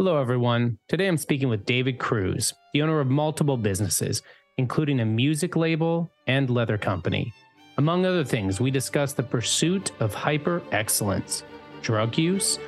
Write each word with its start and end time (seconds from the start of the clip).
Hello, 0.00 0.18
everyone. 0.18 0.78
Today 0.88 1.08
I'm 1.08 1.18
speaking 1.18 1.50
with 1.50 1.66
David 1.66 1.98
Kruse, 1.98 2.54
the 2.72 2.80
owner 2.80 3.00
of 3.00 3.08
multiple 3.08 3.58
businesses, 3.58 4.22
including 4.56 5.00
a 5.00 5.04
music 5.04 5.56
label 5.56 6.10
and 6.26 6.48
leather 6.48 6.78
company. 6.78 7.30
Among 7.76 8.06
other 8.06 8.24
things, 8.24 8.62
we 8.62 8.70
discuss 8.70 9.12
the 9.12 9.22
pursuit 9.22 9.92
of 10.00 10.14
hyper 10.14 10.62
excellence, 10.72 11.44
drug 11.82 12.16
use, 12.16 12.58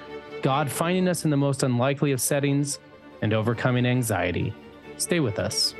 God 0.42 0.70
finding 0.70 1.08
us 1.08 1.24
in 1.24 1.30
the 1.30 1.36
most 1.38 1.62
unlikely 1.62 2.12
of 2.12 2.20
settings, 2.20 2.80
and 3.22 3.32
overcoming 3.32 3.86
anxiety. 3.86 4.52
Stay 4.98 5.20
with 5.20 5.38
us. 5.38 5.74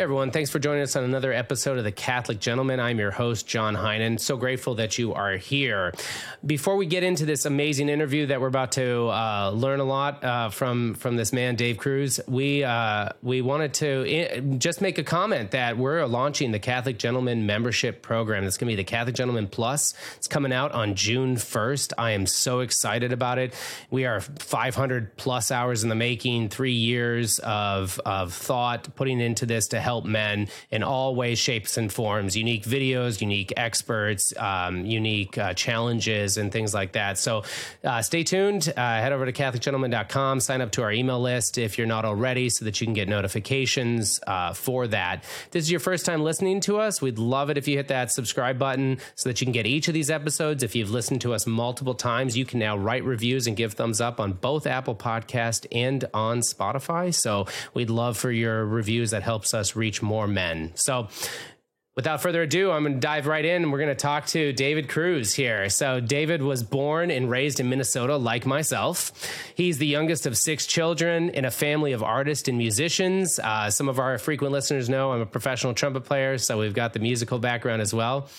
Hey 0.00 0.04
everyone, 0.04 0.30
thanks 0.30 0.48
for 0.48 0.58
joining 0.58 0.80
us 0.80 0.96
on 0.96 1.04
another 1.04 1.30
episode 1.30 1.76
of 1.76 1.84
The 1.84 1.92
Catholic 1.92 2.40
Gentleman. 2.40 2.80
I'm 2.80 2.98
your 2.98 3.10
host, 3.10 3.46
John 3.46 3.76
Heinen. 3.76 4.18
So 4.18 4.38
grateful 4.38 4.76
that 4.76 4.96
you 4.96 5.12
are 5.12 5.36
here. 5.36 5.92
Before 6.46 6.76
we 6.76 6.86
get 6.86 7.02
into 7.02 7.26
this 7.26 7.44
amazing 7.44 7.90
interview 7.90 8.24
that 8.28 8.40
we're 8.40 8.46
about 8.46 8.72
to 8.72 9.08
uh, 9.08 9.50
learn 9.50 9.78
a 9.78 9.84
lot 9.84 10.24
uh, 10.24 10.48
from 10.48 10.94
from 10.94 11.16
this 11.16 11.34
man, 11.34 11.54
Dave 11.54 11.76
Kruse, 11.76 12.18
we 12.26 12.64
uh, 12.64 13.10
we 13.22 13.42
wanted 13.42 13.74
to 13.74 14.10
eh, 14.10 14.40
just 14.56 14.80
make 14.80 14.96
a 14.96 15.04
comment 15.04 15.50
that 15.50 15.76
we're 15.76 16.06
launching 16.06 16.50
the 16.50 16.58
Catholic 16.58 16.96
Gentleman 16.98 17.44
membership 17.44 18.00
program. 18.00 18.44
It's 18.44 18.56
going 18.56 18.70
to 18.70 18.72
be 18.72 18.82
the 18.82 18.84
Catholic 18.84 19.16
Gentleman 19.16 19.48
Plus. 19.48 19.92
It's 20.16 20.28
coming 20.28 20.50
out 20.54 20.72
on 20.72 20.94
June 20.94 21.36
1st. 21.36 21.92
I 21.98 22.12
am 22.12 22.24
so 22.24 22.60
excited 22.60 23.12
about 23.12 23.36
it. 23.36 23.52
We 23.90 24.06
are 24.06 24.22
500 24.22 25.18
plus 25.18 25.50
hours 25.50 25.82
in 25.82 25.90
the 25.90 25.94
making, 25.94 26.48
three 26.48 26.72
years 26.72 27.38
of 27.40 28.00
of 28.06 28.32
thought 28.32 28.96
putting 28.96 29.20
into 29.20 29.44
this 29.44 29.68
to 29.68 29.78
help 29.78 29.89
help 29.90 30.04
men 30.04 30.48
in 30.70 30.82
all 30.84 31.16
ways, 31.16 31.38
shapes, 31.38 31.76
and 31.76 31.92
forms. 31.92 32.36
Unique 32.36 32.64
videos, 32.64 33.20
unique 33.20 33.52
experts, 33.56 34.32
um, 34.36 34.86
unique 34.86 35.36
uh, 35.36 35.52
challenges, 35.54 36.36
and 36.36 36.52
things 36.52 36.72
like 36.72 36.92
that. 36.92 37.18
So 37.18 37.42
uh, 37.82 38.00
stay 38.02 38.22
tuned. 38.22 38.72
Uh, 38.76 38.80
head 39.02 39.12
over 39.12 39.26
to 39.26 39.32
CatholicGentleman.com, 39.32 40.38
sign 40.38 40.60
up 40.60 40.70
to 40.72 40.82
our 40.82 40.92
email 40.92 41.20
list 41.20 41.58
if 41.58 41.76
you're 41.76 41.88
not 41.88 42.04
already, 42.04 42.50
so 42.50 42.64
that 42.66 42.80
you 42.80 42.86
can 42.86 42.94
get 42.94 43.08
notifications 43.08 44.20
uh, 44.26 44.52
for 44.52 44.86
that. 44.86 45.24
If 45.46 45.50
this 45.50 45.64
is 45.64 45.70
your 45.72 45.80
first 45.80 46.06
time 46.06 46.22
listening 46.22 46.60
to 46.60 46.78
us. 46.78 47.02
We'd 47.02 47.18
love 47.18 47.50
it 47.50 47.58
if 47.58 47.66
you 47.66 47.76
hit 47.76 47.88
that 47.88 48.12
subscribe 48.12 48.58
button 48.58 48.98
so 49.16 49.28
that 49.28 49.40
you 49.40 49.44
can 49.44 49.52
get 49.52 49.66
each 49.66 49.88
of 49.88 49.94
these 49.94 50.10
episodes. 50.10 50.62
If 50.62 50.76
you've 50.76 50.90
listened 50.90 51.20
to 51.22 51.34
us 51.34 51.46
multiple 51.46 51.94
times, 51.94 52.36
you 52.36 52.44
can 52.44 52.60
now 52.60 52.76
write 52.76 53.04
reviews 53.04 53.46
and 53.48 53.56
give 53.56 53.72
thumbs 53.72 54.00
up 54.00 54.20
on 54.20 54.34
both 54.34 54.66
Apple 54.66 54.94
Podcast 54.94 55.66
and 55.72 56.04
on 56.14 56.40
Spotify. 56.40 57.12
So 57.12 57.46
we'd 57.74 57.90
love 57.90 58.16
for 58.16 58.30
your 58.30 58.64
reviews. 58.64 59.10
That 59.10 59.22
helps 59.22 59.52
us 59.52 59.74
reach 59.80 60.02
more 60.02 60.28
men. 60.28 60.72
So, 60.76 61.08
Without 61.96 62.22
further 62.22 62.42
ado, 62.42 62.70
I'm 62.70 62.84
going 62.84 62.94
to 62.94 63.00
dive 63.00 63.26
right 63.26 63.44
in. 63.44 63.70
We're 63.70 63.78
going 63.78 63.90
to 63.90 63.94
talk 63.96 64.24
to 64.28 64.52
David 64.52 64.88
Kruse 64.88 65.34
here. 65.34 65.68
So, 65.68 65.98
David 65.98 66.40
was 66.40 66.62
born 66.62 67.10
and 67.10 67.28
raised 67.28 67.58
in 67.58 67.68
Minnesota, 67.68 68.16
like 68.16 68.46
myself. 68.46 69.12
He's 69.56 69.78
the 69.78 69.88
youngest 69.88 70.24
of 70.24 70.38
six 70.38 70.66
children 70.66 71.30
in 71.30 71.44
a 71.44 71.50
family 71.50 71.92
of 71.92 72.02
artists 72.02 72.48
and 72.48 72.56
musicians. 72.56 73.40
Uh, 73.40 73.70
some 73.70 73.88
of 73.88 73.98
our 73.98 74.18
frequent 74.18 74.52
listeners 74.52 74.88
know 74.88 75.10
I'm 75.12 75.20
a 75.20 75.26
professional 75.26 75.74
trumpet 75.74 76.04
player, 76.04 76.38
so 76.38 76.60
we've 76.60 76.72
got 76.72 76.92
the 76.92 77.00
musical 77.00 77.40
background 77.40 77.82
as 77.82 77.92
well. 77.92 78.30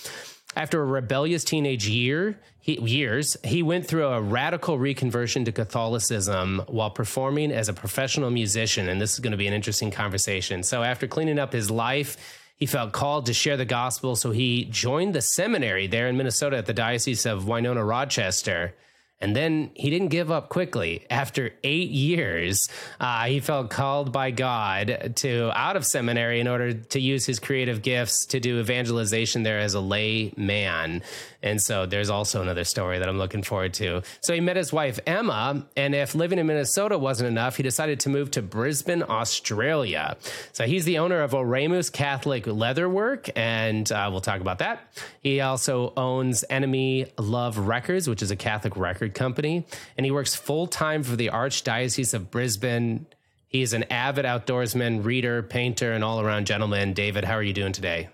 After 0.55 0.81
a 0.81 0.85
rebellious 0.85 1.43
teenage 1.43 1.87
year, 1.87 2.37
he, 2.59 2.79
years, 2.79 3.37
he 3.43 3.63
went 3.63 3.87
through 3.87 4.05
a 4.05 4.21
radical 4.21 4.77
reconversion 4.77 5.45
to 5.45 5.51
Catholicism 5.51 6.61
while 6.67 6.89
performing 6.89 7.51
as 7.51 7.69
a 7.69 7.73
professional 7.73 8.29
musician. 8.29 8.89
And 8.89 8.99
this 8.99 9.13
is 9.13 9.19
going 9.19 9.31
to 9.31 9.37
be 9.37 9.47
an 9.47 9.53
interesting 9.53 9.91
conversation. 9.91 10.61
So, 10.63 10.83
after 10.83 11.07
cleaning 11.07 11.39
up 11.39 11.53
his 11.53 11.71
life, 11.71 12.17
he 12.57 12.65
felt 12.65 12.91
called 12.91 13.25
to 13.27 13.33
share 13.33 13.57
the 13.57 13.65
gospel. 13.65 14.15
So, 14.15 14.31
he 14.31 14.65
joined 14.65 15.15
the 15.15 15.21
seminary 15.21 15.87
there 15.87 16.07
in 16.07 16.17
Minnesota 16.17 16.57
at 16.57 16.65
the 16.65 16.73
Diocese 16.73 17.25
of 17.25 17.47
Winona 17.47 17.83
Rochester. 17.83 18.75
And 19.21 19.35
then 19.35 19.71
he 19.75 19.89
didn't 19.89 20.09
give 20.09 20.31
up 20.31 20.49
quickly. 20.49 21.05
After 21.09 21.51
eight 21.63 21.91
years, 21.91 22.67
uh, 22.99 23.25
he 23.25 23.39
felt 23.39 23.69
called 23.69 24.11
by 24.11 24.31
God 24.31 25.13
to 25.17 25.51
out 25.53 25.75
of 25.75 25.85
seminary 25.85 26.39
in 26.39 26.47
order 26.47 26.73
to 26.73 26.99
use 26.99 27.25
his 27.25 27.39
creative 27.39 27.81
gifts 27.81 28.25
to 28.27 28.39
do 28.39 28.59
evangelization 28.59 29.43
there 29.43 29.59
as 29.59 29.73
a 29.73 29.79
lay 29.79 30.33
man. 30.35 31.03
And 31.43 31.61
so 31.61 31.85
there's 31.85 32.09
also 32.09 32.41
another 32.41 32.63
story 32.63 32.99
that 32.99 33.09
I'm 33.09 33.17
looking 33.17 33.43
forward 33.43 33.73
to. 33.75 34.03
So 34.21 34.33
he 34.33 34.39
met 34.39 34.57
his 34.57 34.71
wife, 34.71 34.99
Emma, 35.07 35.65
and 35.75 35.95
if 35.95 36.13
living 36.13 36.39
in 36.39 36.47
Minnesota 36.47 36.97
wasn't 36.97 37.29
enough, 37.29 37.57
he 37.57 37.63
decided 37.63 37.99
to 38.01 38.09
move 38.09 38.31
to 38.31 38.41
Brisbane, 38.41 39.03
Australia. 39.03 40.17
So 40.51 40.65
he's 40.65 40.85
the 40.85 40.99
owner 40.99 41.21
of 41.21 41.31
Orémoose 41.31 41.91
Catholic 41.91 42.45
Leatherwork, 42.45 43.29
and 43.35 43.91
uh, 43.91 44.09
we'll 44.11 44.21
talk 44.21 44.41
about 44.41 44.59
that. 44.59 44.93
He 45.21 45.41
also 45.41 45.93
owns 45.97 46.45
Enemy 46.49 47.07
Love 47.17 47.57
Records, 47.57 48.07
which 48.07 48.21
is 48.21 48.31
a 48.31 48.35
Catholic 48.35 48.77
record 48.77 49.10
company, 49.11 49.65
and 49.97 50.05
he 50.05 50.11
works 50.11 50.35
full 50.35 50.67
time 50.67 51.03
for 51.03 51.15
the 51.15 51.27
Archdiocese 51.27 52.13
of 52.13 52.31
Brisbane. 52.31 53.05
He's 53.47 53.73
an 53.73 53.83
avid 53.91 54.25
outdoorsman, 54.25 55.03
reader, 55.03 55.43
painter, 55.43 55.91
and 55.91 56.03
all 56.03 56.21
around 56.21 56.47
gentleman. 56.47 56.93
David, 56.93 57.25
how 57.25 57.33
are 57.33 57.43
you 57.43 57.53
doing 57.53 57.73
today? 57.73 58.09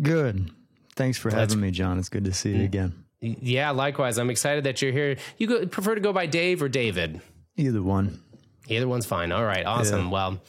Good. 0.00 0.50
Thanks 0.94 1.16
for 1.16 1.30
That's, 1.30 1.52
having 1.52 1.60
me, 1.60 1.70
John. 1.70 1.98
It's 1.98 2.08
good 2.08 2.24
to 2.26 2.34
see 2.34 2.50
you 2.50 2.62
mm. 2.62 2.66
again. 2.66 3.04
Yeah, 3.20 3.70
likewise. 3.70 4.18
I'm 4.18 4.30
excited 4.30 4.64
that 4.64 4.80
you're 4.82 4.92
here. 4.92 5.16
You 5.38 5.46
go, 5.46 5.66
prefer 5.66 5.94
to 5.94 6.00
go 6.00 6.12
by 6.12 6.26
Dave 6.26 6.62
or 6.62 6.68
David? 6.68 7.20
Either 7.56 7.82
one. 7.82 8.20
Either 8.68 8.86
one's 8.86 9.06
fine. 9.06 9.32
All 9.32 9.44
right, 9.44 9.64
awesome. 9.64 10.06
Yeah. 10.06 10.10
Well, 10.10 10.42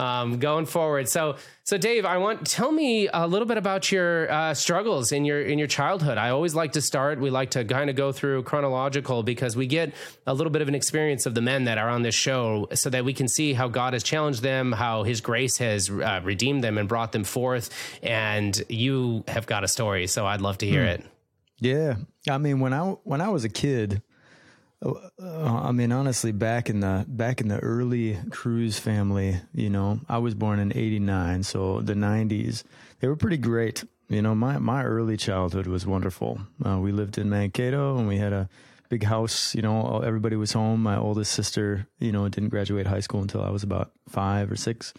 um, 0.00 0.38
going 0.38 0.64
forward. 0.64 1.08
So, 1.10 1.36
so 1.64 1.76
Dave, 1.76 2.06
I 2.06 2.16
want 2.16 2.46
tell 2.46 2.72
me 2.72 3.08
a 3.12 3.26
little 3.26 3.46
bit 3.46 3.58
about 3.58 3.92
your 3.92 4.32
uh, 4.32 4.54
struggles 4.54 5.12
in 5.12 5.26
your 5.26 5.42
in 5.42 5.58
your 5.58 5.68
childhood. 5.68 6.16
I 6.16 6.30
always 6.30 6.54
like 6.54 6.72
to 6.72 6.80
start. 6.80 7.20
We 7.20 7.28
like 7.28 7.50
to 7.50 7.64
kind 7.64 7.90
of 7.90 7.96
go 7.96 8.10
through 8.10 8.44
chronological 8.44 9.22
because 9.22 9.56
we 9.56 9.66
get 9.66 9.92
a 10.26 10.32
little 10.32 10.50
bit 10.50 10.62
of 10.62 10.68
an 10.68 10.74
experience 10.74 11.26
of 11.26 11.34
the 11.34 11.42
men 11.42 11.64
that 11.64 11.76
are 11.76 11.90
on 11.90 12.02
this 12.02 12.14
show, 12.14 12.66
so 12.72 12.88
that 12.90 13.04
we 13.04 13.12
can 13.12 13.28
see 13.28 13.52
how 13.52 13.68
God 13.68 13.92
has 13.92 14.02
challenged 14.02 14.42
them, 14.42 14.72
how 14.72 15.02
His 15.02 15.20
grace 15.20 15.58
has 15.58 15.90
uh, 15.90 16.20
redeemed 16.24 16.64
them 16.64 16.78
and 16.78 16.88
brought 16.88 17.12
them 17.12 17.24
forth. 17.24 17.68
And 18.02 18.60
you 18.70 19.24
have 19.28 19.46
got 19.46 19.64
a 19.64 19.68
story, 19.68 20.06
so 20.06 20.26
I'd 20.26 20.40
love 20.40 20.58
to 20.58 20.66
hear 20.66 20.82
hmm. 20.82 20.88
it. 20.88 21.04
Yeah, 21.60 21.96
I 22.28 22.38
mean 22.38 22.60
when 22.60 22.72
I 22.72 22.80
when 23.04 23.20
I 23.20 23.28
was 23.28 23.44
a 23.44 23.50
kid. 23.50 24.02
Uh, 24.82 24.94
I 25.18 25.72
mean, 25.72 25.92
honestly, 25.92 26.32
back 26.32 26.70
in 26.70 26.80
the 26.80 27.04
back 27.06 27.40
in 27.40 27.48
the 27.48 27.58
early 27.58 28.18
Kruse 28.30 28.78
family, 28.78 29.36
you 29.52 29.68
know, 29.68 30.00
I 30.08 30.18
was 30.18 30.34
born 30.34 30.58
in 30.58 30.72
'89, 30.74 31.42
so 31.42 31.80
the 31.80 31.94
'90s 31.94 32.64
they 33.00 33.08
were 33.08 33.16
pretty 33.16 33.36
great. 33.36 33.84
You 34.08 34.22
know, 34.22 34.34
my 34.34 34.58
my 34.58 34.84
early 34.84 35.16
childhood 35.16 35.66
was 35.66 35.86
wonderful. 35.86 36.40
Uh, 36.64 36.78
we 36.78 36.92
lived 36.92 37.18
in 37.18 37.28
Mankato, 37.28 37.98
and 37.98 38.08
we 38.08 38.16
had 38.16 38.32
a 38.32 38.48
big 38.88 39.04
house. 39.04 39.54
You 39.54 39.62
know, 39.62 40.00
everybody 40.00 40.36
was 40.36 40.52
home. 40.52 40.82
My 40.82 40.96
oldest 40.96 41.32
sister, 41.32 41.86
you 41.98 42.12
know, 42.12 42.28
didn't 42.28 42.48
graduate 42.48 42.86
high 42.86 43.00
school 43.00 43.20
until 43.20 43.42
I 43.42 43.50
was 43.50 43.62
about 43.62 43.92
five 44.08 44.50
or 44.50 44.56
six. 44.56 44.94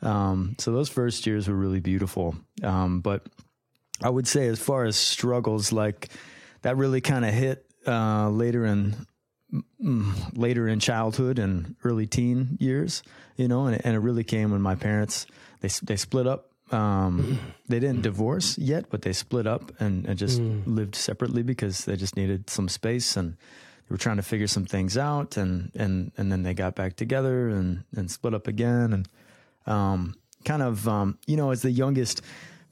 Um, 0.00 0.54
so 0.58 0.72
those 0.72 0.88
first 0.88 1.26
years 1.26 1.48
were 1.48 1.54
really 1.54 1.80
beautiful. 1.80 2.34
Um, 2.62 3.00
but 3.00 3.26
I 4.02 4.08
would 4.08 4.26
say, 4.26 4.46
as 4.48 4.58
far 4.58 4.84
as 4.84 4.96
struggles, 4.96 5.70
like 5.70 6.08
that 6.62 6.76
really 6.78 7.00
kind 7.00 7.24
of 7.24 7.34
hit 7.34 7.66
uh, 7.86 8.28
later 8.30 8.64
in 8.64 8.94
later 9.80 10.68
in 10.68 10.80
childhood 10.80 11.38
and 11.38 11.76
early 11.84 12.06
teen 12.06 12.56
years, 12.60 13.02
you 13.36 13.48
know, 13.48 13.66
and, 13.66 13.84
and 13.84 13.94
it 13.94 14.00
really 14.00 14.24
came 14.24 14.50
when 14.50 14.60
my 14.60 14.74
parents 14.74 15.26
they 15.60 15.68
they 15.82 15.96
split 15.96 16.26
up. 16.26 16.50
Um, 16.70 17.38
they 17.68 17.80
didn't 17.80 18.02
divorce 18.02 18.58
yet, 18.58 18.90
but 18.90 19.00
they 19.00 19.14
split 19.14 19.46
up 19.46 19.72
and, 19.80 20.04
and 20.04 20.18
just 20.18 20.38
mm. 20.38 20.62
lived 20.66 20.94
separately 20.94 21.42
because 21.42 21.86
they 21.86 21.96
just 21.96 22.14
needed 22.14 22.50
some 22.50 22.68
space 22.68 23.16
and 23.16 23.32
they 23.32 23.94
were 23.94 23.96
trying 23.96 24.18
to 24.18 24.22
figure 24.22 24.46
some 24.46 24.66
things 24.66 24.98
out. 24.98 25.38
And 25.38 25.72
and 25.74 26.12
and 26.18 26.30
then 26.30 26.42
they 26.42 26.52
got 26.52 26.74
back 26.74 26.96
together 26.96 27.48
and 27.48 27.84
and 27.96 28.10
split 28.10 28.34
up 28.34 28.48
again 28.48 28.92
and 28.92 29.08
um, 29.66 30.14
kind 30.44 30.62
of 30.62 30.86
um, 30.86 31.18
you 31.26 31.36
know 31.36 31.50
as 31.50 31.62
the 31.62 31.70
youngest 31.70 32.22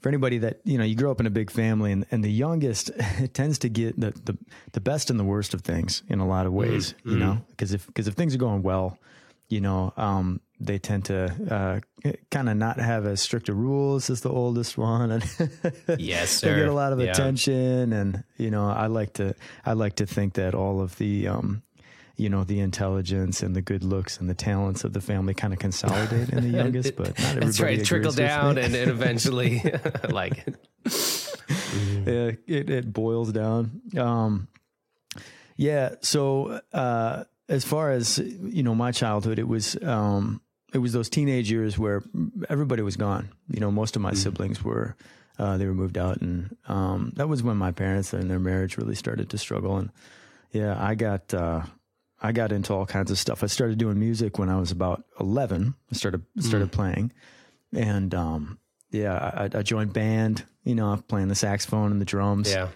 for 0.01 0.09
anybody 0.09 0.37
that 0.39 0.59
you 0.63 0.77
know 0.77 0.83
you 0.83 0.95
grow 0.95 1.11
up 1.11 1.19
in 1.19 1.25
a 1.25 1.31
big 1.31 1.51
family 1.51 1.91
and, 1.91 2.05
and 2.11 2.23
the 2.23 2.31
youngest 2.31 2.91
tends 3.33 3.59
to 3.59 3.69
get 3.69 3.99
the, 3.99 4.11
the, 4.23 4.37
the 4.73 4.81
best 4.81 5.09
and 5.09 5.19
the 5.19 5.23
worst 5.23 5.53
of 5.53 5.61
things 5.61 6.03
in 6.09 6.19
a 6.19 6.27
lot 6.27 6.45
of 6.45 6.53
ways 6.53 6.93
mm-hmm. 6.99 7.11
you 7.11 7.17
know 7.17 7.41
because 7.49 7.73
if 7.73 7.85
because 7.87 8.07
if 8.07 8.13
things 8.13 8.35
are 8.35 8.39
going 8.39 8.63
well 8.63 8.97
you 9.49 9.61
know 9.61 9.93
um, 9.97 10.41
they 10.59 10.77
tend 10.77 11.05
to 11.05 11.81
uh, 12.03 12.11
kind 12.31 12.49
of 12.49 12.57
not 12.57 12.79
have 12.79 13.05
as 13.05 13.21
strict 13.21 13.47
a 13.49 13.53
rules 13.53 14.09
as 14.09 14.21
the 14.21 14.29
oldest 14.29 14.77
one 14.77 15.11
and 15.11 15.23
yes 15.97 16.31
sir. 16.31 16.49
they 16.49 16.59
get 16.61 16.67
a 16.67 16.73
lot 16.73 16.93
of 16.93 16.99
yeah. 16.99 17.11
attention 17.11 17.93
and 17.93 18.23
you 18.37 18.51
know 18.51 18.67
i 18.67 18.87
like 18.87 19.13
to 19.13 19.33
i 19.65 19.73
like 19.73 19.95
to 19.95 20.05
think 20.05 20.33
that 20.33 20.53
all 20.53 20.81
of 20.81 20.97
the 20.97 21.27
um, 21.27 21.61
you 22.17 22.29
know 22.29 22.43
the 22.43 22.59
intelligence 22.59 23.43
and 23.43 23.55
the 23.55 23.61
good 23.61 23.83
looks 23.83 24.19
and 24.19 24.29
the 24.29 24.33
talents 24.33 24.83
of 24.83 24.93
the 24.93 25.01
family 25.01 25.33
kind 25.33 25.53
of 25.53 25.59
consolidate 25.59 26.29
in 26.29 26.43
the 26.43 26.57
youngest, 26.57 26.95
but 26.95 27.09
not 27.09 27.19
everybody. 27.19 27.45
That's 27.45 27.59
right, 27.59 27.85
trickle 27.85 28.11
down 28.11 28.57
and, 28.57 28.75
and, 28.75 28.89
eventually 28.89 29.61
like 30.09 30.45
it. 30.47 30.57
Yeah, 32.05 32.31
it, 32.47 32.69
it 32.69 32.93
boils 32.93 33.31
down. 33.31 33.81
Um, 33.95 34.47
yeah, 35.55 35.95
so 36.01 36.61
uh, 36.73 37.23
as 37.47 37.63
far 37.63 37.91
as 37.91 38.17
you 38.17 38.63
know, 38.63 38.75
my 38.75 38.91
childhood, 38.91 39.37
it 39.37 39.47
was 39.47 39.81
um, 39.83 40.41
it 40.73 40.79
was 40.79 40.93
those 40.93 41.09
teenage 41.09 41.51
years 41.51 41.77
where 41.77 42.03
everybody 42.49 42.81
was 42.81 42.97
gone. 42.97 43.29
You 43.49 43.59
know, 43.59 43.71
most 43.71 43.95
of 43.95 44.01
my 44.01 44.11
mm. 44.11 44.17
siblings 44.17 44.63
were 44.63 44.95
uh, 45.37 45.57
they 45.57 45.67
were 45.67 45.73
moved 45.73 45.97
out, 45.99 46.21
and 46.21 46.55
um, 46.67 47.13
that 47.15 47.29
was 47.29 47.43
when 47.43 47.57
my 47.57 47.71
parents 47.71 48.11
and 48.13 48.29
their 48.29 48.39
marriage 48.39 48.77
really 48.77 48.95
started 48.95 49.29
to 49.29 49.37
struggle. 49.37 49.77
And 49.77 49.91
yeah, 50.51 50.75
I 50.79 50.95
got 50.95 51.33
uh, 51.33 51.63
I 52.21 52.31
got 52.31 52.51
into 52.51 52.73
all 52.73 52.85
kinds 52.85 53.11
of 53.11 53.19
stuff. 53.19 53.43
I 53.43 53.47
started 53.47 53.77
doing 53.77 53.99
music 53.99 54.39
when 54.39 54.49
I 54.49 54.59
was 54.59 54.71
about 54.71 55.03
eleven. 55.19 55.75
I 55.91 55.95
started 55.95 56.23
started 56.39 56.69
mm. 56.69 56.73
playing, 56.73 57.11
and 57.75 58.13
um, 58.15 58.59
yeah, 58.89 59.13
I, 59.13 59.59
I, 59.59 59.61
joined 59.61 59.93
band. 59.93 60.43
You 60.63 60.75
know, 60.75 61.01
playing 61.07 61.27
the 61.27 61.35
saxophone 61.35 61.91
and 61.91 62.01
the 62.01 62.05
drums. 62.05 62.51
Yeah, 62.51 62.69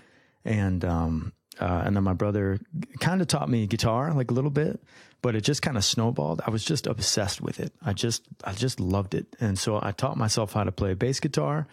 and 0.45 0.85
um, 0.85 1.33
uh, 1.59 1.83
and 1.85 1.95
then 1.95 2.03
my 2.03 2.13
brother 2.13 2.59
kind 2.99 3.21
of 3.21 3.27
taught 3.27 3.49
me 3.49 3.65
guitar 3.67 4.13
like 4.13 4.31
a 4.31 4.33
little 4.33 4.51
bit, 4.51 4.79
but 5.21 5.35
it 5.35 5.41
just 5.41 5.61
kind 5.61 5.77
of 5.77 5.83
snowballed. 5.83 6.41
I 6.45 6.51
was 6.51 6.63
just 6.63 6.85
obsessed 6.85 7.41
with 7.41 7.59
it. 7.59 7.73
I 7.81 7.93
just 7.93 8.23
I 8.43 8.53
just 8.53 8.79
loved 8.79 9.15
it, 9.15 9.35
and 9.39 9.57
so 9.57 9.79
I 9.81 9.91
taught 9.91 10.17
myself 10.17 10.53
how 10.53 10.63
to 10.63 10.71
play 10.71 10.93
bass 10.93 11.19
guitar. 11.19 11.67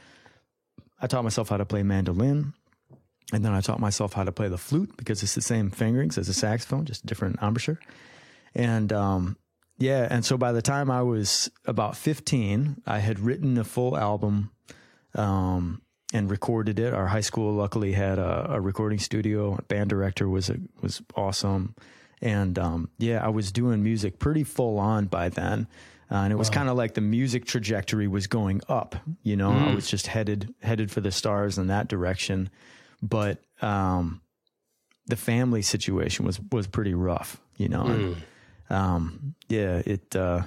I 1.01 1.07
taught 1.07 1.23
myself 1.23 1.51
how 1.51 1.59
to 1.59 1.67
play 1.67 1.83
mandolin. 1.83 2.55
And 3.33 3.45
then 3.45 3.53
I 3.53 3.61
taught 3.61 3.81
myself 3.81 4.15
how 4.15 4.25
to 4.25 4.33
play 4.33 4.49
the 4.49 4.59
flute 4.59 4.97
because 4.97 5.23
it's 5.23 5.35
the 5.35 5.43
same 5.43 5.71
fingerings 5.71 6.17
as 6.17 6.29
a 6.29 6.35
saxophone, 6.35 6.87
just 6.87 7.05
a 7.05 7.07
different 7.07 7.39
embouchure. 7.43 7.79
And 8.55 8.93
um, 8.93 9.37
yeah, 9.79 10.09
and 10.11 10.25
so 10.25 10.37
by 10.37 10.53
the 10.53 10.63
time 10.63 10.91
I 10.91 11.03
was 11.03 11.51
about 11.67 11.97
15, 11.97 12.83
I 12.87 12.99
had 12.99 13.21
written 13.21 13.59
a 13.59 13.65
full 13.65 13.97
album 13.97 14.51
um, 15.15 15.83
and 16.13 16.31
recorded 16.31 16.79
it. 16.79 16.95
Our 16.95 17.07
high 17.07 17.21
school 17.21 17.53
luckily 17.53 17.93
had 17.93 18.19
a, 18.19 18.53
a 18.53 18.61
recording 18.61 18.99
studio. 18.99 19.59
Band 19.69 19.91
director 19.91 20.29
was 20.29 20.49
a, 20.49 20.57
was 20.81 21.03
awesome, 21.15 21.77
and 22.23 22.59
um, 22.59 22.91
yeah, 22.99 23.25
I 23.25 23.29
was 23.29 23.53
doing 23.53 23.83
music 23.83 24.19
pretty 24.19 24.43
full 24.43 24.79
on 24.79 25.07
by 25.07 25.29
then. 25.29 25.69
Uh, 26.11 26.17
and 26.17 26.33
it 26.33 26.37
was 26.37 26.49
wow. 26.49 26.55
kind 26.55 26.69
of 26.71 26.77
like 26.77 26.95
the 26.95 27.03
music 27.03 27.45
trajectory 27.45 28.09
was 28.09 28.27
going 28.27 28.63
up. 28.69 28.97
You 29.23 29.37
know, 29.37 29.51
mm. 29.51 29.69
I 29.69 29.75
was 29.75 29.89
just 29.89 30.07
headed 30.07 30.55
headed 30.63 30.91
for 30.91 31.03
the 31.03 31.13
stars 31.13 31.59
in 31.59 31.67
that 31.67 31.87
direction 31.87 32.49
but 33.03 33.39
um, 33.63 34.21
the 35.07 35.17
family 35.17 35.63
situation 35.63 36.25
was 36.25 36.41
was 36.53 36.67
pretty 36.67 36.95
rough, 36.95 37.41
you 37.57 37.69
know. 37.69 37.85
Mm. 37.85 38.17
And, 38.69 38.79
um, 38.79 39.35
yeah, 39.49 39.83
it. 39.85 40.15
Uh, 40.15 40.43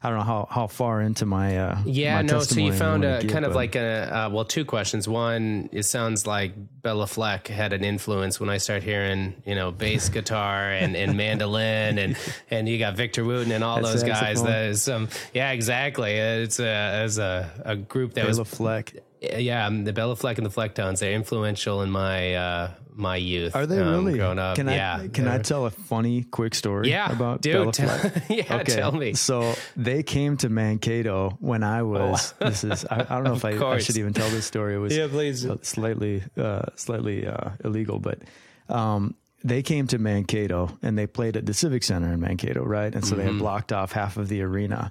I 0.00 0.10
don't 0.10 0.18
know 0.18 0.24
how, 0.24 0.48
how 0.48 0.66
far 0.68 1.00
into 1.00 1.26
my 1.26 1.58
uh, 1.58 1.78
yeah 1.84 2.16
my 2.16 2.22
no. 2.22 2.40
So 2.40 2.60
you 2.60 2.72
found 2.72 3.04
a 3.04 3.20
get, 3.20 3.32
kind 3.32 3.44
of 3.44 3.56
like 3.56 3.74
a 3.74 4.26
uh, 4.26 4.30
well, 4.30 4.44
two 4.44 4.64
questions. 4.64 5.08
One, 5.08 5.68
it 5.72 5.84
sounds 5.84 6.24
like 6.24 6.52
Bela 6.82 7.08
Fleck 7.08 7.48
had 7.48 7.72
an 7.72 7.82
influence 7.82 8.38
when 8.38 8.48
I 8.48 8.58
start 8.58 8.84
hearing 8.84 9.42
you 9.44 9.56
know 9.56 9.72
bass 9.72 10.08
guitar 10.08 10.70
and, 10.70 10.94
and 10.94 11.16
mandolin 11.16 11.98
and 11.98 12.16
and 12.48 12.68
you 12.68 12.78
got 12.78 12.96
Victor 12.96 13.24
Wooten 13.24 13.50
and 13.50 13.64
all 13.64 13.82
those 13.82 14.04
guys. 14.04 14.40
That 14.44 14.66
is 14.66 14.88
um 14.88 15.08
yeah 15.34 15.50
exactly. 15.50 16.12
It's 16.12 16.60
a 16.60 16.68
as 16.68 17.18
a, 17.18 17.50
a 17.64 17.74
group 17.74 18.14
that 18.14 18.26
Bela 18.26 18.38
was 18.38 18.48
Fleck 18.48 18.94
yeah, 19.20 19.66
um, 19.66 19.84
the 19.84 19.92
Bela 19.92 20.16
Fleck 20.16 20.38
and 20.38 20.46
the 20.46 20.50
Flecktones, 20.50 21.00
they're 21.00 21.12
influential 21.12 21.82
in 21.82 21.90
my 21.90 22.34
uh, 22.34 22.70
my 22.94 23.16
youth. 23.16 23.54
Are 23.56 23.66
they 23.66 23.80
um, 23.80 23.88
really? 23.88 24.18
Growing 24.18 24.38
up, 24.38 24.56
can 24.56 24.68
I, 24.68 24.74
yeah. 24.74 25.06
Can 25.08 25.28
I 25.28 25.38
tell 25.38 25.66
a 25.66 25.70
funny, 25.70 26.24
quick 26.24 26.54
story? 26.54 26.90
Yeah, 26.90 27.10
about 27.10 27.40
dude, 27.40 27.54
Bela 27.54 27.72
tell, 27.72 27.98
Fleck? 27.98 28.24
yeah, 28.28 28.56
okay. 28.56 28.76
tell 28.76 28.92
me. 28.92 29.14
So 29.14 29.54
they 29.76 30.02
came 30.02 30.36
to 30.38 30.48
Mankato 30.48 31.36
when 31.40 31.62
I 31.62 31.82
was. 31.82 32.34
Oh. 32.40 32.48
this 32.48 32.64
is. 32.64 32.84
I, 32.84 33.00
I 33.00 33.14
don't 33.14 33.24
know 33.24 33.34
if 33.34 33.44
I, 33.44 33.56
I, 33.58 33.78
should 33.78 33.96
even 33.96 34.12
tell 34.12 34.28
this 34.30 34.46
story. 34.46 34.74
It 34.74 34.78
was 34.78 34.96
yeah, 34.96 35.08
please. 35.08 35.46
Slightly, 35.62 36.22
uh, 36.36 36.66
slightly 36.76 37.26
uh, 37.26 37.50
illegal, 37.64 37.98
but. 37.98 38.20
Um, 38.68 39.14
they 39.44 39.62
came 39.62 39.86
to 39.86 39.98
Mankato 39.98 40.76
and 40.82 40.98
they 40.98 41.06
played 41.06 41.36
at 41.36 41.46
the 41.46 41.54
Civic 41.54 41.84
Center 41.84 42.12
in 42.12 42.20
Mankato, 42.20 42.64
right? 42.64 42.92
And 42.92 43.04
so 43.04 43.10
mm-hmm. 43.10 43.18
they 43.18 43.22
had 43.22 43.30
mm-hmm. 43.30 43.38
blocked 43.38 43.72
off 43.72 43.92
half 43.92 44.16
of 44.16 44.28
the 44.28 44.42
arena. 44.42 44.90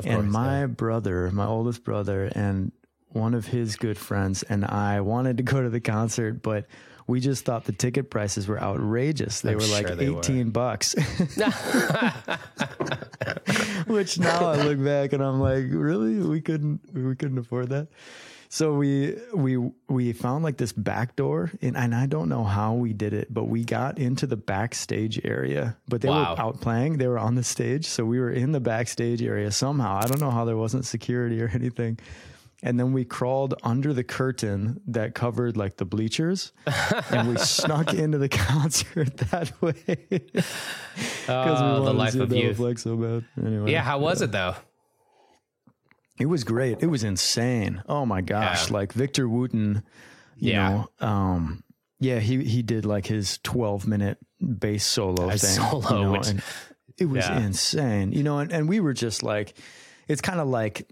Of 0.00 0.06
and 0.06 0.22
course, 0.22 0.32
my 0.32 0.60
yeah. 0.62 0.66
brother, 0.66 1.30
my 1.30 1.46
oldest 1.46 1.84
brother, 1.84 2.24
and 2.34 2.72
one 3.14 3.34
of 3.34 3.46
his 3.46 3.76
good 3.76 3.96
friends 3.96 4.42
and 4.42 4.64
I 4.64 5.00
wanted 5.00 5.36
to 5.38 5.42
go 5.42 5.62
to 5.62 5.70
the 5.70 5.80
concert, 5.80 6.42
but 6.42 6.66
we 7.06 7.20
just 7.20 7.44
thought 7.44 7.64
the 7.64 7.72
ticket 7.72 8.10
prices 8.10 8.48
were 8.48 8.60
outrageous. 8.60 9.42
They 9.42 9.52
I'm 9.52 9.58
were 9.58 9.66
like 9.66 9.86
they 9.96 10.08
18 10.08 10.46
were. 10.46 10.50
bucks. 10.50 10.94
Which 13.86 14.18
now 14.18 14.46
I 14.46 14.62
look 14.62 14.82
back 14.82 15.12
and 15.12 15.22
I'm 15.22 15.40
like, 15.40 15.66
really? 15.68 16.20
We 16.20 16.40
couldn't 16.40 16.80
we 16.94 17.14
couldn't 17.14 17.38
afford 17.38 17.68
that. 17.70 17.88
So 18.48 18.74
we 18.74 19.16
we 19.34 19.56
we 19.88 20.12
found 20.12 20.44
like 20.44 20.56
this 20.56 20.72
back 20.72 21.16
door 21.16 21.50
and, 21.60 21.76
and 21.76 21.94
I 21.94 22.06
don't 22.06 22.28
know 22.28 22.44
how 22.44 22.74
we 22.74 22.94
did 22.94 23.12
it, 23.12 23.34
but 23.34 23.44
we 23.44 23.64
got 23.64 23.98
into 23.98 24.26
the 24.26 24.36
backstage 24.36 25.20
area. 25.24 25.76
But 25.88 26.00
they 26.00 26.08
wow. 26.08 26.34
were 26.34 26.40
out 26.40 26.60
playing, 26.60 26.98
they 26.98 27.08
were 27.08 27.18
on 27.18 27.34
the 27.34 27.44
stage, 27.44 27.86
so 27.86 28.06
we 28.06 28.18
were 28.18 28.30
in 28.30 28.52
the 28.52 28.60
backstage 28.60 29.22
area 29.22 29.50
somehow. 29.50 30.00
I 30.02 30.06
don't 30.06 30.20
know 30.20 30.30
how 30.30 30.46
there 30.46 30.56
wasn't 30.56 30.86
security 30.86 31.42
or 31.42 31.48
anything 31.52 31.98
and 32.64 32.80
then 32.80 32.94
we 32.94 33.04
crawled 33.04 33.54
under 33.62 33.92
the 33.92 34.02
curtain 34.02 34.80
that 34.86 35.14
covered 35.14 35.54
like 35.56 35.76
the 35.76 35.84
bleachers 35.84 36.52
and 37.10 37.28
we 37.28 37.36
snuck 37.38 37.92
into 37.92 38.18
the 38.18 38.28
concert 38.30 39.16
that 39.18 39.52
way 39.62 39.74
because 39.76 41.28
uh, 41.28 41.60
we 41.60 41.80
wanted 41.80 41.84
the 41.84 41.92
life 41.92 42.12
to 42.12 42.18
see 42.18 42.22
of 42.22 42.32
youth. 42.32 42.56
Fleck 42.56 42.78
so 42.78 42.96
bad 42.96 43.24
anyway 43.46 43.70
yeah 43.70 43.82
how 43.82 43.98
was 43.98 44.20
yeah. 44.20 44.24
it 44.24 44.32
though 44.32 44.54
it 46.18 46.26
was 46.26 46.42
great 46.42 46.78
it 46.82 46.86
was 46.86 47.04
insane 47.04 47.82
oh 47.88 48.06
my 48.06 48.22
gosh 48.22 48.70
yeah. 48.70 48.76
like 48.76 48.92
victor 48.92 49.28
wooten 49.28 49.82
you 50.36 50.52
yeah. 50.52 50.68
know 50.68 51.06
um 51.06 51.62
yeah 52.00 52.18
he 52.18 52.42
he 52.44 52.62
did 52.62 52.86
like 52.86 53.06
his 53.06 53.38
12 53.44 53.86
minute 53.86 54.18
bass 54.40 54.84
solo 54.84 55.28
A 55.28 55.36
thing 55.36 55.50
solo 55.50 55.98
you 55.98 56.04
know, 56.04 56.12
which, 56.12 56.32
it 56.96 57.06
was 57.06 57.26
yeah. 57.28 57.40
insane 57.40 58.12
you 58.12 58.22
know 58.22 58.38
and, 58.38 58.50
and 58.52 58.68
we 58.68 58.80
were 58.80 58.94
just 58.94 59.22
like 59.22 59.54
it's 60.08 60.20
kind 60.20 60.40
of 60.40 60.48
like 60.48 60.88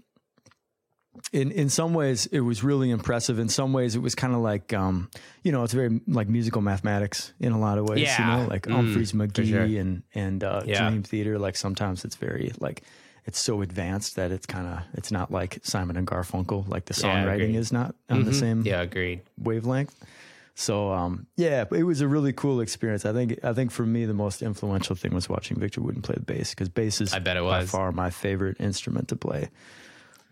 in 1.31 1.51
in 1.51 1.69
some 1.69 1.93
ways 1.93 2.25
it 2.27 2.41
was 2.41 2.63
really 2.63 2.89
impressive. 2.89 3.39
In 3.39 3.49
some 3.49 3.73
ways 3.73 3.95
it 3.95 3.99
was 3.99 4.15
kind 4.15 4.33
of 4.33 4.39
like 4.39 4.73
um, 4.73 5.09
you 5.43 5.51
know 5.51 5.63
it's 5.63 5.73
very 5.73 6.01
like 6.07 6.27
musical 6.27 6.61
mathematics 6.61 7.33
in 7.39 7.51
a 7.51 7.59
lot 7.59 7.77
of 7.77 7.87
ways. 7.87 8.01
Yeah. 8.01 8.19
You 8.19 8.43
know, 8.43 8.49
like 8.49 8.63
mm, 8.63 8.75
Umphrey's 8.75 9.13
McGee 9.13 9.49
sure. 9.49 9.81
and 9.81 10.03
and 10.13 10.43
uh, 10.43 10.61
yeah. 10.65 10.89
Dream 10.89 11.03
Theater. 11.03 11.39
Like 11.39 11.55
sometimes 11.55 12.05
it's 12.05 12.15
very 12.15 12.51
like 12.59 12.83
it's 13.25 13.39
so 13.39 13.61
advanced 13.61 14.15
that 14.15 14.31
it's 14.31 14.45
kind 14.45 14.67
of 14.67 14.79
it's 14.93 15.11
not 15.11 15.31
like 15.31 15.59
Simon 15.63 15.97
and 15.97 16.07
Garfunkel. 16.07 16.67
Like 16.67 16.85
the 16.85 16.93
songwriting 16.93 17.53
yeah, 17.53 17.59
is 17.59 17.71
not 17.71 17.95
on 18.09 18.19
mm-hmm. 18.19 18.29
the 18.29 18.33
same 18.33 18.63
yeah 18.65 18.81
agreed 18.81 19.21
wavelength. 19.37 19.95
So 20.55 20.91
um, 20.91 21.25
yeah, 21.35 21.65
it 21.71 21.83
was 21.83 22.01
a 22.01 22.07
really 22.07 22.33
cool 22.33 22.61
experience. 22.61 23.05
I 23.05 23.13
think 23.13 23.43
I 23.43 23.53
think 23.53 23.71
for 23.71 23.85
me 23.85 24.05
the 24.05 24.13
most 24.13 24.41
influential 24.41 24.95
thing 24.95 25.13
was 25.13 25.27
watching 25.27 25.57
Victor 25.57 25.81
Wooten 25.81 26.01
play 26.01 26.15
the 26.15 26.21
bass 26.21 26.51
because 26.51 26.69
bass 26.69 27.01
is 27.01 27.13
I 27.13 27.19
bet 27.19 27.37
it 27.37 27.43
was. 27.43 27.65
by 27.71 27.77
far 27.77 27.91
my 27.91 28.09
favorite 28.09 28.57
instrument 28.59 29.07
to 29.09 29.15
play. 29.15 29.49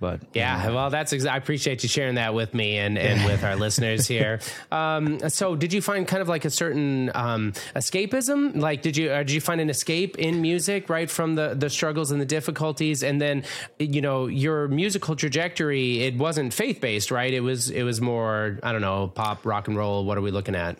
But 0.01 0.21
yeah, 0.33 0.71
well, 0.71 0.89
that's 0.89 1.13
ex- 1.13 1.25
I 1.25 1.37
appreciate 1.37 1.83
you 1.83 1.89
sharing 1.89 2.15
that 2.15 2.33
with 2.33 2.55
me 2.55 2.79
and, 2.79 2.97
and 2.97 3.23
with 3.23 3.43
our 3.43 3.55
listeners 3.55 4.07
here. 4.07 4.39
Um, 4.71 5.29
so, 5.29 5.55
did 5.55 5.73
you 5.73 5.81
find 5.81 6.07
kind 6.07 6.21
of 6.21 6.29
like 6.29 6.45
a 6.45 6.49
certain 6.49 7.11
um, 7.13 7.51
escapism? 7.75 8.55
Like, 8.55 8.81
did 8.81 8.95
you 8.95 9.11
uh, 9.11 9.17
did 9.17 9.31
you 9.31 9.41
find 9.41 9.59
an 9.59 9.69
escape 9.69 10.17
in 10.17 10.41
music, 10.41 10.89
right, 10.89 11.09
from 11.09 11.35
the 11.35 11.53
the 11.53 11.69
struggles 11.69 12.11
and 12.11 12.21
the 12.21 12.25
difficulties? 12.25 13.03
And 13.03 13.19
then, 13.19 13.43
you 13.79 14.01
know, 14.01 14.27
your 14.27 14.67
musical 14.69 15.15
trajectory 15.15 16.03
it 16.03 16.17
wasn't 16.17 16.53
faith 16.53 16.79
based, 16.79 17.11
right? 17.11 17.33
It 17.33 17.41
was 17.41 17.69
it 17.69 17.83
was 17.83 17.99
more 17.99 18.59
I 18.63 18.71
don't 18.71 18.81
know 18.81 19.07
pop, 19.07 19.45
rock 19.45 19.67
and 19.67 19.77
roll. 19.77 20.05
What 20.05 20.17
are 20.17 20.21
we 20.21 20.31
looking 20.31 20.55
at? 20.55 20.77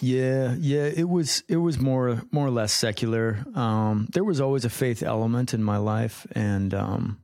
Yeah, 0.00 0.54
yeah, 0.58 0.86
it 0.86 1.08
was 1.08 1.42
it 1.48 1.58
was 1.58 1.78
more 1.78 2.22
more 2.32 2.46
or 2.46 2.50
less 2.50 2.72
secular. 2.72 3.44
Um, 3.54 4.08
there 4.12 4.24
was 4.24 4.40
always 4.40 4.64
a 4.64 4.70
faith 4.70 5.02
element 5.02 5.52
in 5.52 5.62
my 5.62 5.76
life, 5.76 6.26
and 6.32 6.72
um, 6.72 7.20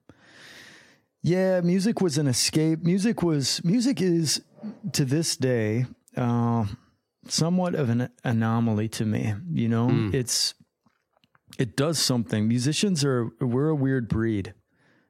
yeah, 1.22 1.60
music 1.60 2.00
was 2.00 2.18
an 2.18 2.26
escape. 2.26 2.82
Music 2.82 3.22
was 3.22 3.64
music 3.64 4.00
is 4.00 4.42
to 4.92 5.04
this 5.04 5.36
day 5.36 5.86
uh, 6.16 6.66
somewhat 7.28 7.74
of 7.74 7.90
an 7.90 8.08
anomaly 8.24 8.88
to 8.88 9.04
me. 9.04 9.34
You 9.52 9.68
know, 9.68 9.88
mm. 9.88 10.12
it's 10.12 10.54
it 11.58 11.76
does 11.76 11.98
something. 11.98 12.48
Musicians 12.48 13.04
are 13.04 13.30
we're 13.40 13.68
a 13.68 13.74
weird 13.74 14.08
breed. 14.08 14.54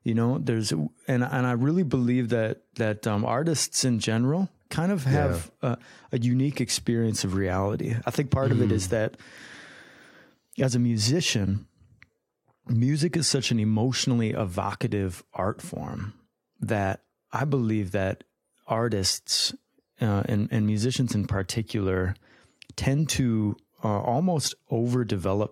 You 0.04 0.14
know, 0.14 0.38
there's 0.38 0.72
and 0.72 0.90
and 1.08 1.46
I 1.46 1.52
really 1.52 1.84
believe 1.84 2.28
that 2.28 2.62
that 2.76 3.06
um, 3.06 3.24
artists 3.24 3.84
in 3.84 3.98
general 3.98 4.50
kind 4.68 4.92
of 4.92 5.04
have 5.04 5.50
yeah. 5.62 5.76
a, 6.12 6.16
a, 6.16 6.18
unique 6.18 6.60
experience 6.60 7.24
of 7.24 7.34
reality. 7.34 7.94
I 8.06 8.10
think 8.10 8.30
part 8.30 8.48
mm. 8.48 8.52
of 8.52 8.62
it 8.62 8.72
is 8.72 8.86
hmm. 8.86 8.92
that 8.92 9.18
as 10.58 10.74
a 10.74 10.78
musician, 10.78 11.66
music 12.68 13.16
is 13.16 13.26
such 13.26 13.50
an 13.50 13.58
emotionally 13.58 14.30
evocative 14.30 15.22
art 15.34 15.60
form 15.60 16.14
that 16.60 17.00
I 17.32 17.44
believe 17.44 17.92
that 17.92 18.24
artists 18.66 19.54
uh, 20.00 20.22
and, 20.26 20.48
and, 20.50 20.66
musicians 20.66 21.14
in 21.14 21.26
particular 21.26 22.14
tend 22.76 23.08
to 23.08 23.56
uh, 23.84 24.00
almost 24.00 24.54
overdevelop 24.70 25.50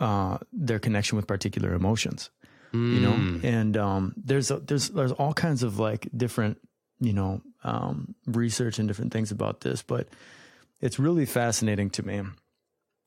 uh, 0.00 0.38
their 0.52 0.78
connection 0.78 1.16
with 1.16 1.26
particular 1.26 1.74
emotions. 1.74 2.30
Mm. 2.72 2.94
You 2.94 3.00
know, 3.00 3.12
hmm. 3.12 3.46
and 3.46 3.76
um, 3.76 4.14
there's 4.16 4.50
a, 4.50 4.58
there's 4.58 4.88
there's 4.88 5.12
all 5.12 5.32
kinds 5.32 5.62
of 5.62 5.78
like 5.78 6.08
different 6.16 6.58
you 6.98 7.12
know 7.12 7.40
um, 7.62 8.16
research 8.26 8.78
and 8.78 8.88
different 8.88 9.12
things 9.12 9.30
about 9.30 9.60
this, 9.60 9.82
but 9.82 10.08
it's 10.80 10.98
really 10.98 11.24
fascinating 11.24 11.88
to 11.90 12.04
me 12.04 12.22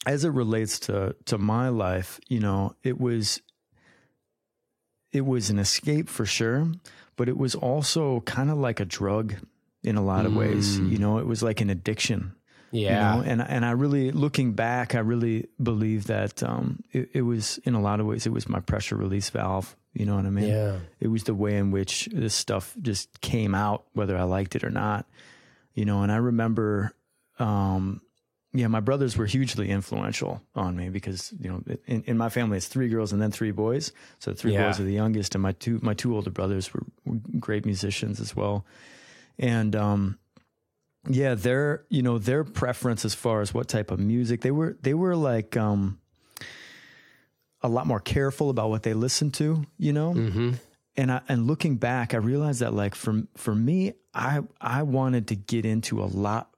as 0.05 0.23
it 0.23 0.29
relates 0.29 0.79
to 0.81 1.15
to 1.25 1.37
my 1.37 1.69
life, 1.69 2.19
you 2.27 2.39
know, 2.39 2.75
it 2.83 2.99
was 2.99 3.41
it 5.11 5.25
was 5.25 5.49
an 5.49 5.59
escape 5.59 6.09
for 6.09 6.25
sure, 6.25 6.67
but 7.15 7.29
it 7.29 7.37
was 7.37 7.55
also 7.55 8.21
kind 8.21 8.51
of 8.51 8.57
like 8.57 8.79
a 8.79 8.85
drug 8.85 9.35
in 9.83 9.95
a 9.95 10.03
lot 10.03 10.25
of 10.25 10.33
mm. 10.33 10.37
ways. 10.37 10.79
You 10.79 10.97
know, 10.97 11.17
it 11.17 11.25
was 11.25 11.41
like 11.41 11.61
an 11.61 11.69
addiction. 11.69 12.35
Yeah. 12.71 13.15
You 13.15 13.21
know? 13.21 13.29
And 13.29 13.41
and 13.41 13.65
I 13.65 13.71
really 13.71 14.11
looking 14.11 14.53
back, 14.53 14.95
I 14.95 14.99
really 14.99 15.47
believe 15.61 16.07
that 16.07 16.43
um, 16.43 16.83
it, 16.91 17.09
it, 17.13 17.21
was 17.21 17.57
in 17.59 17.73
a 17.73 17.81
lot 17.81 17.99
of 17.99 18.05
ways 18.05 18.25
it 18.25 18.33
was 18.33 18.49
my 18.49 18.59
pressure 18.59 18.95
release 18.95 19.29
valve. 19.29 19.75
You 19.93 20.05
know 20.05 20.15
what 20.15 20.25
I 20.25 20.29
mean? 20.29 20.49
Yeah. 20.49 20.77
It 20.99 21.07
was 21.07 21.23
the 21.23 21.33
way 21.33 21.57
in 21.57 21.71
which 21.71 22.07
this 22.11 22.35
stuff 22.35 22.75
just 22.81 23.21
came 23.21 23.55
out, 23.55 23.85
whether 23.93 24.17
I 24.17 24.23
liked 24.23 24.55
it 24.55 24.63
or 24.63 24.69
not. 24.69 25.07
You 25.73 25.85
know, 25.85 26.03
and 26.03 26.11
I 26.11 26.17
remember 26.17 26.93
um, 27.39 28.01
yeah, 28.57 28.67
my 28.67 28.79
brothers 28.79 29.15
were 29.15 29.27
hugely 29.27 29.69
influential 29.69 30.41
on 30.55 30.75
me 30.75 30.89
because 30.89 31.31
you 31.39 31.49
know 31.49 31.63
in, 31.85 32.03
in 32.07 32.17
my 32.17 32.29
family 32.29 32.57
it's 32.57 32.67
three 32.67 32.89
girls 32.89 33.13
and 33.13 33.21
then 33.21 33.29
three 33.29 33.51
boys. 33.51 33.91
So 34.17 34.33
three 34.33 34.53
yeah. 34.53 34.65
boys 34.65 34.79
are 34.79 34.83
the 34.83 34.93
youngest, 34.93 35.35
and 35.35 35.41
my 35.43 35.51
two 35.51 35.79
my 35.83 35.93
two 35.93 36.15
older 36.15 36.31
brothers 36.31 36.73
were, 36.73 36.83
were 37.05 37.19
great 37.39 37.65
musicians 37.65 38.19
as 38.19 38.35
well. 38.35 38.65
And 39.37 39.75
um, 39.75 40.17
yeah, 41.07 41.35
their 41.35 41.85
you 41.89 42.01
know 42.01 42.17
their 42.17 42.43
preference 42.43 43.05
as 43.05 43.13
far 43.13 43.41
as 43.41 43.53
what 43.53 43.67
type 43.67 43.91
of 43.91 43.99
music 43.99 44.41
they 44.41 44.51
were 44.51 44.75
they 44.81 44.95
were 44.95 45.15
like 45.15 45.55
um, 45.55 45.99
a 47.61 47.69
lot 47.69 47.85
more 47.85 47.99
careful 47.99 48.49
about 48.49 48.71
what 48.71 48.81
they 48.81 48.95
listened 48.95 49.35
to. 49.35 49.65
You 49.77 49.93
know. 49.93 50.13
Mm-hmm. 50.13 50.51
And 50.99 51.11
I, 51.11 51.21
and 51.29 51.45
looking 51.45 51.75
back, 51.75 52.15
I 52.15 52.17
realized 52.17 52.61
that 52.61 52.73
like 52.73 52.95
for 52.95 53.21
for 53.35 53.53
me, 53.53 53.93
I 54.15 54.39
I 54.59 54.81
wanted 54.81 55.27
to 55.27 55.35
get 55.35 55.63
into 55.63 56.01
a 56.01 56.05
lot 56.05 56.49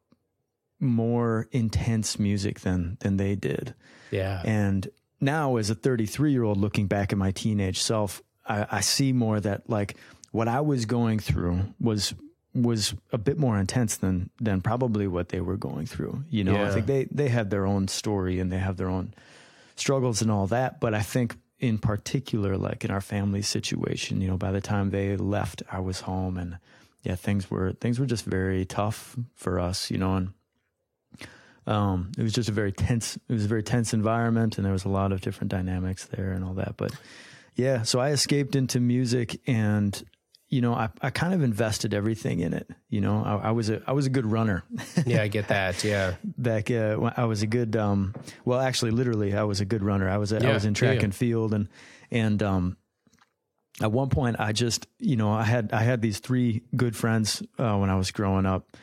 more 0.80 1.48
intense 1.52 2.20
music 2.20 2.62
than 2.62 2.98
than 3.02 3.18
they 3.18 3.36
did. 3.36 3.74
Yeah. 4.12 4.42
And 4.46 4.88
now 5.22 5.58
as 5.58 5.70
a 5.70 5.76
33 5.76 6.32
year 6.32 6.44
old 6.44 6.58
looking 6.58 6.88
back 6.88 7.12
at 7.12 7.18
my 7.18 7.32
teenage 7.32 7.82
self, 7.82 8.22
I, 8.48 8.66
I 8.72 8.82
see 8.82 9.14
more 9.14 9.40
that 9.40 9.70
like 9.70 9.98
what 10.32 10.48
I 10.48 10.62
was 10.62 10.86
going 10.86 11.20
through 11.20 11.74
was 11.80 12.14
was 12.54 12.96
a 13.12 13.18
bit 13.18 13.38
more 13.38 13.60
intense 13.60 13.98
than 13.98 14.30
than 14.40 14.62
probably 14.62 15.08
what 15.08 15.30
they 15.30 15.42
were 15.42 15.58
going 15.58 15.86
through. 15.86 16.24
You 16.30 16.44
know, 16.44 16.54
yeah. 16.54 16.68
I 16.68 16.72
think 16.72 16.86
they 16.86 17.08
they 17.12 17.30
had 17.30 17.50
their 17.50 17.66
own 17.66 17.88
story 17.88 18.40
and 18.40 18.52
they 18.52 18.58
have 18.58 18.78
their 18.78 18.90
own 18.90 19.14
struggles 19.76 20.22
and 20.22 20.32
all 20.32 20.48
that. 20.48 20.80
But 20.80 20.94
I 20.94 21.02
think 21.02 21.36
in 21.60 21.78
particular, 21.78 22.58
like 22.58 22.86
in 22.86 22.92
our 22.92 23.02
family 23.02 23.42
situation, 23.42 24.22
you 24.22 24.28
know, 24.28 24.38
by 24.38 24.52
the 24.52 24.62
time 24.62 24.90
they 24.90 25.18
left, 25.18 25.62
I 25.72 25.80
was 25.80 26.02
home 26.02 26.38
and 26.38 26.58
yeah, 27.04 27.16
things 27.16 27.50
were 27.50 27.74
things 27.74 28.00
were 28.00 28.06
just 28.06 28.26
very 28.26 28.66
tough 28.66 29.16
for 29.36 29.60
us, 29.60 29.90
you 29.92 29.98
know, 29.98 30.16
and 30.16 30.34
um, 31.70 32.12
it 32.18 32.24
was 32.24 32.34
just 32.34 32.50
a 32.50 32.52
very 32.52 32.72
tense, 32.72 33.16
it 33.16 33.32
was 33.32 33.46
a 33.46 33.48
very 33.48 33.62
tense 33.62 33.94
environment 33.94 34.58
and 34.58 34.66
there 34.66 34.74
was 34.74 34.86
a 34.86 34.90
lot 34.90 35.12
of 35.12 35.22
different 35.22 35.52
dynamics 35.52 36.06
there 36.06 36.32
and 36.32 36.44
all 36.44 36.56
that. 36.56 36.78
But 36.78 36.92
yeah, 37.56 37.84
so 37.84 38.00
I 38.00 38.10
escaped 38.10 38.56
into 38.56 38.80
music 38.80 39.40
and, 39.46 40.04
you 40.48 40.62
know, 40.62 40.74
I, 40.74 40.90
I 41.00 41.12
kind 41.12 41.32
of 41.32 41.44
invested 41.44 41.94
everything 41.94 42.40
in 42.40 42.54
it. 42.54 42.68
You 42.90 43.02
know, 43.02 43.24
I, 43.24 43.50
I 43.50 43.52
was 43.52 43.70
a, 43.70 43.84
I 43.86 43.92
was 43.92 44.08
a 44.08 44.10
good 44.10 44.26
runner. 44.26 44.64
yeah, 45.06 45.22
I 45.22 45.28
get 45.28 45.50
that. 45.50 45.84
Yeah. 45.84 46.16
Back, 46.24 46.72
uh, 46.72 47.12
I 47.16 47.26
was 47.26 47.44
a 47.44 47.48
good, 47.48 47.76
um, 47.76 48.16
well, 48.46 48.60
actually, 48.60 48.90
literally, 48.90 49.36
I 49.36 49.44
was 49.44 49.62
a 49.62 49.66
good 49.66 49.84
runner. 49.84 50.10
I 50.10 50.18
was, 50.18 50.32
a, 50.32 50.40
yeah, 50.42 50.50
I 50.50 50.54
was 50.54 50.66
in 50.66 50.74
track 50.74 50.98
yeah. 50.98 51.04
and 51.04 51.16
field 51.16 51.54
and, 51.54 51.70
and, 52.10 52.42
um, 52.42 52.78
at 53.80 53.92
one 53.92 54.10
point 54.10 54.38
I 54.40 54.54
just, 54.54 54.88
you 54.98 55.16
know, 55.16 55.32
I 55.32 55.44
had, 55.44 55.72
I 55.72 55.84
had 55.84 56.02
these 56.02 56.18
three 56.18 56.64
good 56.76 56.96
friends, 56.96 57.44
uh, 57.60 57.78
when 57.78 57.92
I 57.92 57.96
was 57.96 58.10
growing 58.10 58.48
up 58.48 58.76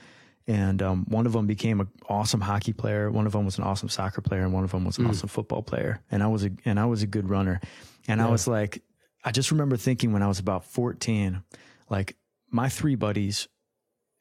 and 0.47 0.81
um, 0.81 1.05
one 1.09 1.27
of 1.27 1.33
them 1.33 1.47
became 1.47 1.81
an 1.81 1.89
awesome 2.09 2.41
hockey 2.41 2.73
player. 2.73 3.11
One 3.11 3.27
of 3.27 3.33
them 3.33 3.45
was 3.45 3.59
an 3.59 3.65
awesome 3.65 3.89
soccer 3.89 4.21
player, 4.21 4.43
and 4.43 4.53
one 4.53 4.65
of 4.65 4.71
them 4.71 4.85
was 4.85 4.99
an 4.99 5.05
mm. 5.05 5.11
awesome 5.11 5.29
football 5.29 5.63
player. 5.63 6.01
And 6.11 6.23
I 6.23 6.29
was 6.29 6.45
a 6.45 6.51
and 6.65 6.79
I 6.79 6.87
was 6.87 7.03
a 7.03 7.07
good 7.07 7.29
runner. 7.29 7.61
And 8.07 8.21
yeah. 8.21 8.27
I 8.27 8.31
was 8.31 8.47
like, 8.47 8.83
I 9.25 9.33
just 9.33 9.51
remember 9.51 9.77
thinking 9.77 10.13
when 10.13 10.23
I 10.23 10.29
was 10.29 10.39
about 10.39 10.65
fourteen, 10.65 11.43
like 11.91 12.17
my 12.51 12.69
three 12.69 12.95
buddies, 12.95 13.49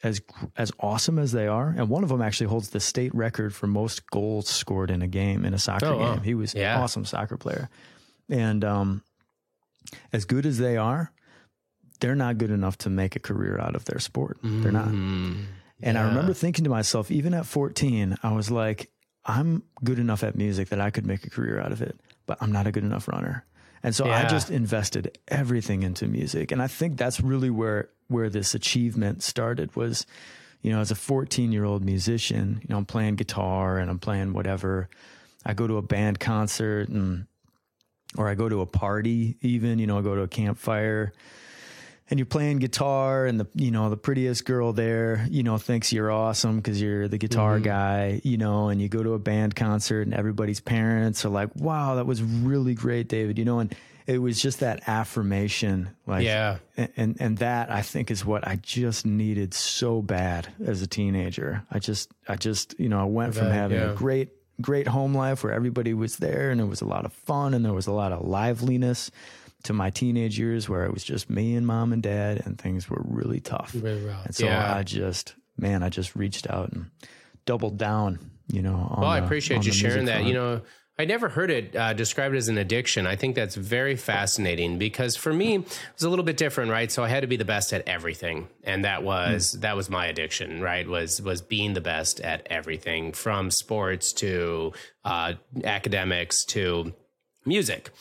as 0.01 0.19
as 0.57 0.71
awesome 0.79 1.19
as 1.19 1.31
they 1.31 1.47
are, 1.47 1.73
and 1.77 1.89
one 1.89 2.03
of 2.03 2.09
them 2.09 2.21
actually 2.21 2.47
holds 2.47 2.69
the 2.69 2.79
state 2.79 3.13
record 3.13 3.53
for 3.53 3.67
most 3.67 4.09
goals 4.09 4.47
scored 4.47 4.89
in 4.89 5.03
a 5.03 5.07
game 5.07 5.45
in 5.45 5.53
a 5.53 5.59
soccer 5.59 5.87
oh, 5.87 5.99
game. 5.99 6.23
He 6.23 6.33
was 6.33 6.55
yeah. 6.55 6.75
an 6.75 6.81
awesome 6.81 7.05
soccer 7.05 7.37
player, 7.37 7.69
and 8.29 8.65
um, 8.65 9.03
as 10.11 10.25
good 10.25 10.47
as 10.47 10.57
they 10.57 10.75
are, 10.75 11.11
they're 11.99 12.15
not 12.15 12.39
good 12.39 12.51
enough 12.51 12.79
to 12.79 12.89
make 12.89 13.15
a 13.15 13.19
career 13.19 13.59
out 13.59 13.75
of 13.75 13.85
their 13.85 13.99
sport. 13.99 14.39
They're 14.41 14.71
not. 14.71 14.87
Mm. 14.87 15.45
And 15.85 15.95
yeah. 15.95 16.03
I 16.03 16.07
remember 16.07 16.33
thinking 16.33 16.63
to 16.63 16.69
myself, 16.69 17.11
even 17.11 17.35
at 17.35 17.45
14, 17.45 18.17
I 18.23 18.31
was 18.33 18.49
like, 18.49 18.89
I'm 19.23 19.63
good 19.83 19.99
enough 19.99 20.23
at 20.23 20.35
music 20.35 20.69
that 20.69 20.81
I 20.81 20.89
could 20.89 21.05
make 21.05 21.25
a 21.25 21.29
career 21.29 21.59
out 21.61 21.71
of 21.71 21.81
it, 21.81 21.95
but 22.25 22.39
I'm 22.41 22.51
not 22.51 22.65
a 22.65 22.71
good 22.71 22.83
enough 22.83 23.07
runner. 23.07 23.45
And 23.83 23.95
so 23.95 24.07
yeah. 24.07 24.25
I 24.25 24.27
just 24.27 24.49
invested 24.49 25.15
everything 25.27 25.83
into 25.83 26.07
music. 26.07 26.51
And 26.51 26.59
I 26.59 26.67
think 26.67 26.97
that's 26.97 27.21
really 27.21 27.51
where 27.51 27.89
where 28.07 28.29
this 28.29 28.53
achievement 28.53 29.23
started 29.23 29.75
was, 29.75 30.05
you 30.61 30.71
know, 30.71 30.79
as 30.79 30.89
a 30.89 30.95
14 30.95 31.51
year 31.51 31.65
old 31.65 31.85
musician, 31.85 32.59
you 32.61 32.67
know, 32.69 32.77
I'm 32.77 32.85
playing 32.85 33.15
guitar 33.15 33.77
and 33.77 33.89
I'm 33.89 33.99
playing 33.99 34.33
whatever. 34.33 34.89
I 35.45 35.53
go 35.53 35.67
to 35.67 35.77
a 35.77 35.83
band 35.83 36.19
concert 36.19 36.89
and 36.89 37.27
or 38.17 38.27
I 38.27 38.33
go 38.33 38.49
to 38.49 38.61
a 38.61 38.65
party 38.65 39.37
even, 39.41 39.77
you 39.77 39.85
know, 39.85 39.99
I 39.99 40.01
go 40.01 40.15
to 40.15 40.21
a 40.21 40.27
campfire 40.27 41.13
and 42.09 42.19
you're 42.19 42.25
playing 42.25 42.59
guitar 42.59 43.25
and 43.25 43.39
the 43.39 43.47
you 43.55 43.71
know 43.71 43.89
the 43.89 43.97
prettiest 43.97 44.45
girl 44.45 44.73
there 44.73 45.25
you 45.29 45.43
know 45.43 45.57
thinks 45.57 45.91
you're 45.91 46.11
awesome 46.11 46.57
because 46.57 46.81
you're 46.81 47.07
the 47.07 47.17
guitar 47.17 47.55
mm-hmm. 47.55 47.65
guy 47.65 48.21
you 48.23 48.37
know 48.37 48.69
and 48.69 48.81
you 48.81 48.87
go 48.87 49.01
to 49.01 49.13
a 49.13 49.19
band 49.19 49.55
concert 49.55 50.01
and 50.01 50.13
everybody's 50.13 50.59
parents 50.59 51.25
are 51.25 51.29
like 51.29 51.49
wow 51.55 51.95
that 51.95 52.05
was 52.05 52.21
really 52.21 52.73
great 52.73 53.07
david 53.07 53.37
you 53.37 53.45
know 53.45 53.59
and 53.59 53.75
it 54.07 54.19
was 54.19 54.39
just 54.39 54.59
that 54.59 54.87
affirmation 54.87 55.89
like 56.05 56.23
yeah 56.23 56.57
and 56.77 57.17
and 57.19 57.37
that 57.39 57.71
i 57.71 57.81
think 57.81 58.11
is 58.11 58.23
what 58.23 58.47
i 58.47 58.55
just 58.57 59.05
needed 59.05 59.53
so 59.53 60.01
bad 60.01 60.47
as 60.65 60.81
a 60.81 60.87
teenager 60.87 61.63
i 61.71 61.79
just 61.79 62.11
i 62.27 62.35
just 62.35 62.79
you 62.79 62.89
know 62.89 62.99
i 62.99 63.05
went 63.05 63.33
from 63.33 63.49
having 63.49 63.79
yeah. 63.79 63.91
a 63.91 63.95
great 63.95 64.29
great 64.61 64.87
home 64.87 65.13
life 65.13 65.43
where 65.43 65.51
everybody 65.51 65.93
was 65.93 66.17
there 66.17 66.49
and 66.49 66.61
it 66.61 66.65
was 66.65 66.81
a 66.81 66.85
lot 66.85 67.03
of 67.03 67.11
fun 67.11 67.53
and 67.53 67.65
there 67.65 67.73
was 67.73 67.87
a 67.87 67.91
lot 67.91 68.13
of 68.13 68.25
liveliness 68.25 69.11
to 69.63 69.73
my 69.73 69.89
teenage 69.89 70.37
years 70.37 70.69
where 70.69 70.85
it 70.85 70.93
was 70.93 71.03
just 71.03 71.29
me 71.29 71.55
and 71.55 71.65
mom 71.65 71.91
and 71.91 72.03
dad 72.03 72.41
and 72.45 72.59
things 72.59 72.89
were 72.89 73.01
really 73.03 73.39
tough. 73.39 73.75
Really 73.75 74.03
rough. 74.05 74.25
And 74.25 74.35
so 74.35 74.45
yeah. 74.45 74.75
I 74.75 74.83
just, 74.83 75.35
man, 75.57 75.83
I 75.83 75.89
just 75.89 76.15
reached 76.15 76.49
out 76.49 76.71
and 76.71 76.91
doubled 77.45 77.77
down, 77.77 78.31
you 78.47 78.61
know. 78.61 78.95
well, 78.99 79.09
I 79.09 79.19
appreciate 79.19 79.65
you 79.65 79.71
sharing 79.71 80.05
that. 80.05 80.17
Front. 80.17 80.27
You 80.27 80.33
know, 80.33 80.61
I 80.97 81.03
never 81.03 81.27
heard 81.27 81.51
it 81.51 81.75
uh, 81.75 81.93
described 81.93 82.35
as 82.35 82.47
an 82.47 82.57
addiction. 82.57 83.05
I 83.05 83.17
think 83.17 83.35
that's 83.35 83.55
very 83.55 83.97
fascinating 83.97 84.77
because 84.77 85.17
for 85.17 85.33
me 85.33 85.55
it 85.55 85.81
was 85.93 86.03
a 86.03 86.09
little 86.09 86.23
bit 86.23 86.37
different, 86.37 86.71
right? 86.71 86.89
So 86.89 87.03
I 87.03 87.09
had 87.09 87.21
to 87.21 87.27
be 87.27 87.35
the 87.35 87.45
best 87.45 87.73
at 87.73 87.87
everything, 87.87 88.47
and 88.63 88.85
that 88.85 89.03
was 89.03 89.55
mm. 89.55 89.61
that 89.61 89.75
was 89.75 89.89
my 89.89 90.05
addiction, 90.05 90.61
right? 90.61 90.87
Was 90.87 91.21
was 91.21 91.41
being 91.41 91.73
the 91.73 91.81
best 91.81 92.21
at 92.21 92.47
everything, 92.49 93.11
from 93.11 93.51
sports 93.51 94.13
to 94.13 94.71
uh, 95.03 95.33
academics 95.65 96.45
to 96.45 96.93
music. 97.45 97.91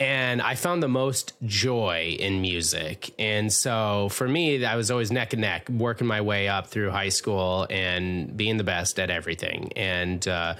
And 0.00 0.40
I 0.42 0.54
found 0.54 0.82
the 0.82 0.88
most 0.88 1.34
joy 1.44 2.16
in 2.18 2.40
music. 2.40 3.14
And 3.18 3.52
so 3.52 4.08
for 4.10 4.26
me, 4.26 4.64
I 4.64 4.76
was 4.76 4.90
always 4.90 5.12
neck 5.12 5.32
and 5.32 5.42
neck, 5.42 5.68
working 5.68 6.06
my 6.06 6.20
way 6.20 6.48
up 6.48 6.68
through 6.68 6.90
high 6.90 7.10
school 7.10 7.66
and 7.70 8.36
being 8.36 8.56
the 8.56 8.64
best 8.64 8.98
at 8.98 9.10
everything. 9.10 9.72
And 9.76 10.26
uh, 10.26 10.54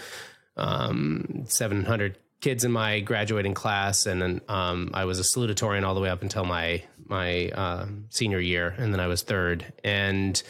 um, 0.57 1.45
700 1.47 2.19
kids 2.41 2.65
in 2.65 2.71
my 2.73 3.01
graduating 3.01 3.55
class. 3.55 4.07
And 4.07 4.41
um, 4.49 4.91
I 4.93 5.07
was 5.07 5.19
a 5.19 5.23
salutatorian 5.23 5.85
all 5.85 5.95
the 5.95 6.01
way 6.01 6.11
up 6.11 6.23
until 6.23 6.45
my, 6.45 6.83
my 7.07 7.49
uh, 7.49 7.87
senior 8.11 8.41
year. 8.41 8.75
And 8.77 8.93
then 8.93 9.01
I 9.01 9.07
was 9.07 9.23
third. 9.23 9.73
And 9.83 10.41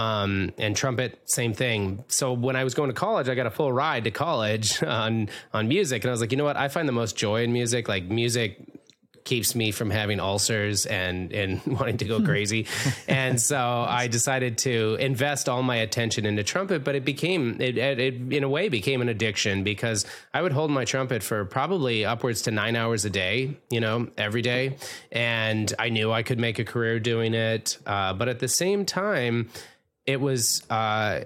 um, 0.00 0.52
and 0.56 0.74
trumpet, 0.74 1.18
same 1.24 1.52
thing. 1.52 2.04
So 2.08 2.32
when 2.32 2.56
I 2.56 2.64
was 2.64 2.74
going 2.74 2.88
to 2.88 2.94
college, 2.94 3.28
I 3.28 3.34
got 3.34 3.46
a 3.46 3.50
full 3.50 3.72
ride 3.72 4.04
to 4.04 4.10
college 4.10 4.82
on 5.00 5.28
on 5.52 5.68
music, 5.68 6.04
and 6.04 6.10
I 6.10 6.12
was 6.12 6.20
like, 6.20 6.32
you 6.32 6.38
know 6.38 6.44
what? 6.44 6.56
I 6.56 6.68
find 6.68 6.88
the 6.88 6.92
most 6.92 7.16
joy 7.16 7.42
in 7.42 7.52
music. 7.52 7.88
Like 7.88 8.04
music 8.04 8.66
keeps 9.24 9.54
me 9.54 9.70
from 9.70 9.90
having 9.90 10.18
ulcers 10.18 10.86
and 10.86 11.32
and 11.32 11.60
wanting 11.66 11.98
to 11.98 12.06
go 12.06 12.20
crazy. 12.30 12.66
and 13.06 13.40
so 13.40 13.58
I 13.86 14.06
decided 14.06 14.56
to 14.58 14.96
invest 14.98 15.48
all 15.48 15.62
my 15.62 15.76
attention 15.76 16.24
into 16.24 16.42
trumpet, 16.42 16.82
but 16.82 16.94
it 16.94 17.04
became 17.04 17.60
it, 17.60 17.76
it, 17.76 18.00
it, 18.00 18.32
in 18.32 18.42
a 18.42 18.48
way 18.48 18.70
became 18.70 19.02
an 19.02 19.10
addiction 19.10 19.62
because 19.62 20.06
I 20.32 20.40
would 20.40 20.52
hold 20.52 20.70
my 20.70 20.86
trumpet 20.86 21.22
for 21.22 21.44
probably 21.44 22.06
upwards 22.06 22.42
to 22.42 22.50
9 22.50 22.74
hours 22.74 23.04
a 23.04 23.10
day, 23.10 23.56
you 23.68 23.80
know, 23.80 24.08
every 24.16 24.42
day, 24.42 24.76
and 25.12 25.72
I 25.78 25.90
knew 25.90 26.10
I 26.10 26.22
could 26.22 26.38
make 26.38 26.58
a 26.58 26.64
career 26.64 26.98
doing 26.98 27.34
it, 27.34 27.76
uh, 27.86 28.14
but 28.14 28.28
at 28.28 28.38
the 28.38 28.48
same 28.48 28.86
time 28.86 29.50
it 30.06 30.20
was 30.20 30.62
uh, 30.70 31.24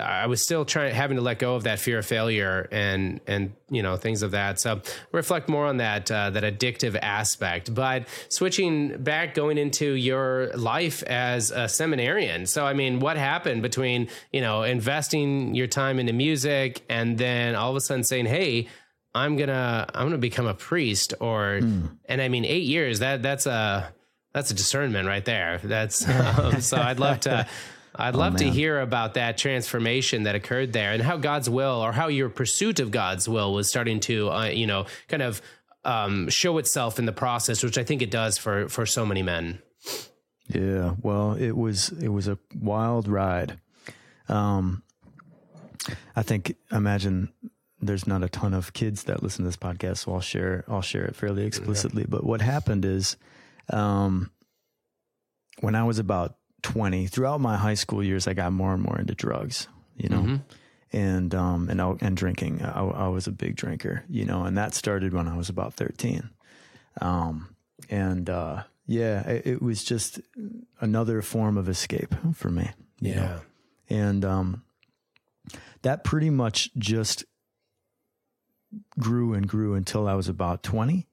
I 0.00 0.26
was 0.26 0.42
still 0.42 0.64
trying 0.64 0.94
having 0.94 1.16
to 1.16 1.22
let 1.22 1.38
go 1.38 1.54
of 1.54 1.64
that 1.64 1.78
fear 1.78 1.98
of 1.98 2.06
failure 2.06 2.68
and 2.70 3.20
and 3.26 3.52
you 3.68 3.82
know 3.82 3.96
things 3.96 4.22
of 4.22 4.32
that. 4.32 4.58
So 4.58 4.80
reflect 5.12 5.48
more 5.48 5.66
on 5.66 5.78
that 5.78 6.10
uh, 6.10 6.30
that 6.30 6.42
addictive 6.42 6.98
aspect. 7.00 7.74
But 7.74 8.06
switching 8.28 9.02
back, 9.02 9.34
going 9.34 9.58
into 9.58 9.92
your 9.92 10.48
life 10.54 11.02
as 11.04 11.50
a 11.50 11.68
seminarian. 11.68 12.46
So 12.46 12.64
I 12.66 12.72
mean, 12.72 13.00
what 13.00 13.16
happened 13.16 13.62
between 13.62 14.08
you 14.32 14.40
know 14.40 14.62
investing 14.62 15.54
your 15.54 15.66
time 15.66 15.98
into 15.98 16.12
music 16.12 16.82
and 16.88 17.18
then 17.18 17.54
all 17.54 17.70
of 17.70 17.76
a 17.76 17.80
sudden 17.80 18.04
saying, 18.04 18.26
"Hey, 18.26 18.68
I'm 19.14 19.36
gonna 19.36 19.86
I'm 19.94 20.06
gonna 20.06 20.18
become 20.18 20.46
a 20.46 20.54
priest," 20.54 21.14
or 21.20 21.60
mm. 21.60 21.96
and 22.06 22.22
I 22.22 22.28
mean, 22.28 22.44
eight 22.44 22.64
years 22.64 23.00
that 23.00 23.22
that's 23.22 23.46
a 23.46 23.92
that's 24.32 24.50
a 24.50 24.54
discernment 24.54 25.08
right 25.08 25.24
there. 25.24 25.60
That's 25.62 26.08
um, 26.38 26.60
so 26.60 26.76
I'd 26.76 27.00
love 27.00 27.20
to. 27.20 27.46
I'd 27.94 28.14
oh, 28.14 28.18
love 28.18 28.36
to 28.36 28.48
hear 28.48 28.80
about 28.80 29.14
that 29.14 29.36
transformation 29.36 30.24
that 30.24 30.34
occurred 30.34 30.72
there 30.72 30.92
and 30.92 31.02
how 31.02 31.16
God's 31.16 31.50
will 31.50 31.80
or 31.80 31.92
how 31.92 32.08
your 32.08 32.28
pursuit 32.28 32.80
of 32.80 32.90
God's 32.90 33.28
will 33.28 33.52
was 33.52 33.68
starting 33.68 34.00
to, 34.00 34.30
uh, 34.30 34.44
you 34.46 34.66
know, 34.66 34.86
kind 35.08 35.22
of 35.22 35.42
um, 35.84 36.28
show 36.28 36.58
itself 36.58 36.98
in 36.98 37.06
the 37.06 37.12
process, 37.12 37.62
which 37.62 37.78
I 37.78 37.84
think 37.84 38.02
it 38.02 38.10
does 38.10 38.38
for 38.38 38.68
for 38.68 38.86
so 38.86 39.04
many 39.04 39.22
men. 39.22 39.60
Yeah, 40.48 40.94
well, 41.02 41.34
it 41.34 41.56
was 41.56 41.90
it 41.90 42.08
was 42.08 42.28
a 42.28 42.38
wild 42.54 43.08
ride. 43.08 43.58
Um, 44.28 44.82
I 46.14 46.22
think 46.22 46.56
imagine 46.70 47.32
there's 47.80 48.06
not 48.06 48.22
a 48.22 48.28
ton 48.28 48.52
of 48.52 48.72
kids 48.72 49.04
that 49.04 49.22
listen 49.22 49.44
to 49.44 49.48
this 49.48 49.56
podcast, 49.56 49.98
so 49.98 50.12
I'll 50.12 50.20
share 50.20 50.64
I'll 50.68 50.82
share 50.82 51.04
it 51.04 51.16
fairly 51.16 51.44
explicitly. 51.44 52.02
Yeah. 52.02 52.08
But 52.10 52.24
what 52.24 52.42
happened 52.42 52.84
is, 52.84 53.16
um, 53.70 54.30
when 55.60 55.74
I 55.74 55.84
was 55.84 55.98
about 55.98 56.36
20, 56.62 57.06
throughout 57.06 57.40
my 57.40 57.56
high 57.56 57.74
school 57.74 58.02
years, 58.02 58.26
I 58.26 58.34
got 58.34 58.52
more 58.52 58.72
and 58.72 58.82
more 58.82 58.98
into 58.98 59.14
drugs, 59.14 59.68
you 59.96 60.08
know, 60.08 60.22
mm-hmm. 60.22 60.36
and, 60.96 61.34
um, 61.34 61.68
and, 61.68 61.80
and 61.80 62.16
drinking. 62.16 62.62
I, 62.62 62.82
I, 62.82 63.08
was 63.08 63.26
a 63.26 63.32
big 63.32 63.56
drinker, 63.56 64.04
you 64.08 64.24
know, 64.24 64.44
and 64.44 64.56
that 64.58 64.74
started 64.74 65.12
when 65.12 65.28
I 65.28 65.36
was 65.36 65.48
about 65.48 65.74
13. 65.74 66.30
Um, 67.00 67.54
and, 67.88 68.28
uh, 68.28 68.64
yeah, 68.86 69.26
it, 69.28 69.46
it, 69.46 69.62
was 69.62 69.84
just 69.84 70.20
another 70.80 71.22
form 71.22 71.56
of 71.56 71.68
escape 71.68 72.14
for 72.34 72.50
me. 72.50 72.70
yeah. 73.00 73.14
Know? 73.14 73.40
And, 73.88 74.24
um, 74.24 74.64
that 75.82 76.04
pretty 76.04 76.30
much 76.30 76.70
just 76.76 77.24
grew 78.98 79.34
and 79.34 79.48
grew 79.48 79.74
until 79.74 80.06
I 80.06 80.14
was 80.14 80.28
about 80.28 80.62
20. 80.62 81.06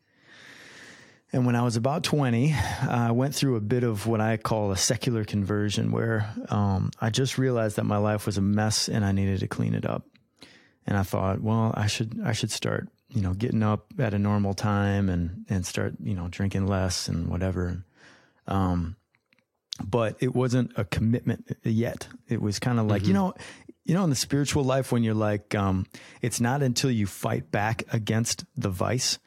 And 1.33 1.45
when 1.45 1.55
I 1.55 1.61
was 1.61 1.75
about 1.75 2.03
20, 2.03 2.55
I 2.87 3.11
went 3.11 3.35
through 3.35 3.57
a 3.57 3.61
bit 3.61 3.83
of 3.83 4.07
what 4.07 4.21
I 4.21 4.37
call 4.37 4.71
a 4.71 4.77
secular 4.77 5.25
conversion 5.25 5.91
where 5.91 6.29
um, 6.49 6.91
I 7.01 7.09
just 7.09 7.37
realized 7.37 7.75
that 7.75 7.83
my 7.83 7.97
life 7.97 8.25
was 8.25 8.37
a 8.37 8.41
mess 8.41 8.87
and 8.87 9.03
I 9.03 9.11
needed 9.11 9.41
to 9.41 9.47
clean 9.47 9.73
it 9.73 9.85
up. 9.85 10.05
And 10.85 10.97
I 10.97 11.03
thought, 11.03 11.41
well, 11.41 11.73
I 11.75 11.87
should 11.87 12.21
I 12.23 12.31
should 12.31 12.49
start, 12.49 12.87
you 13.09 13.21
know, 13.21 13.33
getting 13.33 13.61
up 13.61 13.87
at 13.99 14.13
a 14.13 14.19
normal 14.19 14.53
time 14.53 15.09
and 15.09 15.45
and 15.49 15.65
start, 15.65 15.95
you 16.01 16.15
know, 16.15 16.29
drinking 16.29 16.65
less 16.65 17.09
and 17.09 17.27
whatever. 17.27 17.83
Um, 18.47 18.95
but 19.83 20.15
it 20.21 20.33
wasn't 20.33 20.71
a 20.77 20.85
commitment 20.85 21.57
yet. 21.63 22.07
It 22.29 22.41
was 22.41 22.57
kind 22.57 22.79
of 22.79 22.87
like, 22.87 23.01
mm-hmm. 23.01 23.09
you 23.09 23.13
know, 23.13 23.33
you 23.83 23.93
know, 23.93 24.05
in 24.05 24.09
the 24.09 24.15
spiritual 24.15 24.63
life 24.63 24.93
when 24.93 25.03
you're 25.03 25.13
like, 25.13 25.53
um, 25.55 25.85
it's 26.21 26.39
not 26.39 26.63
until 26.63 26.89
you 26.89 27.05
fight 27.05 27.51
back 27.51 27.83
against 27.91 28.45
the 28.55 28.69
vice 28.69 29.19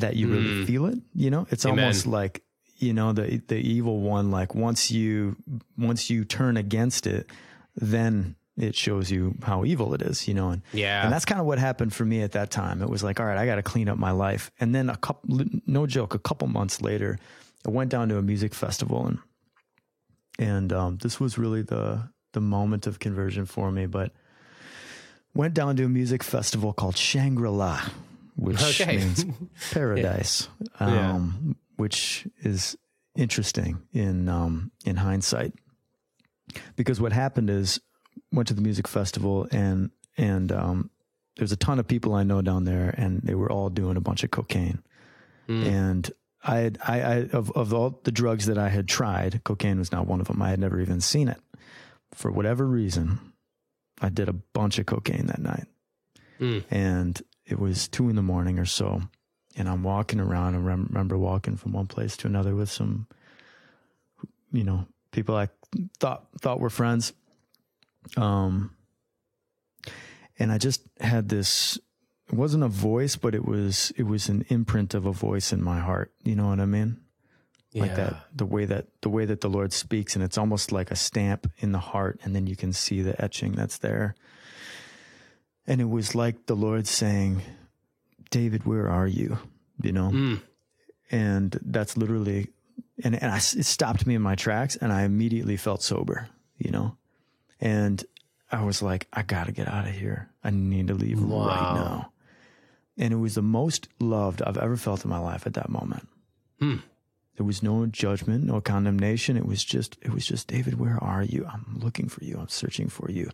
that 0.00 0.16
you 0.16 0.28
really 0.28 0.44
mm. 0.44 0.66
feel 0.66 0.86
it. 0.86 0.98
You 1.14 1.30
know, 1.30 1.46
it's 1.50 1.64
Amen. 1.66 1.84
almost 1.84 2.06
like 2.06 2.42
you 2.78 2.92
know 2.92 3.12
the 3.12 3.42
the 3.48 3.56
evil 3.56 4.00
one. 4.00 4.30
Like 4.30 4.54
once 4.54 4.90
you 4.90 5.36
once 5.76 6.10
you 6.10 6.24
turn 6.24 6.56
against 6.56 7.06
it, 7.06 7.28
then 7.76 8.36
it 8.56 8.74
shows 8.74 9.10
you 9.10 9.34
how 9.42 9.64
evil 9.64 9.94
it 9.94 10.02
is. 10.02 10.26
You 10.26 10.34
know, 10.34 10.50
and 10.50 10.62
yeah, 10.72 11.04
and 11.04 11.12
that's 11.12 11.24
kind 11.24 11.40
of 11.40 11.46
what 11.46 11.58
happened 11.58 11.92
for 11.92 12.04
me 12.04 12.22
at 12.22 12.32
that 12.32 12.50
time. 12.50 12.82
It 12.82 12.88
was 12.88 13.02
like, 13.02 13.20
all 13.20 13.26
right, 13.26 13.38
I 13.38 13.46
got 13.46 13.56
to 13.56 13.62
clean 13.62 13.88
up 13.88 13.98
my 13.98 14.12
life. 14.12 14.50
And 14.60 14.74
then 14.74 14.90
a 14.90 14.96
couple, 14.96 15.44
no 15.66 15.86
joke, 15.86 16.14
a 16.14 16.18
couple 16.18 16.48
months 16.48 16.80
later, 16.80 17.18
I 17.66 17.70
went 17.70 17.90
down 17.90 18.08
to 18.10 18.18
a 18.18 18.22
music 18.22 18.54
festival 18.54 19.06
and 19.06 19.18
and 20.38 20.72
um, 20.72 20.98
this 20.98 21.18
was 21.18 21.36
really 21.36 21.62
the 21.62 22.10
the 22.32 22.40
moment 22.40 22.86
of 22.86 22.98
conversion 22.98 23.46
for 23.46 23.70
me. 23.70 23.86
But 23.86 24.12
went 25.34 25.54
down 25.54 25.76
to 25.76 25.84
a 25.84 25.88
music 25.88 26.22
festival 26.22 26.72
called 26.72 26.96
Shangri 26.96 27.48
La 27.48 27.80
which 28.38 28.80
okay. 28.80 28.98
means 28.98 29.24
paradise, 29.72 30.48
yeah. 30.80 30.86
Um, 30.86 31.38
yeah. 31.44 31.54
which 31.76 32.26
is 32.40 32.78
interesting 33.16 33.82
in 33.92 34.28
um, 34.28 34.70
in 34.84 34.96
hindsight. 34.96 35.52
Because 36.76 37.00
what 37.00 37.12
happened 37.12 37.50
is 37.50 37.80
went 38.32 38.48
to 38.48 38.54
the 38.54 38.62
music 38.62 38.88
festival 38.88 39.46
and 39.50 39.90
and 40.16 40.52
um, 40.52 40.90
there's 41.36 41.52
a 41.52 41.56
ton 41.56 41.78
of 41.78 41.86
people 41.86 42.14
I 42.14 42.22
know 42.22 42.42
down 42.42 42.64
there, 42.64 42.94
and 42.96 43.20
they 43.22 43.34
were 43.34 43.50
all 43.50 43.70
doing 43.70 43.96
a 43.96 44.00
bunch 44.00 44.24
of 44.24 44.30
cocaine. 44.30 44.82
Mm. 45.48 45.66
And 45.66 46.10
I 46.44 46.56
had 46.58 46.78
I, 46.86 47.00
I 47.00 47.14
of 47.32 47.50
of 47.52 47.74
all 47.74 48.00
the 48.04 48.12
drugs 48.12 48.46
that 48.46 48.58
I 48.58 48.68
had 48.68 48.86
tried, 48.88 49.42
cocaine 49.44 49.78
was 49.78 49.92
not 49.92 50.06
one 50.06 50.20
of 50.20 50.28
them. 50.28 50.42
I 50.42 50.50
had 50.50 50.60
never 50.60 50.80
even 50.80 51.00
seen 51.00 51.28
it. 51.28 51.40
For 52.14 52.30
whatever 52.30 52.66
reason, 52.66 53.32
I 54.00 54.08
did 54.08 54.28
a 54.28 54.32
bunch 54.32 54.78
of 54.78 54.86
cocaine 54.86 55.26
that 55.26 55.40
night. 55.40 55.66
Mm. 56.40 56.64
And 56.70 57.22
it 57.48 57.58
was 57.58 57.88
two 57.88 58.08
in 58.08 58.16
the 58.16 58.22
morning 58.22 58.58
or 58.58 58.66
so, 58.66 59.02
and 59.56 59.68
I'm 59.68 59.82
walking 59.82 60.20
around. 60.20 60.54
and 60.54 60.66
remember 60.66 61.16
walking 61.16 61.56
from 61.56 61.72
one 61.72 61.86
place 61.86 62.16
to 62.18 62.26
another 62.26 62.54
with 62.54 62.70
some, 62.70 63.06
you 64.52 64.64
know, 64.64 64.86
people 65.10 65.34
I 65.34 65.48
thought 65.98 66.26
thought 66.40 66.60
were 66.60 66.70
friends. 66.70 67.12
Um, 68.16 68.74
and 70.38 70.52
I 70.52 70.58
just 70.58 70.82
had 71.00 71.28
this. 71.28 71.78
It 72.30 72.34
wasn't 72.34 72.64
a 72.64 72.68
voice, 72.68 73.16
but 73.16 73.34
it 73.34 73.44
was 73.44 73.92
it 73.96 74.04
was 74.04 74.28
an 74.28 74.44
imprint 74.50 74.94
of 74.94 75.06
a 75.06 75.12
voice 75.12 75.52
in 75.52 75.62
my 75.62 75.80
heart. 75.80 76.12
You 76.24 76.36
know 76.36 76.48
what 76.48 76.60
I 76.60 76.66
mean? 76.66 77.00
Yeah. 77.72 77.82
Like 77.82 77.96
that, 77.96 78.26
the 78.34 78.46
way 78.46 78.64
that 78.66 78.86
the 79.00 79.08
way 79.08 79.24
that 79.24 79.40
the 79.40 79.48
Lord 79.48 79.72
speaks, 79.72 80.14
and 80.14 80.22
it's 80.22 80.38
almost 80.38 80.70
like 80.70 80.90
a 80.90 80.96
stamp 80.96 81.50
in 81.58 81.72
the 81.72 81.78
heart, 81.78 82.20
and 82.22 82.34
then 82.34 82.46
you 82.46 82.56
can 82.56 82.72
see 82.72 83.02
the 83.02 83.20
etching 83.22 83.52
that's 83.52 83.78
there. 83.78 84.14
And 85.68 85.82
it 85.82 85.88
was 85.88 86.14
like 86.14 86.46
the 86.46 86.56
Lord 86.56 86.86
saying, 86.86 87.42
David, 88.30 88.64
where 88.64 88.88
are 88.88 89.06
you? 89.06 89.38
You 89.82 89.92
know? 89.92 90.10
Mm. 90.10 90.40
And 91.10 91.58
that's 91.62 91.96
literally, 91.96 92.48
and, 93.04 93.14
and 93.14 93.30
I, 93.30 93.36
it 93.36 93.66
stopped 93.66 94.06
me 94.06 94.14
in 94.14 94.22
my 94.22 94.34
tracks 94.34 94.76
and 94.76 94.90
I 94.92 95.02
immediately 95.02 95.58
felt 95.58 95.82
sober, 95.82 96.26
you 96.56 96.70
know? 96.70 96.96
And 97.60 98.02
I 98.50 98.64
was 98.64 98.82
like, 98.82 99.08
I 99.12 99.22
got 99.22 99.44
to 99.44 99.52
get 99.52 99.68
out 99.68 99.86
of 99.86 99.92
here. 99.92 100.30
I 100.42 100.50
need 100.50 100.88
to 100.88 100.94
leave 100.94 101.22
wow. 101.22 101.46
right 101.46 101.74
now. 101.74 102.12
And 102.96 103.12
it 103.12 103.16
was 103.16 103.34
the 103.34 103.42
most 103.42 103.88
loved 104.00 104.40
I've 104.42 104.56
ever 104.56 104.76
felt 104.76 105.04
in 105.04 105.10
my 105.10 105.18
life 105.18 105.46
at 105.46 105.54
that 105.54 105.68
moment. 105.68 106.08
Hmm. 106.60 106.76
There 107.36 107.46
was 107.46 107.62
no 107.62 107.84
judgment, 107.86 108.44
no 108.44 108.62
condemnation. 108.62 109.36
It 109.36 109.46
was 109.46 109.62
just, 109.62 109.98
it 110.00 110.14
was 110.14 110.26
just, 110.26 110.48
David, 110.48 110.80
where 110.80 110.98
are 111.04 111.22
you? 111.22 111.46
I'm 111.46 111.78
looking 111.78 112.08
for 112.08 112.24
you. 112.24 112.38
I'm 112.38 112.48
searching 112.48 112.88
for 112.88 113.10
you. 113.10 113.30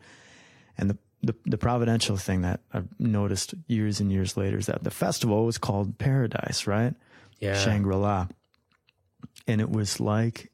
And 0.77 0.90
the 0.90 0.99
the, 1.24 1.34
the 1.46 1.58
providential 1.58 2.16
thing 2.16 2.42
that 2.42 2.60
I've 2.72 2.88
noticed 3.00 3.54
years 3.66 4.00
and 4.00 4.12
years 4.12 4.37
later 4.37 4.58
is 4.58 4.66
that 4.66 4.84
the 4.84 4.90
festival 4.90 5.46
was 5.46 5.58
called 5.58 5.98
Paradise, 5.98 6.66
right? 6.66 6.94
Yeah. 7.40 7.58
Shangri 7.58 7.94
La. 7.94 8.28
And 9.46 9.60
it 9.60 9.70
was 9.70 10.00
like 10.00 10.50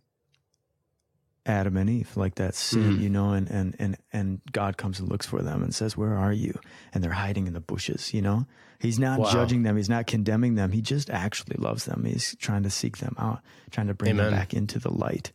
Adam 1.47 1.77
and 1.77 1.89
Eve, 1.89 2.17
like 2.17 2.37
that 2.37 2.55
sin, 2.55 2.99
mm. 2.99 3.01
you 3.01 3.09
know, 3.09 3.33
and, 3.33 3.51
and, 3.51 3.77
and, 3.79 3.97
and 4.13 4.41
God 4.53 4.77
comes 4.77 5.01
and 5.01 5.09
looks 5.09 5.27
for 5.27 5.43
them 5.43 5.63
and 5.63 5.75
says, 5.75 5.97
Where 5.97 6.15
are 6.15 6.33
you? 6.33 6.59
And 6.93 7.03
they're 7.03 7.11
hiding 7.11 7.47
in 7.47 7.53
the 7.53 7.61
bushes, 7.61 8.13
you 8.15 8.23
know? 8.23 8.47
He's 8.79 8.99
not 8.99 9.21
wow. 9.21 9.31
judging 9.31 9.63
them. 9.63 9.77
He's 9.77 9.91
not 9.91 10.07
condemning 10.07 10.55
them. 10.55 10.73
He 10.73 10.81
just 10.81 11.11
actually 11.11 11.57
loves 11.59 11.85
them. 11.85 12.05
He's 12.05 12.35
trying 12.41 12.63
to 12.63 12.71
seek 12.71 12.99
them 12.99 13.15
out, 13.19 13.41
trying 13.71 13.89
to 13.89 13.95
bring 13.95 14.13
Amen. 14.13 14.27
them 14.27 14.35
back 14.35 14.55
into 14.55 14.79
the 14.79 14.91
light. 14.91 15.33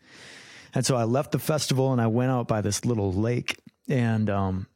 And 0.73 0.85
so 0.85 0.95
I 0.95 1.03
left 1.03 1.31
the 1.31 1.39
festival 1.39 1.91
and 1.91 2.01
I 2.01 2.07
went 2.07 2.31
out 2.31 2.47
by 2.47 2.61
this 2.61 2.85
little 2.85 3.13
lake 3.13 3.59
and, 3.87 4.29
um, 4.29 4.67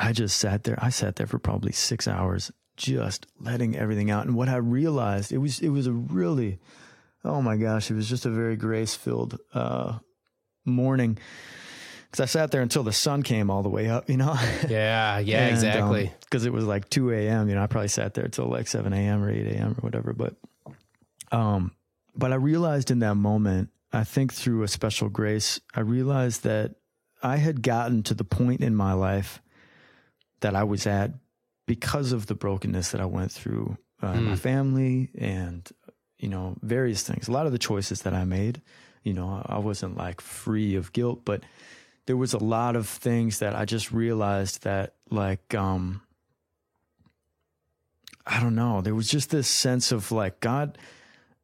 I 0.00 0.12
just 0.12 0.38
sat 0.38 0.64
there. 0.64 0.78
I 0.82 0.88
sat 0.88 1.16
there 1.16 1.26
for 1.26 1.38
probably 1.38 1.72
six 1.72 2.08
hours, 2.08 2.50
just 2.78 3.26
letting 3.38 3.76
everything 3.76 4.10
out. 4.10 4.26
And 4.26 4.34
what 4.34 4.48
I 4.48 4.56
realized, 4.56 5.30
it 5.30 5.38
was, 5.38 5.60
it 5.60 5.68
was 5.68 5.86
a 5.86 5.92
really, 5.92 6.58
oh 7.22 7.42
my 7.42 7.58
gosh, 7.58 7.90
it 7.90 7.94
was 7.94 8.08
just 8.08 8.24
a 8.24 8.30
very 8.30 8.56
grace 8.56 8.94
filled, 8.94 9.38
uh, 9.52 9.98
morning. 10.64 11.18
Cause 12.12 12.20
I 12.20 12.24
sat 12.24 12.50
there 12.50 12.62
until 12.62 12.82
the 12.82 12.92
sun 12.92 13.22
came 13.22 13.50
all 13.50 13.62
the 13.62 13.68
way 13.68 13.90
up, 13.90 14.08
you 14.08 14.16
know? 14.16 14.34
Yeah, 14.68 15.18
yeah, 15.18 15.44
and, 15.44 15.54
exactly. 15.54 16.08
Um, 16.08 16.14
Cause 16.30 16.46
it 16.46 16.52
was 16.52 16.64
like 16.64 16.88
2 16.88 17.12
a.m., 17.12 17.50
you 17.50 17.54
know, 17.54 17.62
I 17.62 17.66
probably 17.66 17.88
sat 17.88 18.14
there 18.14 18.24
until 18.24 18.46
like 18.46 18.68
7 18.68 18.90
a.m. 18.92 19.22
or 19.22 19.30
8 19.30 19.46
a.m. 19.48 19.72
or 19.72 19.82
whatever. 19.82 20.14
But, 20.14 20.34
um, 21.30 21.72
but 22.16 22.32
I 22.32 22.36
realized 22.36 22.90
in 22.90 23.00
that 23.00 23.16
moment, 23.16 23.68
I 23.92 24.04
think 24.04 24.32
through 24.32 24.62
a 24.62 24.68
special 24.68 25.10
grace, 25.10 25.60
I 25.74 25.80
realized 25.80 26.42
that 26.44 26.76
I 27.22 27.36
had 27.36 27.62
gotten 27.62 28.02
to 28.04 28.14
the 28.14 28.24
point 28.24 28.62
in 28.62 28.74
my 28.74 28.94
life 28.94 29.42
that 30.40 30.54
I 30.54 30.64
was 30.64 30.86
at 30.86 31.12
because 31.66 32.12
of 32.12 32.26
the 32.26 32.34
brokenness 32.34 32.90
that 32.90 33.00
I 33.00 33.06
went 33.06 33.30
through 33.30 33.76
uh, 34.02 34.14
mm. 34.14 34.24
my 34.24 34.36
family 34.36 35.10
and 35.16 35.68
you 36.18 36.28
know 36.28 36.56
various 36.62 37.02
things. 37.02 37.28
A 37.28 37.32
lot 37.32 37.46
of 37.46 37.52
the 37.52 37.58
choices 37.58 38.02
that 38.02 38.14
I 38.14 38.24
made, 38.24 38.62
you 39.02 39.12
know, 39.12 39.42
I 39.46 39.58
wasn't 39.58 39.96
like 39.96 40.20
free 40.20 40.74
of 40.74 40.92
guilt, 40.92 41.24
but 41.24 41.42
there 42.06 42.16
was 42.16 42.32
a 42.32 42.38
lot 42.38 42.76
of 42.76 42.88
things 42.88 43.38
that 43.38 43.54
I 43.54 43.64
just 43.64 43.92
realized 43.92 44.64
that 44.64 44.94
like 45.10 45.54
um 45.54 46.02
I 48.26 48.40
don't 48.40 48.54
know, 48.54 48.80
there 48.80 48.94
was 48.94 49.08
just 49.08 49.30
this 49.30 49.48
sense 49.48 49.92
of 49.92 50.12
like 50.12 50.40
God 50.40 50.78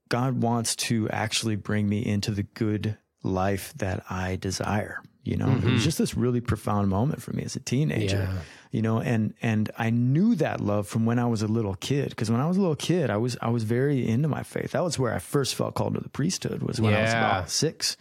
God 0.09 0.43
wants 0.43 0.77
to 0.77 1.09
actually 1.11 1.57
bring 1.57 1.89
me 1.89 2.05
into 2.05 2.31
the 2.31 2.45
good 2.45 2.97
life 3.23 3.73
that 3.77 4.05
I 4.09 4.37
desire. 4.37 5.03
You 5.27 5.37
know, 5.37 5.47
mm-hmm. 5.47 5.69
it 5.69 5.73
was 5.73 5.85
just 5.85 5.99
this 5.99 6.17
really 6.17 6.41
profound 6.41 6.89
moment 6.89 7.21
for 7.21 7.33
me 7.33 7.43
as 7.43 7.57
a 7.57 7.61
teenager. 7.61 8.29
Yeah. 8.31 8.39
You 8.71 8.83
know, 8.83 9.01
and 9.01 9.35
and 9.43 9.71
I 9.77 9.91
knew 9.91 10.35
that 10.37 10.61
love 10.61 10.87
from 10.87 11.05
when 11.05 11.19
I 11.19 11.27
was 11.27 11.43
a 11.43 11.49
little 11.49 11.75
kid. 11.75 12.11
Because 12.11 12.31
when 12.31 12.41
I 12.41 12.47
was 12.47 12.57
a 12.57 12.61
little 12.61 12.77
kid, 12.77 13.11
I 13.11 13.17
was 13.17 13.37
I 13.43 13.49
was 13.49 13.65
very 13.65 14.07
into 14.07 14.29
my 14.29 14.43
faith. 14.43 14.73
That 14.73 14.85
was 14.85 14.99
where 14.99 15.15
I 15.15 15.19
first 15.19 15.55
felt 15.55 15.75
called 15.75 15.95
to 15.95 16.01
the 16.01 16.09
priesthood. 16.09 16.63
Was 16.63 16.81
when 16.81 16.93
yeah. 16.93 16.99
I 16.99 17.03
was 17.03 17.13
about 17.13 17.51
six. 17.51 17.97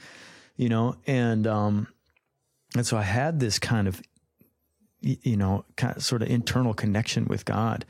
You 0.58 0.70
know, 0.70 0.96
and 1.08 1.48
um, 1.48 1.88
and 2.76 2.86
so 2.86 2.96
I 2.98 3.02
had 3.02 3.40
this 3.40 3.60
kind 3.60 3.88
of, 3.88 4.02
you 5.02 5.36
know, 5.36 5.66
kind 5.76 5.98
of 5.98 6.04
sort 6.04 6.22
of 6.22 6.30
internal 6.30 6.74
connection 6.74 7.26
with 7.26 7.44
God, 7.46 7.86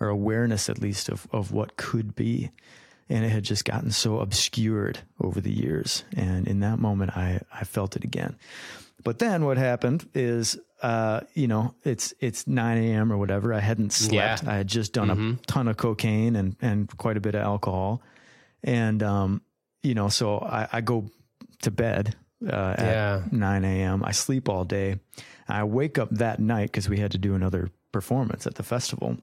or 0.00 0.08
awareness 0.08 0.68
at 0.68 0.80
least 0.80 1.08
of 1.08 1.26
of 1.30 1.52
what 1.52 1.76
could 1.76 2.16
be 2.16 2.50
and 3.08 3.24
it 3.24 3.30
had 3.30 3.44
just 3.44 3.64
gotten 3.64 3.90
so 3.90 4.20
obscured 4.20 4.98
over 5.20 5.40
the 5.40 5.52
years. 5.52 6.04
And 6.16 6.46
in 6.46 6.60
that 6.60 6.78
moment, 6.78 7.16
I, 7.16 7.40
I 7.52 7.64
felt 7.64 7.96
it 7.96 8.04
again. 8.04 8.36
But 9.02 9.18
then 9.18 9.44
what 9.44 9.56
happened 9.56 10.08
is, 10.14 10.58
uh, 10.82 11.20
you 11.34 11.48
know, 11.48 11.74
it's 11.84 12.12
it's 12.20 12.46
9 12.46 12.78
a.m. 12.78 13.12
or 13.12 13.16
whatever. 13.16 13.54
I 13.54 13.60
hadn't 13.60 13.92
slept. 13.92 14.42
Yeah. 14.42 14.50
I 14.50 14.56
had 14.56 14.66
just 14.66 14.92
done 14.92 15.08
mm-hmm. 15.08 15.32
a 15.34 15.46
ton 15.46 15.68
of 15.68 15.76
cocaine 15.76 16.36
and 16.36 16.56
and 16.60 16.94
quite 16.96 17.16
a 17.16 17.20
bit 17.20 17.34
of 17.34 17.42
alcohol, 17.42 18.02
and 18.62 19.02
um, 19.02 19.42
you 19.82 19.94
know, 19.94 20.08
so 20.08 20.38
I, 20.38 20.68
I 20.72 20.80
go 20.80 21.08
to 21.62 21.70
bed 21.70 22.16
uh, 22.46 22.74
at 22.76 22.80
yeah. 22.80 23.22
9 23.30 23.64
a.m. 23.64 24.04
I 24.04 24.12
sleep 24.12 24.48
all 24.48 24.64
day. 24.64 24.98
I 25.48 25.64
wake 25.64 25.98
up 25.98 26.10
that 26.10 26.40
night 26.40 26.66
because 26.66 26.88
we 26.88 26.98
had 26.98 27.12
to 27.12 27.18
do 27.18 27.34
another 27.34 27.70
performance 27.92 28.46
at 28.46 28.56
the 28.56 28.62
festival 28.62 29.16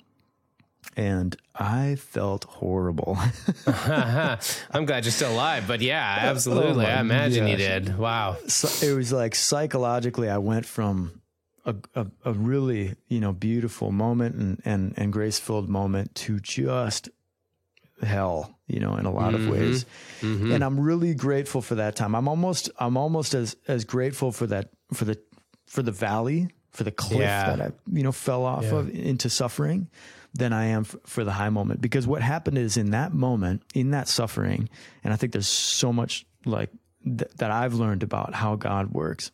and 0.95 1.35
I 1.53 1.95
felt 1.95 2.45
horrible. 2.45 3.17
I'm 3.67 4.85
glad 4.85 5.05
you're 5.05 5.11
still 5.11 5.33
alive, 5.33 5.67
but 5.67 5.81
yeah, 5.81 6.19
oh 6.23 6.27
absolutely. 6.27 6.85
Oh 6.85 6.89
I 6.89 6.99
imagine 6.99 7.45
gosh. 7.45 7.51
you 7.51 7.57
did. 7.57 7.97
Wow. 7.97 8.37
So 8.47 8.87
it 8.87 8.95
was 8.95 9.11
like 9.11 9.35
psychologically, 9.35 10.29
I 10.29 10.37
went 10.37 10.65
from 10.65 11.21
a, 11.65 11.75
a, 11.95 12.07
a 12.25 12.33
really 12.33 12.95
you 13.07 13.19
know 13.19 13.33
beautiful 13.33 13.91
moment 13.91 14.35
and 14.35 14.61
and 14.65 14.93
and 14.97 15.11
grace 15.11 15.39
filled 15.39 15.69
moment 15.69 16.15
to 16.15 16.39
just 16.39 17.09
hell, 18.01 18.57
you 18.67 18.79
know, 18.79 18.95
in 18.97 19.05
a 19.05 19.11
lot 19.11 19.33
mm-hmm. 19.33 19.47
of 19.47 19.53
ways. 19.53 19.85
Mm-hmm. 20.21 20.51
And 20.51 20.63
I'm 20.63 20.79
really 20.79 21.13
grateful 21.13 21.61
for 21.61 21.75
that 21.75 21.95
time. 21.95 22.15
I'm 22.15 22.27
almost 22.27 22.69
I'm 22.79 22.97
almost 22.97 23.33
as 23.33 23.55
as 23.67 23.85
grateful 23.85 24.31
for 24.31 24.47
that 24.47 24.69
for 24.93 25.05
the 25.05 25.19
for 25.65 25.81
the 25.81 25.91
valley 25.91 26.49
for 26.71 26.83
the 26.83 26.91
cliff 26.91 27.21
yeah. 27.21 27.55
that 27.55 27.61
I 27.61 27.71
you 27.91 28.03
know 28.03 28.11
fell 28.11 28.43
off 28.43 28.63
yeah. 28.63 28.75
of 28.75 28.89
into 28.89 29.29
suffering 29.29 29.89
than 30.37 30.53
I 30.53 30.65
am 30.65 30.81
f- 30.81 30.95
for 31.05 31.23
the 31.23 31.31
high 31.31 31.49
moment. 31.49 31.81
Because 31.81 32.05
what 32.05 32.21
happened 32.21 32.57
is 32.57 32.77
in 32.77 32.91
that 32.91 33.13
moment, 33.13 33.63
in 33.73 33.91
that 33.91 34.07
suffering, 34.07 34.69
and 35.03 35.13
I 35.13 35.15
think 35.15 35.31
there's 35.31 35.47
so 35.47 35.93
much 35.93 36.25
like 36.45 36.69
th- 37.03 37.31
that 37.37 37.51
I've 37.51 37.73
learned 37.73 38.03
about 38.03 38.33
how 38.33 38.55
God 38.55 38.91
works. 38.91 39.31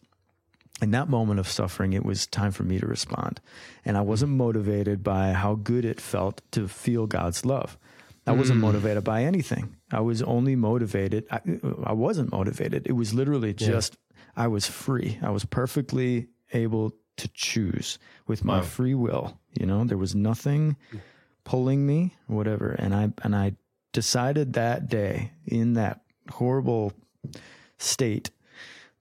In 0.81 0.91
that 0.91 1.09
moment 1.09 1.39
of 1.39 1.47
suffering, 1.47 1.93
it 1.93 2.05
was 2.05 2.25
time 2.27 2.51
for 2.51 2.63
me 2.63 2.79
to 2.79 2.87
respond. 2.87 3.39
And 3.85 3.97
I 3.97 4.01
wasn't 4.01 4.31
motivated 4.31 5.03
by 5.03 5.31
how 5.31 5.55
good 5.55 5.85
it 5.85 6.01
felt 6.01 6.41
to 6.51 6.67
feel 6.67 7.05
God's 7.05 7.45
love. 7.45 7.77
I 8.25 8.33
wasn't 8.33 8.59
mm. 8.59 8.61
motivated 8.61 9.03
by 9.03 9.23
anything. 9.23 9.75
I 9.91 10.01
was 10.01 10.21
only 10.21 10.55
motivated. 10.55 11.25
I, 11.31 11.41
I 11.83 11.93
wasn't 11.93 12.31
motivated. 12.31 12.85
It 12.85 12.93
was 12.93 13.13
literally 13.13 13.53
just, 13.53 13.97
yeah. 14.15 14.43
I 14.43 14.47
was 14.47 14.67
free. 14.67 15.19
I 15.21 15.31
was 15.31 15.45
perfectly 15.45 16.27
able 16.53 16.93
to 17.17 17.27
choose 17.33 17.99
with 18.31 18.45
my 18.45 18.59
wow. 18.59 18.63
free 18.63 18.95
will. 18.95 19.37
You 19.59 19.65
know, 19.65 19.83
there 19.83 19.97
was 19.97 20.15
nothing 20.15 20.77
pulling 21.43 21.85
me, 21.85 22.15
whatever. 22.27 22.71
And 22.71 22.95
I 22.95 23.11
and 23.23 23.35
I 23.35 23.55
decided 23.91 24.53
that 24.53 24.87
day 24.87 25.33
in 25.45 25.73
that 25.73 25.99
horrible 26.29 26.93
state 27.77 28.31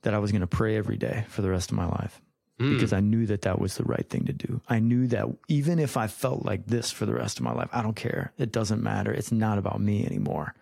that 0.02 0.14
I 0.14 0.18
was 0.18 0.32
going 0.32 0.40
to 0.40 0.48
pray 0.48 0.76
every 0.76 0.96
day 0.96 1.26
for 1.28 1.42
the 1.42 1.48
rest 1.48 1.70
of 1.70 1.76
my 1.76 1.86
life 1.86 2.20
mm. 2.58 2.74
because 2.74 2.92
I 2.92 2.98
knew 2.98 3.24
that 3.26 3.42
that 3.42 3.60
was 3.60 3.76
the 3.76 3.84
right 3.84 4.08
thing 4.08 4.24
to 4.24 4.32
do. 4.32 4.60
I 4.68 4.80
knew 4.80 5.06
that 5.06 5.28
even 5.46 5.78
if 5.78 5.96
I 5.96 6.08
felt 6.08 6.44
like 6.44 6.66
this 6.66 6.90
for 6.90 7.06
the 7.06 7.14
rest 7.14 7.38
of 7.38 7.44
my 7.44 7.52
life, 7.52 7.68
I 7.72 7.82
don't 7.82 7.94
care. 7.94 8.32
It 8.36 8.50
doesn't 8.50 8.82
matter. 8.82 9.12
It's 9.12 9.30
not 9.30 9.58
about 9.58 9.80
me 9.80 10.04
anymore. 10.04 10.54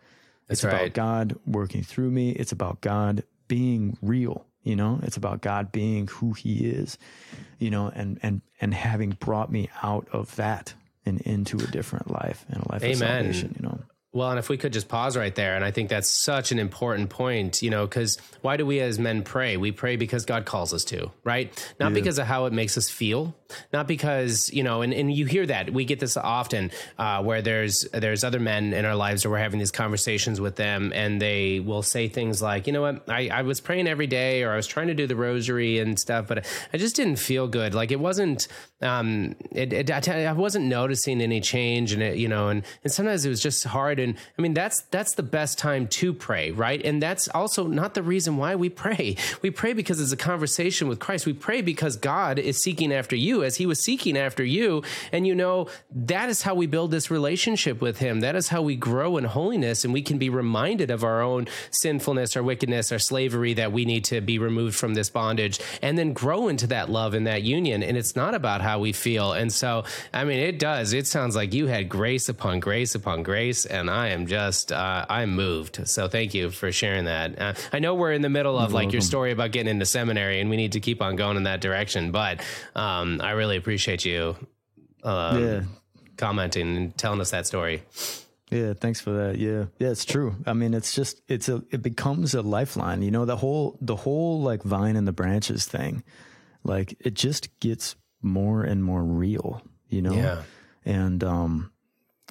That's 0.46 0.62
it's 0.62 0.70
right. 0.70 0.82
about 0.82 0.92
God 0.92 1.38
working 1.46 1.82
through 1.82 2.10
me. 2.10 2.32
It's 2.32 2.52
about 2.52 2.82
God 2.82 3.24
being 3.46 3.96
real 4.02 4.44
you 4.62 4.76
know 4.76 5.00
it's 5.02 5.16
about 5.16 5.40
god 5.40 5.72
being 5.72 6.06
who 6.06 6.32
he 6.32 6.66
is 6.66 6.98
you 7.58 7.70
know 7.70 7.90
and 7.94 8.18
and 8.22 8.42
and 8.60 8.74
having 8.74 9.10
brought 9.10 9.50
me 9.50 9.68
out 9.82 10.06
of 10.12 10.34
that 10.36 10.74
and 11.06 11.20
into 11.22 11.56
a 11.58 11.66
different 11.68 12.10
life 12.10 12.44
and 12.48 12.62
a 12.62 12.72
life 12.72 12.82
Amen. 12.82 12.92
of 12.92 12.98
salvation 12.98 13.54
you 13.58 13.66
know 13.66 13.80
well, 14.18 14.30
and 14.30 14.38
if 14.38 14.48
we 14.48 14.56
could 14.58 14.72
just 14.72 14.88
pause 14.88 15.16
right 15.16 15.34
there, 15.34 15.54
and 15.54 15.64
I 15.64 15.70
think 15.70 15.88
that's 15.88 16.08
such 16.08 16.52
an 16.52 16.58
important 16.58 17.08
point, 17.08 17.62
you 17.62 17.70
know, 17.70 17.86
because 17.86 18.18
why 18.42 18.56
do 18.56 18.66
we 18.66 18.80
as 18.80 18.98
men 18.98 19.22
pray? 19.22 19.56
We 19.56 19.72
pray 19.72 19.96
because 19.96 20.24
God 20.24 20.44
calls 20.44 20.74
us 20.74 20.84
to, 20.86 21.10
right? 21.24 21.52
Not 21.78 21.90
yeah. 21.90 21.94
because 21.94 22.18
of 22.18 22.26
how 22.26 22.46
it 22.46 22.52
makes 22.52 22.76
us 22.76 22.90
feel, 22.90 23.36
not 23.72 23.86
because 23.86 24.50
you 24.52 24.62
know, 24.62 24.82
and, 24.82 24.92
and 24.92 25.12
you 25.12 25.24
hear 25.24 25.46
that 25.46 25.72
we 25.72 25.84
get 25.84 26.00
this 26.00 26.16
often, 26.16 26.70
uh, 26.98 27.22
where 27.22 27.42
there's 27.42 27.86
there's 27.92 28.24
other 28.24 28.40
men 28.40 28.72
in 28.72 28.84
our 28.84 28.96
lives 28.96 29.24
where 29.24 29.32
we're 29.32 29.38
having 29.38 29.60
these 29.60 29.70
conversations 29.70 30.40
with 30.40 30.56
them, 30.56 30.92
and 30.94 31.22
they 31.22 31.60
will 31.60 31.82
say 31.82 32.08
things 32.08 32.42
like, 32.42 32.66
you 32.66 32.72
know 32.72 32.82
what, 32.82 33.08
I, 33.08 33.28
I 33.28 33.42
was 33.42 33.60
praying 33.60 33.86
every 33.86 34.08
day, 34.08 34.42
or 34.42 34.52
I 34.52 34.56
was 34.56 34.66
trying 34.66 34.88
to 34.88 34.94
do 34.94 35.06
the 35.06 35.16
rosary 35.16 35.78
and 35.78 35.98
stuff, 35.98 36.26
but 36.26 36.44
I 36.72 36.76
just 36.76 36.96
didn't 36.96 37.16
feel 37.16 37.46
good. 37.46 37.72
Like 37.72 37.92
it 37.92 38.00
wasn't, 38.00 38.48
um, 38.80 39.34
it, 39.50 39.72
it 39.72 40.08
I 40.08 40.32
wasn't 40.32 40.66
noticing 40.66 41.20
any 41.20 41.40
change, 41.40 41.92
and 41.92 42.02
it, 42.02 42.16
you 42.16 42.28
know, 42.28 42.48
and 42.48 42.62
and 42.84 42.92
sometimes 42.92 43.24
it 43.24 43.28
was 43.28 43.42
just 43.42 43.64
hard 43.64 43.98
and 43.98 44.16
I 44.38 44.42
mean, 44.42 44.54
that's 44.54 44.82
that's 44.90 45.14
the 45.14 45.22
best 45.22 45.58
time 45.58 45.86
to 45.88 46.12
pray, 46.12 46.50
right? 46.50 46.80
And 46.84 47.02
that's 47.02 47.28
also 47.28 47.66
not 47.66 47.94
the 47.94 48.02
reason 48.02 48.36
why 48.36 48.54
we 48.54 48.68
pray. 48.68 49.16
We 49.40 49.50
pray 49.50 49.72
because 49.72 50.00
it's 50.00 50.10
a 50.10 50.16
conversation 50.16 50.88
with 50.88 50.98
Christ. 50.98 51.24
We 51.24 51.32
pray 51.32 51.62
because 51.62 51.96
God 51.96 52.38
is 52.38 52.58
seeking 52.58 52.92
after 52.92 53.14
you 53.14 53.44
as 53.44 53.56
he 53.56 53.66
was 53.66 53.80
seeking 53.80 54.16
after 54.16 54.44
you. 54.44 54.82
And 55.12 55.26
you 55.26 55.34
know, 55.34 55.68
that 55.94 56.28
is 56.28 56.42
how 56.42 56.54
we 56.54 56.66
build 56.66 56.90
this 56.90 57.10
relationship 57.10 57.80
with 57.80 57.98
him. 57.98 58.20
That 58.20 58.34
is 58.34 58.48
how 58.48 58.62
we 58.62 58.74
grow 58.74 59.16
in 59.16 59.24
holiness 59.24 59.84
and 59.84 59.92
we 59.92 60.02
can 60.02 60.18
be 60.18 60.28
reminded 60.28 60.90
of 60.90 61.04
our 61.04 61.22
own 61.22 61.46
sinfulness, 61.70 62.36
our 62.36 62.42
wickedness, 62.42 62.90
our 62.90 62.98
slavery 62.98 63.54
that 63.54 63.70
we 63.70 63.84
need 63.84 64.04
to 64.06 64.20
be 64.20 64.38
removed 64.38 64.74
from 64.74 64.94
this 64.94 65.08
bondage 65.08 65.60
and 65.80 65.96
then 65.96 66.12
grow 66.12 66.48
into 66.48 66.66
that 66.66 66.90
love 66.90 67.14
and 67.14 67.26
that 67.26 67.42
union. 67.42 67.82
And 67.82 67.96
it's 67.96 68.16
not 68.16 68.34
about 68.34 68.60
how 68.60 68.67
we 68.76 68.92
feel. 68.92 69.32
And 69.32 69.52
so, 69.52 69.84
I 70.12 70.24
mean, 70.24 70.38
it 70.38 70.58
does. 70.58 70.92
It 70.92 71.06
sounds 71.06 71.34
like 71.34 71.54
you 71.54 71.66
had 71.66 71.88
grace 71.88 72.28
upon 72.28 72.60
grace 72.60 72.94
upon 72.94 73.22
grace. 73.22 73.64
And 73.64 73.88
I 73.88 74.08
am 74.08 74.26
just 74.26 74.72
uh, 74.72 75.06
I'm 75.08 75.34
moved. 75.34 75.88
So 75.88 76.08
thank 76.08 76.34
you 76.34 76.50
for 76.50 76.70
sharing 76.72 77.06
that. 77.06 77.40
Uh, 77.40 77.54
I 77.72 77.78
know 77.78 77.94
we're 77.94 78.12
in 78.12 78.22
the 78.22 78.28
middle 78.28 78.58
of 78.58 78.70
You're 78.70 78.74
like 78.74 78.84
welcome. 78.84 78.92
your 78.92 79.00
story 79.00 79.32
about 79.32 79.52
getting 79.52 79.70
into 79.70 79.86
seminary, 79.86 80.40
and 80.40 80.50
we 80.50 80.56
need 80.56 80.72
to 80.72 80.80
keep 80.80 81.00
on 81.00 81.16
going 81.16 81.36
in 81.36 81.44
that 81.44 81.60
direction. 81.60 82.10
But 82.10 82.40
um, 82.76 83.20
I 83.22 83.32
really 83.32 83.56
appreciate 83.56 84.04
you 84.04 84.36
um, 85.02 85.44
yeah. 85.44 85.62
commenting 86.16 86.76
and 86.76 86.96
telling 86.98 87.20
us 87.20 87.30
that 87.30 87.46
story. 87.46 87.82
Yeah, 88.50 88.72
thanks 88.72 89.00
for 89.00 89.10
that. 89.10 89.38
Yeah. 89.38 89.66
Yeah, 89.78 89.90
it's 89.90 90.04
true. 90.04 90.36
I 90.46 90.54
mean, 90.54 90.74
it's 90.74 90.94
just 90.94 91.20
it's 91.28 91.48
a 91.48 91.62
it 91.70 91.82
becomes 91.82 92.34
a 92.34 92.42
lifeline. 92.42 93.02
You 93.02 93.10
know, 93.10 93.24
the 93.24 93.36
whole 93.36 93.76
the 93.80 93.96
whole 93.96 94.40
like 94.40 94.62
vine 94.62 94.96
and 94.96 95.06
the 95.06 95.12
branches 95.12 95.66
thing. 95.66 96.02
Like 96.64 96.96
it 97.00 97.14
just 97.14 97.60
gets 97.60 97.94
more 98.22 98.62
and 98.62 98.84
more 98.84 99.02
real, 99.02 99.62
you 99.88 100.02
know? 100.02 100.14
Yeah. 100.14 100.42
And 100.84 101.22
um 101.22 101.72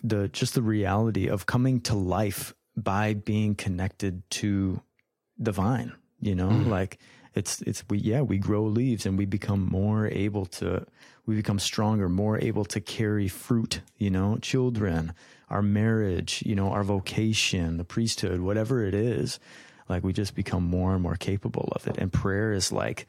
the 0.04 0.28
just 0.30 0.54
the 0.54 0.62
reality 0.62 1.28
of 1.28 1.46
coming 1.46 1.82
to 1.82 1.96
life 1.96 2.54
by 2.76 3.14
being 3.14 3.56
connected 3.56 4.22
to 4.30 4.82
the 5.38 5.52
vine 5.52 5.94
you 6.20 6.36
know 6.36 6.50
mm. 6.50 6.68
like 6.68 7.00
it's 7.34 7.62
it's 7.64 7.84
we 7.90 7.98
yeah 8.00 8.22
we 8.22 8.38
grow 8.38 8.64
leaves 8.64 9.06
and 9.06 9.18
we 9.18 9.26
become 9.26 9.66
more 9.66 10.08
able 10.08 10.46
to 10.46 10.86
we 11.26 11.36
become 11.36 11.60
stronger 11.60 12.10
more 12.10 12.40
able 12.40 12.66
to 12.66 12.80
carry 12.80 13.28
fruit 13.28 13.82
you 13.98 14.10
know 14.10 14.38
children 14.42 15.14
our 15.50 15.62
marriage 15.62 16.44
you 16.46 16.56
know 16.56 16.70
our 16.70 16.84
vocation 16.84 17.78
the 17.78 17.84
priesthood 17.84 18.40
whatever 18.40 18.84
it 18.84 18.94
is 18.94 19.40
like 19.90 20.04
we 20.04 20.14
just 20.14 20.36
become 20.36 20.64
more 20.64 20.94
and 20.94 21.02
more 21.02 21.16
capable 21.16 21.72
of 21.76 21.88
it 21.88 21.98
and 21.98 22.12
prayer 22.14 22.54
is 22.54 22.72
like 22.72 23.08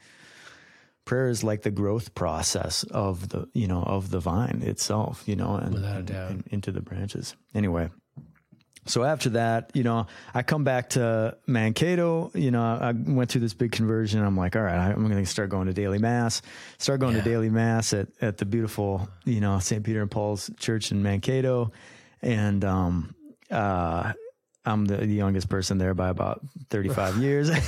prayer 1.09 1.27
is 1.27 1.43
like 1.43 1.63
the 1.63 1.71
growth 1.71 2.13
process 2.13 2.83
of 2.83 3.29
the 3.29 3.49
you 3.53 3.67
know 3.67 3.81
of 3.81 4.11
the 4.11 4.19
vine 4.19 4.61
itself 4.63 5.23
you 5.25 5.35
know 5.35 5.55
and, 5.55 5.73
without 5.73 6.01
a 6.01 6.03
doubt. 6.03 6.29
and 6.29 6.43
into 6.51 6.71
the 6.71 6.81
branches. 6.81 7.35
Anyway 7.55 7.89
so 8.85 9.03
after 9.03 9.31
that 9.31 9.71
you 9.73 9.83
know 9.83 10.05
i 10.35 10.43
come 10.43 10.63
back 10.63 10.89
to 10.89 11.35
mankato 11.47 12.31
you 12.35 12.51
know 12.51 12.61
i 12.61 12.91
went 12.91 13.31
through 13.31 13.41
this 13.41 13.55
big 13.55 13.71
conversion. 13.71 14.23
I'm 14.23 14.37
like 14.37 14.55
all 14.55 14.61
right 14.61 14.91
i'm 14.91 15.09
going 15.09 15.23
to 15.23 15.25
start 15.25 15.49
going 15.49 15.65
to 15.65 15.73
daily 15.73 15.97
mass. 15.97 16.43
Start 16.77 16.99
going 16.99 17.15
yeah. 17.15 17.23
to 17.23 17.29
daily 17.29 17.49
mass 17.49 17.91
at, 17.91 18.07
at 18.21 18.37
the 18.37 18.45
beautiful 18.45 19.09
you 19.25 19.41
know 19.41 19.57
st 19.57 19.83
peter 19.83 20.03
and 20.03 20.11
paul's 20.11 20.51
church 20.59 20.91
in 20.91 21.01
mankato. 21.01 21.71
And 22.21 22.63
um 22.63 23.15
uh 23.49 24.13
I'm 24.69 24.85
the 24.85 25.05
youngest 25.05 25.49
person 25.49 25.77
there 25.77 25.93
by 25.93 26.09
about 26.09 26.41
35 26.69 27.17
years. 27.21 27.49
and 27.49 27.59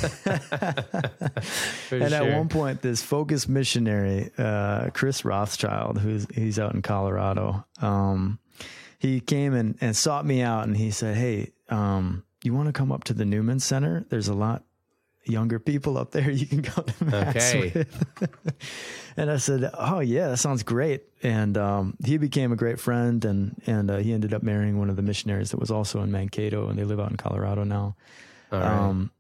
sure. 1.89 2.03
at 2.03 2.37
one 2.37 2.49
point, 2.49 2.81
this 2.81 3.01
focus 3.01 3.47
missionary, 3.47 4.31
uh, 4.37 4.89
Chris 4.93 5.25
Rothschild, 5.25 5.97
who's 5.99 6.27
he's 6.33 6.59
out 6.59 6.73
in 6.73 6.81
Colorado, 6.81 7.65
um, 7.81 8.39
he 8.99 9.19
came 9.19 9.53
and, 9.53 9.77
and 9.81 9.95
sought 9.95 10.25
me 10.25 10.41
out 10.41 10.65
and 10.65 10.77
he 10.77 10.91
said, 10.91 11.17
Hey, 11.17 11.51
um, 11.69 12.23
you 12.43 12.53
want 12.53 12.67
to 12.67 12.73
come 12.73 12.91
up 12.91 13.03
to 13.05 13.13
the 13.13 13.25
Newman 13.25 13.59
Center? 13.59 14.05
There's 14.09 14.27
a 14.27 14.33
lot 14.33 14.63
younger 15.25 15.59
people 15.59 15.97
up 15.97 16.11
there 16.11 16.29
you 16.41 16.45
can 16.47 16.61
go 16.61 16.81
to 16.81 17.05
mass 17.05 17.35
Okay. 17.53 17.71
with. 17.75 18.35
and 19.17 19.29
I 19.29 19.37
said, 19.37 19.69
"Oh 19.77 19.99
yeah, 19.99 20.29
that 20.29 20.37
sounds 20.37 20.63
great." 20.63 21.03
And 21.23 21.57
um, 21.57 21.95
he 22.03 22.17
became 22.17 22.51
a 22.51 22.55
great 22.55 22.79
friend, 22.79 23.23
and 23.25 23.61
and 23.67 23.91
uh, 23.91 23.97
he 23.97 24.13
ended 24.13 24.33
up 24.33 24.43
marrying 24.43 24.79
one 24.79 24.89
of 24.89 24.95
the 24.95 25.01
missionaries 25.01 25.51
that 25.51 25.59
was 25.59 25.71
also 25.71 26.01
in 26.01 26.11
Mankato, 26.11 26.67
and 26.69 26.77
they 26.79 26.83
live 26.83 26.99
out 26.99 27.11
in 27.11 27.17
Colorado 27.17 27.63
now. 27.63 27.95
Right. 28.51 28.61
Um, 28.63 29.11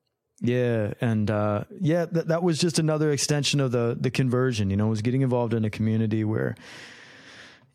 yeah, 0.43 0.93
and 1.01 1.29
uh, 1.29 1.65
yeah, 1.79 2.05
that 2.05 2.29
that 2.29 2.41
was 2.41 2.57
just 2.57 2.79
another 2.79 3.11
extension 3.11 3.59
of 3.59 3.71
the 3.71 3.95
the 3.99 4.09
conversion. 4.09 4.69
You 4.71 4.77
know, 4.77 4.87
was 4.87 5.01
getting 5.03 5.21
involved 5.21 5.53
in 5.53 5.63
a 5.65 5.69
community 5.69 6.23
where, 6.23 6.55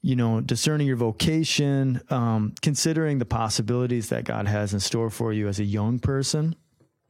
you 0.03 0.17
know, 0.17 0.41
discerning 0.41 0.89
your 0.89 0.97
vocation, 0.97 2.01
um, 2.11 2.55
considering 2.63 3.19
the 3.21 3.25
possibilities 3.25 4.09
that 4.09 4.25
God 4.25 4.49
has 4.49 4.75
in 4.75 4.81
store 4.81 5.11
for 5.11 5.33
you 5.33 5.47
as 5.47 5.61
a 5.61 5.65
young 5.65 6.01
person, 6.01 6.57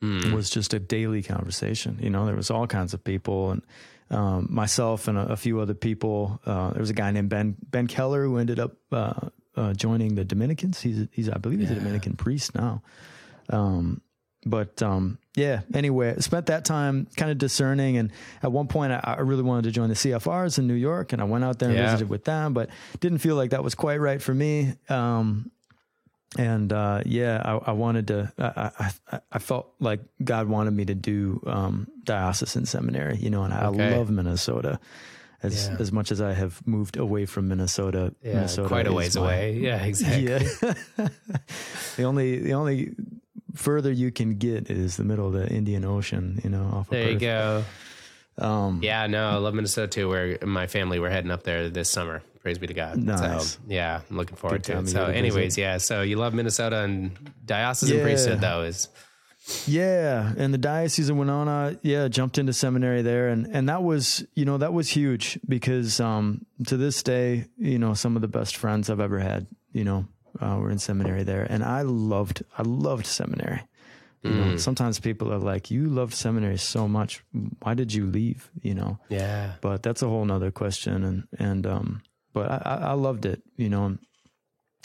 was 0.03 0.51
just 0.51 0.75
a 0.75 0.79
daily 0.79 1.23
conversation. 1.23 1.99
You 2.01 2.11
know, 2.11 2.27
there 2.27 2.37
was 2.37 2.51
all 2.51 2.67
kinds 2.67 2.95
of 2.95 3.03
people 3.05 3.51
and. 3.53 3.63
Um, 4.09 4.47
myself 4.51 5.09
and 5.09 5.19
a, 5.19 5.33
a 5.33 5.37
few 5.37 5.59
other 5.59 5.75
people. 5.75 6.41
Uh, 6.47 6.71
there 6.71 6.79
was 6.81 6.91
a 6.91 6.95
guy 6.95 7.11
named 7.11 7.29
Ben 7.29 7.57
Ben 7.61 7.89
Keller 7.89 8.23
who 8.23 8.37
ended 8.39 8.61
up 8.61 8.77
uh, 8.93 9.15
uh, 9.57 9.73
joining 9.75 10.15
the 10.15 10.25
Dominicans. 10.25 10.81
He's 10.81 11.09
he's 11.11 11.29
I 11.29 11.39
believe 11.39 11.59
he's 11.59 11.73
a 11.73 11.75
Dominican 11.75 12.15
priest 12.15 12.55
now. 12.55 12.83
Um, 13.51 14.01
but 14.45 14.81
um, 14.81 15.19
yeah, 15.35 15.63
anyway, 15.75 16.15
spent 16.21 16.47
that 16.47 16.65
time 16.65 17.09
kind 17.17 17.33
of 17.33 17.39
discerning. 17.39 17.97
And 17.97 18.13
at 18.45 18.53
one 18.53 18.69
point, 18.69 18.93
I, 18.93 19.01
I 19.19 19.21
really 19.23 19.43
wanted 19.43 19.63
to 19.65 19.71
join 19.73 19.89
the 19.89 19.97
CFRs 19.97 20.59
in 20.61 20.69
New 20.69 20.75
York, 20.75 21.13
and 21.13 21.21
I 21.21 21.25
went 21.25 21.43
out 21.43 21.59
there 21.59 21.71
and 21.71 21.77
Yeah. 21.79 21.87
visited 21.87 22.09
with 22.09 22.25
them, 22.25 22.55
but 22.55 22.71
didn't 23.01 23.19
feel 23.19 23.35
like 23.35 23.51
that 23.51 23.65
was 23.65 23.75
quite 23.75 24.01
right 24.01 24.23
for 24.23 24.33
me. 24.33 24.75
Um, 24.89 25.51
and 26.39 26.73
uh, 26.73 27.03
yeah, 27.07 27.41
I, 27.45 27.71
I 27.71 27.73
wanted 27.73 28.09
to. 28.09 28.33
I, 28.39 28.71
I 29.13 29.21
I 29.33 29.39
felt 29.39 29.73
like 29.81 30.01
God 30.23 30.49
wanted 30.49 30.73
me 30.73 30.85
to 30.87 30.95
do 30.95 31.43
um, 31.47 31.87
diocesan 32.05 32.67
seminary, 32.67 33.17
you 33.17 33.31
know, 33.31 33.45
and 33.45 33.55
I 33.55 33.67
Okay. 33.67 33.97
love 33.97 34.11
Minnesota. 34.11 34.79
As 35.43 35.69
Yeah. 35.69 35.77
as 35.79 35.93
much 35.93 36.11
as 36.11 36.21
I 36.23 36.33
have 36.33 36.67
moved 36.67 36.97
away 36.97 37.27
from 37.27 37.47
Minnesota, 37.49 38.15
yeah, 38.23 38.35
Minnesota 38.35 38.69
quite 38.69 38.87
a 38.87 38.93
ways 38.93 39.17
my- 39.17 39.23
away. 39.23 39.53
Yeah, 39.59 39.85
exactly. 39.85 40.25
yeah. 40.27 41.09
the 41.97 42.03
only 42.05 42.39
the 42.39 42.55
only 42.55 42.95
further 43.55 43.93
you 43.93 44.11
can 44.11 44.37
get 44.39 44.71
is 44.71 44.97
the 44.97 45.05
middle 45.05 45.27
of 45.27 45.33
the 45.35 45.47
Indian 45.49 45.85
Ocean, 45.85 46.41
you 46.43 46.51
know, 46.51 46.65
off 46.73 46.89
There 46.91 47.05
of 47.05 47.13
you 47.13 47.19
go. 47.19 47.65
Um, 48.39 48.81
Yeah, 48.83 49.07
no, 49.07 49.29
I 49.31 49.35
love 49.37 49.55
Minnesota 49.55 49.89
too. 49.89 50.09
Where 50.09 50.39
my 50.45 50.67
family 50.67 50.99
we're 50.99 51.11
heading 51.11 51.31
up 51.31 51.43
there 51.45 51.69
this 51.71 51.91
summer. 51.91 52.23
Praise 52.47 52.59
be 52.59 52.69
to 52.69 52.75
God. 52.75 52.97
Nice. 52.97 53.55
So 53.55 53.61
yeah, 53.67 54.03
I'm 54.09 54.17
looking 54.17 54.37
forward 54.37 54.63
Good 54.63 54.73
to 54.75 54.79
it. 54.79 54.89
So, 54.89 55.07
anyways, 55.07 55.57
visit. 55.57 55.61
yeah. 55.63 55.79
So 55.79 56.03
you 56.03 56.15
love 56.15 56.33
Minnesota 56.33 56.79
and 56.83 57.11
diocesan 57.45 57.97
Yeah. 57.97 58.05
priesthood 58.05 58.41
though 58.41 58.63
is 58.63 58.89
Yeah, 59.67 60.33
and 60.39 60.55
the 60.55 60.59
diocese 60.59 61.09
of 61.09 61.17
Winona, 61.17 61.77
yeah, 61.83 62.07
jumped 62.07 62.39
into 62.39 62.53
seminary 62.53 63.03
there, 63.03 63.31
and 63.31 63.49
and 63.49 63.69
that 63.69 63.83
was 63.83 64.25
you 64.35 64.45
know 64.45 64.59
that 64.59 64.73
was 64.73 64.89
huge 64.89 65.41
because 65.49 65.99
um, 65.99 66.47
to 66.69 66.77
this 66.77 67.03
day, 67.03 67.47
you 67.59 67.81
know, 67.81 67.95
some 67.95 68.15
of 68.15 68.23
the 68.23 68.29
best 68.29 68.57
friends 68.57 68.91
I've 68.91 69.01
ever 69.01 69.19
had, 69.19 69.49
you 69.73 69.83
know, 69.83 70.07
uh, 70.41 70.57
were 70.61 70.71
in 70.71 70.79
seminary 70.79 71.25
there, 71.25 71.45
and 71.51 71.65
I 71.65 71.83
loved 71.83 72.45
I 72.57 72.63
loved 72.63 73.07
seminary. 73.07 73.63
You 74.23 74.31
know, 74.31 74.57
sometimes 74.57 75.01
people 75.01 75.33
are 75.33 75.39
like, 75.39 75.69
"You 75.73 75.89
loved 75.89 76.15
seminary 76.15 76.59
so 76.59 76.87
much, 76.87 77.25
why 77.61 77.75
did 77.75 77.93
you 77.93 78.07
leave?" 78.07 78.51
You 78.63 78.75
know, 78.75 78.99
yeah. 79.09 79.55
but 79.61 79.83
that's 79.83 80.03
a 80.03 80.09
whole 80.09 80.25
nother 80.25 80.53
question 80.53 81.03
and 81.03 81.25
and 81.39 81.67
um 81.67 82.03
but 82.37 82.47
I, 82.51 82.91
I 82.91 82.93
loved 82.93 83.25
it 83.33 83.41
you 83.57 83.69
know? 83.75 83.97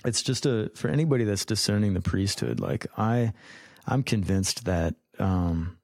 It's 0.06 0.24
just 0.24 0.46
a 0.48 0.72
for 0.74 0.88
anybody 0.88 1.26
that's 1.26 1.46
discerning 1.46 1.94
the 1.94 2.02
priesthood 2.02 2.60
like 2.60 2.88
i 2.98 3.34
i'm 3.92 4.02
convinced 4.04 4.66
that 4.66 4.96
um 5.20 5.78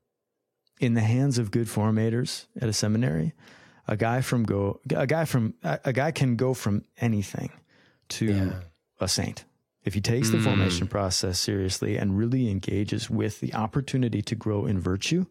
in 0.79 0.93
the 0.95 1.01
hands 1.15 1.37
of 1.37 1.51
good 1.51 1.67
formators 1.67 2.45
at 2.61 2.67
a 2.69 2.73
seminary 2.73 3.33
a 3.87 3.95
guy 3.95 4.21
from 4.21 4.43
go 4.43 4.79
a 4.89 5.05
guy 5.05 5.25
from 5.25 5.53
a, 5.63 5.79
a 5.85 5.93
guy 5.93 6.11
can 6.11 6.35
go 6.35 6.53
from 6.53 6.83
anything 6.99 7.51
to 8.09 8.25
Yeah. 8.25 8.59
a 8.99 9.07
saint. 9.07 9.45
If 9.83 9.93
he 9.93 10.01
takes 10.01 10.29
the 10.31 10.39
formation 10.39 10.87
process 10.87 11.39
seriously 11.39 11.95
and 11.97 12.17
really 12.17 12.49
engages 12.49 13.09
with 13.09 13.39
the 13.39 13.53
opportunity 13.53 14.21
to 14.23 14.35
grow 14.35 14.65
in 14.65 14.79
virtue 14.81 15.25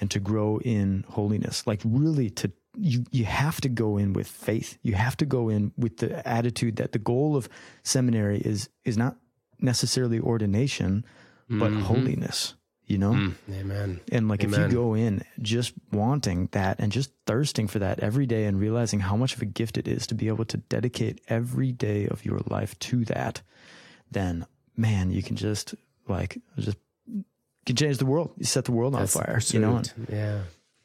and 0.00 0.10
to 0.10 0.20
grow 0.20 0.58
in 0.64 1.04
holiness 1.08 1.66
like 1.66 1.80
really 1.84 2.28
to 2.40 2.50
you 2.76 3.04
you 3.10 3.24
have 3.24 3.60
to 3.60 3.68
go 3.68 3.96
in 3.96 4.12
with 4.12 4.26
faith 4.26 4.78
you 4.82 4.94
have 4.94 5.16
to 5.16 5.24
go 5.26 5.48
in 5.48 5.72
with 5.76 5.98
the 5.98 6.26
attitude 6.28 6.76
that 6.76 6.92
the 6.92 6.98
goal 6.98 7.36
of 7.36 7.48
seminary 7.82 8.38
is 8.40 8.68
is 8.84 8.96
not 8.96 9.16
necessarily 9.60 10.18
ordination 10.20 11.04
but 11.48 11.72
holiness 11.72 12.54
you 12.86 12.98
know 12.98 13.12
Mm, 13.12 13.34
amen. 13.52 14.00
and 14.12 14.28
like 14.28 14.42
if 14.44 14.50
you 14.56 14.68
go 14.68 14.94
in 14.94 15.22
just 15.40 15.72
wanting 15.92 16.48
that 16.52 16.80
and 16.80 16.90
just 16.92 17.10
thirsting 17.26 17.68
for 17.68 17.78
that 17.78 18.00
every 18.00 18.26
day 18.26 18.44
and 18.46 18.58
realizing 18.60 19.00
how 19.00 19.16
much 19.16 19.34
of 19.34 19.42
a 19.42 19.46
gift 19.46 19.78
it 19.78 19.86
is 19.88 20.06
to 20.08 20.14
be 20.14 20.28
able 20.28 20.44
to 20.46 20.56
dedicate 20.56 21.20
every 21.28 21.70
day 21.72 22.06
of 22.08 22.24
your 22.24 22.40
life 22.46 22.78
to 22.80 23.04
that, 23.06 23.40
then 24.10 24.46
man, 24.76 25.10
you 25.10 25.22
can 25.22 25.36
just 25.36 25.74
like 26.08 26.38
just 26.58 26.76
can 27.66 27.76
change 27.76 27.98
the 27.98 28.06
world. 28.06 28.32
You 28.36 28.44
set 28.44 28.64
the 28.66 28.72
world 28.72 28.94
on 28.94 29.00
That's 29.00 29.14
the 29.14 29.18
fire. 29.24 29.40
You 29.48 29.60
know, 29.60 29.76
and, 29.76 29.92
yeah. 30.10 30.40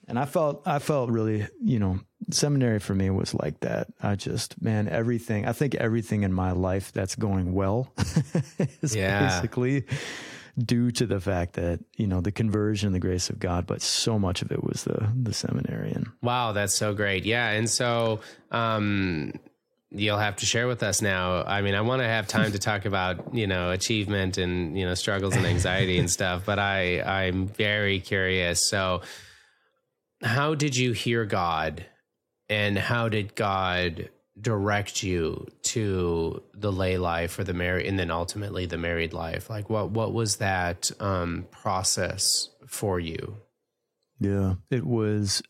And 0.09 0.19
I 0.19 0.25
felt 0.25 0.63
I 0.67 0.79
felt 0.79 1.09
really, 1.11 1.47
you 1.63 1.79
know, 1.79 1.99
seminary 2.31 2.79
for 2.79 2.93
me 2.93 3.09
was 3.09 3.33
like 3.33 3.59
that. 3.61 3.87
I 4.01 4.15
just 4.15 4.61
man, 4.61 4.87
everything 4.89 5.45
I 5.47 5.53
think 5.53 5.75
everything 5.75 6.23
in 6.23 6.33
my 6.33 6.51
life 6.51 6.91
that's 6.91 7.15
going 7.15 7.53
well 7.53 7.91
is 8.81 8.95
Yeah. 8.95 9.19
basically 9.19 9.85
due 10.57 10.91
to 10.91 11.05
the 11.05 11.19
fact 11.21 11.53
that, 11.53 11.79
you 11.95 12.05
know, 12.05 12.19
the 12.21 12.31
conversion, 12.33 12.91
the 12.91 12.99
grace 12.99 13.29
of 13.29 13.39
God, 13.39 13.65
but 13.65 13.81
so 13.81 14.19
much 14.19 14.41
of 14.41 14.51
it 14.51 14.63
was 14.63 14.83
the 14.83 15.09
the 15.15 15.33
seminary 15.33 15.91
and 15.91 16.07
Wow, 16.21 16.51
that's 16.51 16.73
so 16.75 16.93
great. 16.93 17.25
Yeah, 17.25 17.51
and 17.51 17.69
so 17.69 18.19
um 18.51 19.33
you'll 19.91 20.19
have 20.19 20.35
to 20.35 20.45
share 20.45 20.67
with 20.67 20.83
us 20.83 21.01
now. 21.01 21.43
I 21.43 21.63
mean, 21.63 21.73
I 21.73 21.81
want 21.81 22.03
to 22.03 22.07
have 22.07 22.27
time 22.27 22.51
to 22.51 22.59
talk 22.59 22.85
about, 22.85 23.33
you 23.33 23.47
know, 23.47 23.71
achievement 23.71 24.37
and, 24.37 24.77
you 24.77 24.85
know, 24.85 24.93
struggles 24.93 25.35
and 25.35 25.47
anxiety 25.47 25.97
and 25.97 26.11
stuff, 26.11 26.43
but 26.45 26.59
I 26.59 27.01
I'm 27.01 27.47
very 27.47 27.99
curious. 27.99 28.63
So 28.63 29.01
how 30.21 30.55
did 30.55 30.75
you 30.75 30.91
hear 30.91 31.25
God 31.25 31.85
and 32.49 32.77
how 32.77 33.09
did 33.09 33.35
God 33.35 34.09
direct 34.39 35.03
you 35.03 35.47
to 35.63 36.41
the 36.53 36.71
lay 36.71 36.97
life 36.97 37.37
or 37.37 37.43
the 37.43 37.53
married 37.53 37.85
and 37.87 37.99
then 37.99 38.11
ultimately 38.11 38.65
the 38.65 38.77
married 38.77 39.13
life? 39.13 39.49
Like 39.49 39.69
what 39.69 39.91
what 39.91 40.13
was 40.13 40.37
that 40.37 40.91
um 40.99 41.47
process 41.51 42.49
for 42.67 42.99
you? 42.99 43.37
yeah, 44.19 44.55
it 44.69 44.85
was 44.85 45.41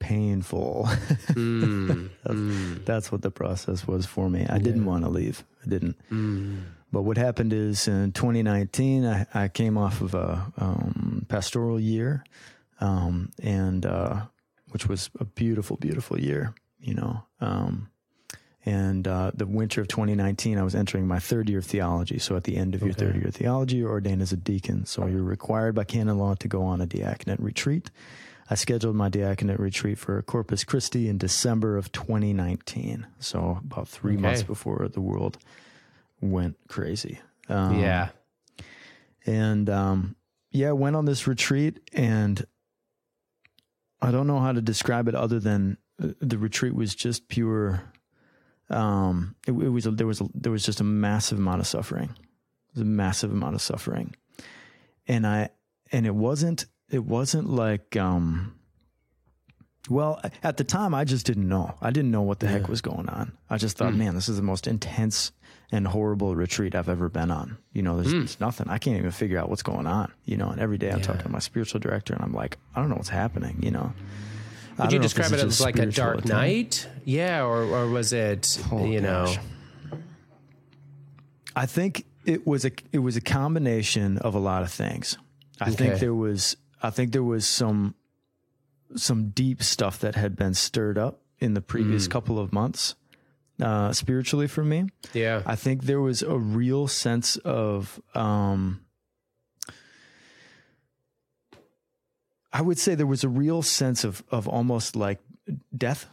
painful. 0.00 0.88
Mm, 1.28 2.10
mm, 2.26 2.84
That's 2.84 3.12
what 3.12 3.22
the 3.22 3.30
process 3.30 3.86
was 3.86 4.06
for 4.06 4.28
me. 4.28 4.46
I 4.48 4.58
didn't 4.58 4.84
want 4.86 5.04
to 5.04 5.10
leave. 5.10 5.44
I 5.64 5.68
didn't. 5.68 5.96
mm. 6.10 6.62
But 6.92 7.02
what 7.02 7.16
happened 7.18 7.52
is 7.52 7.86
in 7.86 8.10
2019, 8.10 9.06
I, 9.06 9.26
I 9.32 9.46
came 9.48 9.78
off 9.78 10.00
of 10.00 10.14
a 10.14 10.52
um, 10.56 11.24
pastoral 11.28 11.78
year, 11.78 12.24
um, 12.80 13.30
and 13.42 13.86
uh, 13.86 14.22
which 14.70 14.86
was 14.88 15.10
a 15.18 15.24
beautiful, 15.24 15.76
beautiful 15.76 16.18
year, 16.18 16.54
you 16.80 16.94
know. 16.94 17.22
Um, 17.40 17.88
and 18.66 19.08
uh, 19.08 19.30
the 19.34 19.46
winter 19.46 19.80
of 19.80 19.88
2019, 19.88 20.58
I 20.58 20.62
was 20.62 20.74
entering 20.74 21.06
my 21.06 21.18
third 21.18 21.48
year 21.48 21.60
of 21.60 21.64
theology. 21.66 22.18
So 22.18 22.36
at 22.36 22.44
the 22.44 22.56
end 22.56 22.74
of 22.74 22.82
your 22.82 22.92
third 22.92 23.16
year 23.16 23.28
of 23.28 23.34
theology, 23.34 23.76
you're 23.76 23.90
ordained 23.90 24.20
as 24.20 24.32
a 24.32 24.36
deacon. 24.36 24.84
So 24.84 25.06
you're 25.06 25.22
required 25.22 25.74
by 25.74 25.84
canon 25.84 26.18
law 26.18 26.34
to 26.34 26.46
go 26.48 26.62
on 26.64 26.80
a 26.82 26.86
diaconate 26.86 27.40
retreat. 27.40 27.90
I 28.50 28.56
scheduled 28.56 28.96
my 28.96 29.08
diaconate 29.08 29.58
retreat 29.60 29.96
for 29.98 30.20
Corpus 30.22 30.64
Christi 30.64 31.08
in 31.08 31.16
December 31.18 31.78
of 31.78 31.90
2019. 31.92 33.06
So 33.18 33.60
about 33.64 33.88
three 33.88 34.14
Okay. 34.14 34.20
months 34.22 34.42
before 34.42 34.86
the 34.92 35.00
world 35.00 35.38
went 36.20 36.56
crazy. 36.68 37.20
Um, 37.48 37.80
yeah. 37.80 38.08
And 39.24 39.70
um, 39.70 40.16
yeah, 40.50 40.72
went 40.72 40.96
on 40.96 41.04
this 41.06 41.26
retreat, 41.26 41.78
and 41.92 42.44
I 44.02 44.10
don't 44.10 44.26
know 44.26 44.40
how 44.40 44.52
to 44.52 44.60
describe 44.62 45.08
it 45.08 45.14
other 45.14 45.38
than 45.38 45.76
uh, 46.02 46.08
the 46.20 46.38
retreat 46.38 46.74
was 46.74 46.94
just 46.94 47.28
pure. 47.28 47.82
Um, 48.68 49.34
it, 49.46 49.52
it 49.52 49.68
was 49.68 49.84
there 49.84 50.06
was 50.06 50.20
a, 50.20 50.28
there 50.34 50.52
was 50.52 50.64
just 50.64 50.80
a 50.80 50.84
massive 50.84 51.38
amount 51.38 51.60
of 51.60 51.66
suffering, 51.66 52.10
It 52.10 52.74
was 52.74 52.82
a 52.82 52.86
massive 52.86 53.32
amount 53.32 53.56
of 53.56 53.62
suffering, 53.62 54.14
and 55.06 55.26
I 55.26 55.50
and 55.92 56.06
it 56.06 56.14
wasn't 56.14 56.66
it 56.90 57.04
wasn't 57.04 57.50
like 57.50 57.96
um. 57.96 58.54
Well, 59.88 60.20
at 60.42 60.56
the 60.56 60.62
time, 60.62 60.94
I 60.94 61.04
just 61.04 61.26
didn't 61.26 61.48
know. 61.48 61.74
I 61.80 61.90
didn't 61.90 62.12
know 62.12 62.22
what 62.22 62.38
the 62.38 62.46
heck 62.46 62.68
was 62.68 62.80
going 62.80 63.08
on. 63.08 63.32
I 63.48 63.56
just 63.56 63.76
thought, 63.76 63.94
man, 63.94 64.14
this 64.14 64.28
is 64.28 64.36
the 64.36 64.42
most 64.42 64.66
intense 64.68 65.32
and 65.72 65.86
horrible 65.86 66.34
retreat 66.34 66.74
I've 66.74 66.88
ever 66.88 67.08
been 67.08 67.30
on. 67.30 67.56
You 67.72 67.82
know, 67.82 67.96
there's, 67.96 68.12
there's 68.12 68.40
nothing. 68.40 68.68
I 68.68 68.78
can't 68.78 68.98
even 68.98 69.10
figure 69.12 69.38
out 69.38 69.48
what's 69.48 69.62
going 69.62 69.86
on. 69.86 70.12
You 70.24 70.36
know, 70.36 70.48
and 70.50 70.60
every 70.60 70.78
day 70.78 70.90
I'm 70.90 70.98
Yeah. 70.98 71.04
talking 71.06 71.22
to 71.22 71.28
my 71.28 71.38
spiritual 71.38 71.80
director, 71.80 72.12
and 72.14 72.22
I'm 72.22 72.32
like, 72.32 72.58
I 72.74 72.80
don't 72.80 72.88
know 72.90 72.96
what's 72.96 73.08
happening. 73.08 73.58
You 73.62 73.70
know. 73.70 73.92
I 74.78 74.84
Would 74.84 74.92
you 74.92 74.98
don't 74.98 75.02
know 75.02 75.06
if 75.06 75.14
describe 75.14 75.32
it 75.38 75.44
as 75.44 75.60
like 75.60 75.78
a 75.78 75.86
dark 75.86 76.18
attack. 76.20 76.28
night? 76.28 76.88
Yeah, 77.04 77.44
or 77.44 77.62
or 77.64 77.88
was 77.88 78.12
it 78.12 78.58
Oh, 78.72 78.84
you 78.86 79.00
know? 79.00 79.34
I 81.54 81.66
think 81.66 82.04
it 82.24 82.46
was 82.46 82.64
a 82.64 82.70
it 82.92 82.98
was 83.00 83.16
a 83.16 83.20
combination 83.20 84.18
of 84.18 84.34
a 84.34 84.38
lot 84.38 84.62
of 84.62 84.70
things. 84.72 85.18
I 85.60 85.64
Okay. 85.68 85.74
think 85.76 85.98
there 86.00 86.14
was 86.14 86.56
I 86.82 86.90
think 86.90 87.12
there 87.12 87.22
was 87.24 87.46
some 87.46 87.94
some 88.96 89.30
deep 89.30 89.62
stuff 89.62 89.98
that 90.00 90.14
had 90.14 90.36
been 90.36 90.54
stirred 90.54 90.98
up 90.98 91.20
in 91.38 91.54
the 91.54 91.60
previous 91.60 92.06
Mm. 92.06 92.10
couple 92.10 92.38
of 92.38 92.52
months 92.52 92.94
uh, 93.62 93.92
spiritually 93.92 94.46
for 94.46 94.64
me. 94.64 94.86
Yeah. 95.12 95.42
I 95.46 95.56
think 95.56 95.84
there 95.84 96.00
was 96.00 96.22
a 96.22 96.36
real 96.38 96.86
sense 96.88 97.36
of 97.38 98.00
um, 98.14 98.80
I 102.52 102.62
would 102.62 102.78
say 102.78 102.94
there 102.94 103.06
was 103.06 103.24
a 103.24 103.28
real 103.28 103.62
sense 103.62 104.04
of 104.04 104.22
of 104.30 104.48
almost 104.48 104.96
like 104.96 105.20
death 105.76 106.06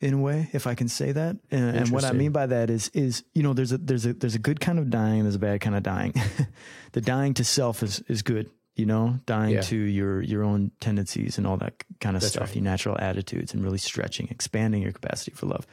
in 0.00 0.12
a 0.14 0.18
way, 0.18 0.48
if 0.52 0.66
I 0.66 0.74
can 0.74 0.88
say 0.88 1.12
that. 1.12 1.36
And, 1.50 1.76
and 1.76 1.88
what 1.90 2.04
I 2.04 2.12
mean 2.12 2.32
by 2.32 2.46
that 2.46 2.70
is 2.70 2.90
is 2.94 3.24
you 3.34 3.42
know 3.42 3.52
there's 3.52 3.72
a 3.72 3.78
there's 3.78 4.06
a 4.06 4.12
there's 4.12 4.34
a 4.34 4.38
good 4.38 4.60
kind 4.60 4.78
of 4.78 4.90
dying, 4.90 5.22
there's 5.22 5.34
a 5.34 5.40
bad 5.40 5.60
kind 5.60 5.74
of 5.76 5.82
dying. 5.82 6.14
the 6.92 7.00
dying 7.00 7.34
to 7.34 7.44
self 7.44 7.82
is 7.82 8.00
is 8.08 8.22
good, 8.22 8.50
you 8.76 8.86
know, 8.86 9.18
dying 9.26 9.54
Yeah. 9.54 9.62
to 9.62 9.76
your 9.76 10.22
your 10.22 10.44
own 10.44 10.70
tendencies 10.80 11.38
and 11.38 11.46
all 11.46 11.56
that 11.56 11.82
kind 12.00 12.14
of 12.16 12.22
That's 12.22 12.34
stuff, 12.34 12.48
right. 12.48 12.56
your 12.56 12.64
natural 12.64 12.96
attitudes, 13.00 13.52
and 13.52 13.64
really 13.64 13.78
stretching, 13.78 14.28
expanding 14.30 14.82
your 14.82 14.92
capacity 14.92 15.32
for 15.32 15.46
love. 15.46 15.66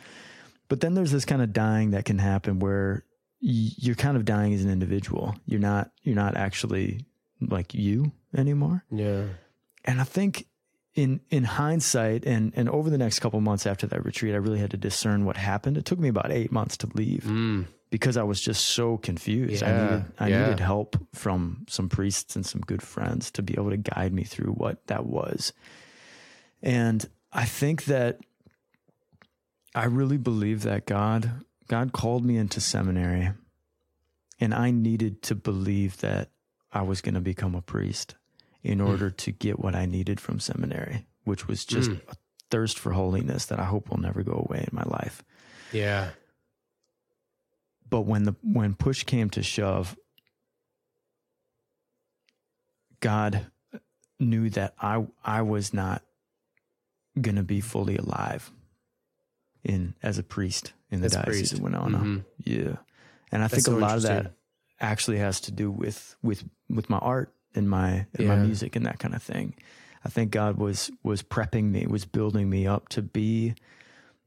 But 0.69 0.79
then 0.81 0.93
there's 0.93 1.11
this 1.11 1.25
kind 1.25 1.41
of 1.41 1.53
dying 1.53 1.91
that 1.91 2.05
can 2.05 2.17
happen 2.19 2.59
where 2.59 3.03
you're 3.39 3.95
kind 3.95 4.15
of 4.17 4.25
dying 4.25 4.53
as 4.53 4.63
an 4.63 4.71
individual. 4.71 5.35
You're 5.45 5.59
not 5.59 5.91
you're 6.01 6.15
not 6.15 6.35
actually 6.37 7.05
like 7.41 7.73
you 7.73 8.11
anymore. 8.35 8.85
Yeah. 8.89 9.25
And 9.85 9.99
I 9.99 10.05
think 10.05 10.47
in 10.95 11.19
in 11.29 11.43
hindsight 11.43 12.25
and 12.25 12.53
and 12.55 12.69
over 12.69 12.89
the 12.89 12.97
next 12.97 13.19
couple 13.19 13.41
months 13.41 13.65
after 13.67 13.85
that 13.87 14.05
retreat, 14.05 14.33
I 14.33 14.37
really 14.37 14.59
had 14.59 14.71
to 14.71 14.77
discern 14.77 15.25
what 15.25 15.35
happened. 15.37 15.77
It 15.77 15.85
took 15.85 15.99
me 15.99 16.07
about 16.07 16.31
eight 16.31 16.51
months 16.51 16.77
to 16.77 16.89
leave 16.93 17.23
Mm. 17.27 17.65
because 17.89 18.15
I 18.15 18.23
was 18.23 18.39
just 18.39 18.63
so 18.65 18.97
confused. 18.97 19.61
I 19.61 19.71
needed 19.83 20.05
I 20.19 20.27
yeah. 20.29 20.41
needed 20.43 20.59
help 20.61 20.95
from 21.13 21.65
some 21.67 21.89
priests 21.89 22.35
and 22.37 22.45
some 22.45 22.61
good 22.61 22.81
friends 22.81 23.29
to 23.31 23.41
be 23.43 23.53
able 23.55 23.71
to 23.71 23.77
guide 23.77 24.13
me 24.13 24.23
through 24.23 24.53
what 24.53 24.87
that 24.87 25.05
was. 25.05 25.51
And 26.61 27.05
I 27.33 27.45
think 27.45 27.85
that 27.85 28.19
I 29.75 29.85
really 29.85 30.17
believe 30.17 30.63
that 30.63 30.85
God 30.85 31.31
God 31.67 31.93
called 31.93 32.25
me 32.25 32.37
into 32.37 32.59
seminary 32.61 33.31
and 34.39 34.53
I 34.53 34.71
needed 34.71 35.21
to 35.23 35.35
believe 35.35 35.97
that 36.01 36.29
I 36.71 36.81
was 36.81 37.01
going 37.01 37.15
to 37.15 37.21
become 37.21 37.55
a 37.55 37.61
priest 37.61 38.15
in 38.61 38.81
order 38.81 39.09
to 39.09 39.31
get 39.31 39.59
what 39.59 39.75
I 39.75 39.85
needed 39.85 40.19
from 40.19 40.39
seminary, 40.39 41.05
which 41.23 41.47
was 41.47 41.65
just 41.65 41.89
Mm. 41.91 42.01
a 42.11 42.15
thirst 42.51 42.77
for 42.77 42.91
holiness 42.93 43.45
that 43.45 43.59
I 43.59 43.65
hope 43.65 43.89
will 43.89 43.99
never 43.99 44.23
go 44.23 44.45
away 44.47 44.59
in 44.59 44.69
my 44.71 44.83
life 44.83 45.23
Yeah. 45.71 46.11
but 47.89 48.01
when 48.01 48.23
the 48.25 48.35
when 48.43 48.75
push 48.75 49.03
came 49.03 49.29
to 49.31 49.41
shove 49.41 49.97
god 52.99 53.47
knew 54.19 54.49
that 54.51 54.73
i 54.79 55.03
i 55.25 55.41
was 55.41 55.73
not 55.73 56.03
going 57.19 57.35
to 57.35 57.43
be 57.43 57.59
fully 57.59 57.97
alive 57.97 58.51
in 59.63 59.95
as 60.03 60.17
a 60.17 60.23
priest 60.23 60.73
in 60.91 60.99
the 61.01 61.05
As 61.07 61.13
diocese 61.13 61.37
priest. 61.39 61.53
of 61.53 61.59
winona. 61.61 61.97
Mhm. 61.99 62.25
yeah. 62.43 62.75
And 63.31 63.41
i 63.41 63.47
That's 63.47 63.55
think 63.55 63.67
a 63.67 63.71
so 63.71 63.77
lot 63.77 63.95
of 63.97 64.03
that 64.03 64.33
actually 64.79 65.17
has 65.19 65.39
to 65.41 65.51
do 65.51 65.71
with 65.71 66.15
with 66.21 66.43
with 66.69 66.89
my 66.89 66.97
art 66.99 67.33
and 67.55 67.69
my 67.69 68.05
and 68.15 68.27
my 68.27 68.35
music 68.35 68.75
and 68.75 68.85
that 68.85 68.99
kind 68.99 69.15
of 69.15 69.23
thing. 69.23 69.55
I 70.05 70.09
think 70.09 70.31
god 70.31 70.57
was 70.57 70.91
was 71.03 71.23
prepping 71.23 71.71
me 71.71 71.85
was 71.87 72.05
building 72.05 72.49
me 72.49 72.67
up 72.67 72.89
to 72.89 73.01
be 73.01 73.55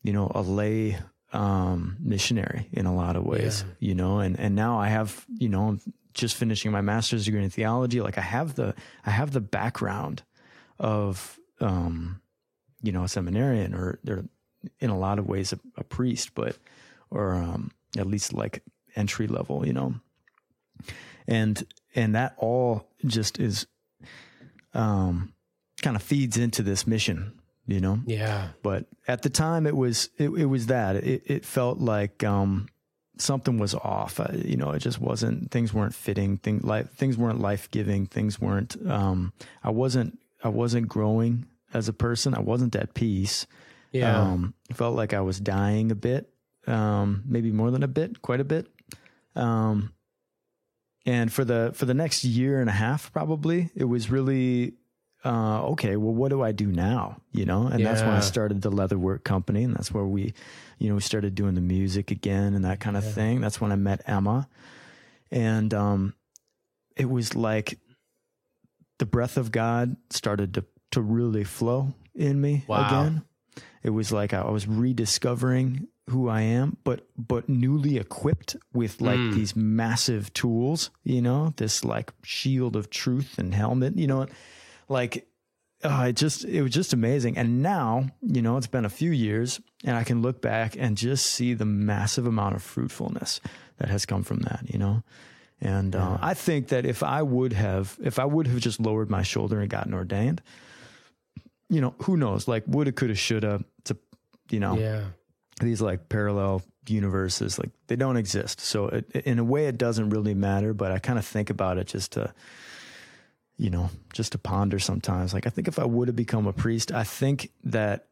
you 0.03 0.13
know 0.13 0.31
a 0.35 0.41
lay 0.43 0.99
um 1.33 1.97
missionary 2.01 2.69
in 2.73 2.87
a 2.87 2.95
lot 2.95 3.17
of 3.17 3.25
ways 3.25 3.65
you 3.81 3.95
know? 3.95 4.21
And 4.21 4.39
and 4.41 4.55
now 4.55 4.79
i 4.79 4.89
have 4.89 5.27
you 5.29 5.49
know 5.49 5.69
I'm 5.69 5.81
just 6.15 6.35
finishing 6.37 6.73
my 6.73 6.81
master's 6.81 7.27
degree 7.27 7.45
in 7.45 7.51
theology. 7.51 8.01
Like 8.01 8.17
i 8.17 8.23
have 8.23 8.55
the 8.55 8.75
i 9.05 9.11
have 9.11 9.33
the 9.33 9.41
background 9.43 10.23
of 10.79 11.39
um 11.61 12.21
you 12.83 12.93
know 12.93 13.05
a 13.05 13.09
seminarian 13.09 13.75
or 13.75 13.99
they're 14.05 14.25
in 14.81 14.91
a 14.91 14.99
lot 14.99 15.19
of 15.19 15.27
ways 15.27 15.53
a, 15.53 15.59
a 15.77 15.85
priest 15.85 16.35
but 16.35 16.57
or 17.11 17.35
um 17.35 17.71
at 17.97 18.07
least 18.07 18.33
like 18.33 18.63
entry 18.95 19.27
level 19.27 19.67
you 19.67 19.73
know? 19.73 19.95
And 21.29 21.65
and 21.95 22.15
that 22.15 22.35
all 22.39 22.89
just 23.05 23.39
is 23.39 23.67
um 24.75 25.33
kind 25.83 25.97
of 25.97 26.03
feeds 26.03 26.37
into 26.37 26.63
this 26.63 26.87
mission 26.87 27.33
you 27.67 27.81
know? 27.81 28.01
Yeah. 28.07 28.49
but 28.63 28.87
at 29.09 29.23
the 29.23 29.31
time 29.31 29.67
it 29.67 29.77
was 29.77 30.11
it, 30.19 30.31
it 30.31 30.47
was 30.47 30.67
that. 30.67 30.97
It, 30.97 31.23
it 31.27 31.45
felt 31.45 31.79
like 31.79 32.23
um 32.25 32.69
something 33.19 33.59
was 33.59 33.75
off. 33.75 34.21
I, 34.21 34.41
you 34.45 34.57
know 34.57 34.71
it 34.73 34.81
just 34.81 35.01
wasn't 35.01 35.51
things 35.51 35.73
weren't 35.73 35.95
fitting 35.95 36.37
things 36.37 36.65
life 36.65 36.91
things 36.93 37.17
weren't 37.17 37.41
life-giving 37.41 38.07
things 38.07 38.39
weren't 38.39 38.77
um 38.87 39.33
i 39.65 39.71
wasn't 39.71 40.19
i 40.45 40.49
wasn't 40.49 40.87
growing 40.87 41.47
as 41.77 41.89
a 41.89 41.93
person. 41.93 42.35
I 42.35 42.41
wasn't 42.41 42.77
at 42.77 42.95
peace 42.95 43.47
Yeah. 43.99 44.21
um 44.33 44.55
felt 44.75 44.95
like 44.97 45.13
i 45.15 45.21
was 45.21 45.39
dying 45.41 45.91
a 45.91 45.95
bit 45.95 46.29
um 46.67 47.23
maybe 47.27 47.51
more 47.53 47.71
than 47.71 47.83
a 47.83 47.89
bit 47.89 48.21
quite 48.23 48.41
a 48.41 48.45
bit 48.45 48.67
um 49.35 49.93
and 51.05 51.33
for 51.33 51.45
the 51.45 51.71
for 51.75 51.85
the 51.87 51.95
next 51.95 52.25
year 52.25 52.61
and 52.61 52.69
a 52.69 52.73
half 52.73 53.13
probably 53.13 53.71
it 53.75 53.85
was 53.85 54.11
really 54.11 54.75
uh, 55.25 55.61
okay, 55.71 55.97
well, 55.97 56.15
what 56.15 56.29
do 56.29 56.41
I 56.41 56.53
do 56.53 56.67
now? 56.69 57.21
You 57.33 57.47
know, 57.47 57.67
and 57.67 57.85
that's 57.85 58.05
when 58.05 58.15
I 58.15 58.21
started 58.21 58.63
the 58.63 58.71
leatherwork 58.71 59.25
company, 59.25 59.65
and 59.65 59.75
that's 59.75 59.93
where 59.93 60.05
we, 60.05 60.35
you 60.79 60.89
know, 60.89 60.95
we 60.95 61.01
started 61.01 61.35
doing 61.35 61.55
the 61.57 61.61
music 61.61 62.13
again 62.13 62.55
and 62.55 62.65
that 62.65 62.79
kind 62.79 62.97
of 62.97 63.03
thing. 63.05 63.41
That's 63.41 63.61
when 63.61 63.73
I 63.73 63.77
met 63.77 64.03
Emma, 64.07 64.47
and 65.33 65.75
um, 65.75 66.15
it 66.97 67.11
was 67.11 67.35
like 67.35 67.81
the 69.01 69.07
breath 69.07 69.37
of 69.37 69.51
God 69.51 69.97
started 70.11 70.55
to 70.55 70.65
to 70.93 71.01
really 71.01 71.43
flow 71.43 71.93
in 72.15 72.41
me 72.41 72.65
Wow. 72.69 72.87
again. 72.87 73.25
It 73.87 73.91
was 73.91 74.11
like 74.11 74.35
I 74.35 74.51
was 74.51 74.67
rediscovering 74.67 75.87
who 76.11 76.29
I 76.29 76.41
am, 76.43 76.77
but 76.85 77.07
but 77.17 77.49
newly 77.49 77.97
equipped 77.99 78.57
with 78.73 79.01
like 79.01 79.21
Mm. 79.21 79.35
these 79.35 79.55
massive 79.57 80.33
tools, 80.33 80.91
you 81.05 81.23
know, 81.23 81.53
this 81.57 81.85
like 81.85 82.13
shield 82.23 82.75
of 82.77 82.91
truth 82.91 83.39
and 83.39 83.55
helmet, 83.55 83.97
you 83.97 84.07
know, 84.07 84.27
like 84.89 85.27
uh, 85.85 86.07
it 86.09 86.17
just 86.17 86.45
it 86.45 86.63
was 86.63 86.73
just 86.73 86.93
amazing. 86.93 87.39
And 87.39 87.63
now, 87.63 88.09
you 88.23 88.43
know, 88.43 88.57
it's 88.57 88.67
been 88.67 88.85
a 88.85 88.97
few 89.03 89.11
years, 89.13 89.61
and 89.85 89.97
I 89.97 90.05
can 90.05 90.23
look 90.23 90.41
back 90.41 90.77
and 90.79 90.97
just 90.97 91.27
see 91.27 91.55
the 91.55 91.65
massive 91.67 92.27
amount 92.27 92.57
of 92.57 92.63
fruitfulness 92.63 93.41
that 93.79 93.89
has 93.89 94.07
come 94.07 94.23
from 94.25 94.41
that, 94.41 94.63
you 94.73 94.79
know. 94.79 95.03
And 95.61 95.95
uh, 95.97 96.19
I 96.21 96.35
think 96.35 96.69
that 96.69 96.85
if 96.87 97.03
I 97.03 97.23
would 97.23 97.53
have, 97.53 97.99
if 98.03 98.19
I 98.19 98.25
would 98.25 98.47
have 98.47 98.61
just 98.61 98.81
lowered 98.81 99.11
my 99.11 99.23
shoulder 99.23 99.61
and 99.61 99.71
gotten 99.71 99.95
ordained, 99.95 100.43
you 101.69 101.81
know, 101.81 101.95
who 102.03 102.17
knows? 102.17 102.47
Like 102.49 102.65
woulda, 102.67 102.93
coulda, 102.93 103.15
shoulda. 103.15 103.65
You 104.51 104.61
know, 104.61 104.79
Yeah. 104.79 105.05
these 105.61 105.81
like 105.81 106.09
parallel 106.09 106.63
universes, 106.89 107.59
like 107.59 107.71
they 107.89 107.97
don't 107.97 108.17
exist. 108.17 108.61
So 108.61 108.87
it, 108.89 109.11
in 109.25 109.39
a 109.39 109.45
way, 109.45 109.67
it 109.67 109.79
doesn't 109.79 110.11
really 110.11 110.35
matter. 110.35 110.73
But 110.75 110.93
I 110.93 110.99
kind 110.99 111.19
of 111.19 111.25
think 111.27 111.51
about 111.51 111.79
it 111.79 111.87
just 111.89 112.13
to, 112.13 112.33
you 113.57 113.71
know, 113.71 113.91
just 114.13 114.33
to 114.33 114.39
ponder 114.39 114.79
sometimes. 114.79 115.35
Like 115.35 115.47
I 115.47 115.51
think 115.51 115.67
if 115.69 115.79
I 115.79 115.85
would 115.85 116.09
have 116.09 116.17
become 116.17 116.47
a 116.47 116.53
priest, 116.53 116.93
I 116.93 117.05
think 117.05 117.51
that 117.65 118.07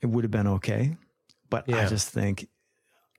it 0.00 0.06
would 0.06 0.24
have 0.24 0.30
been 0.30 0.46
okay. 0.46 0.96
But 1.48 1.72
I 1.72 1.86
just 1.86 2.08
think 2.08 2.48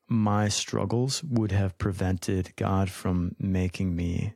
my 0.07 0.47
struggles 0.47 1.23
would 1.23 1.51
have 1.51 1.77
prevented 1.77 2.53
God 2.55 2.89
from 2.89 3.35
making 3.39 3.95
me 3.95 4.33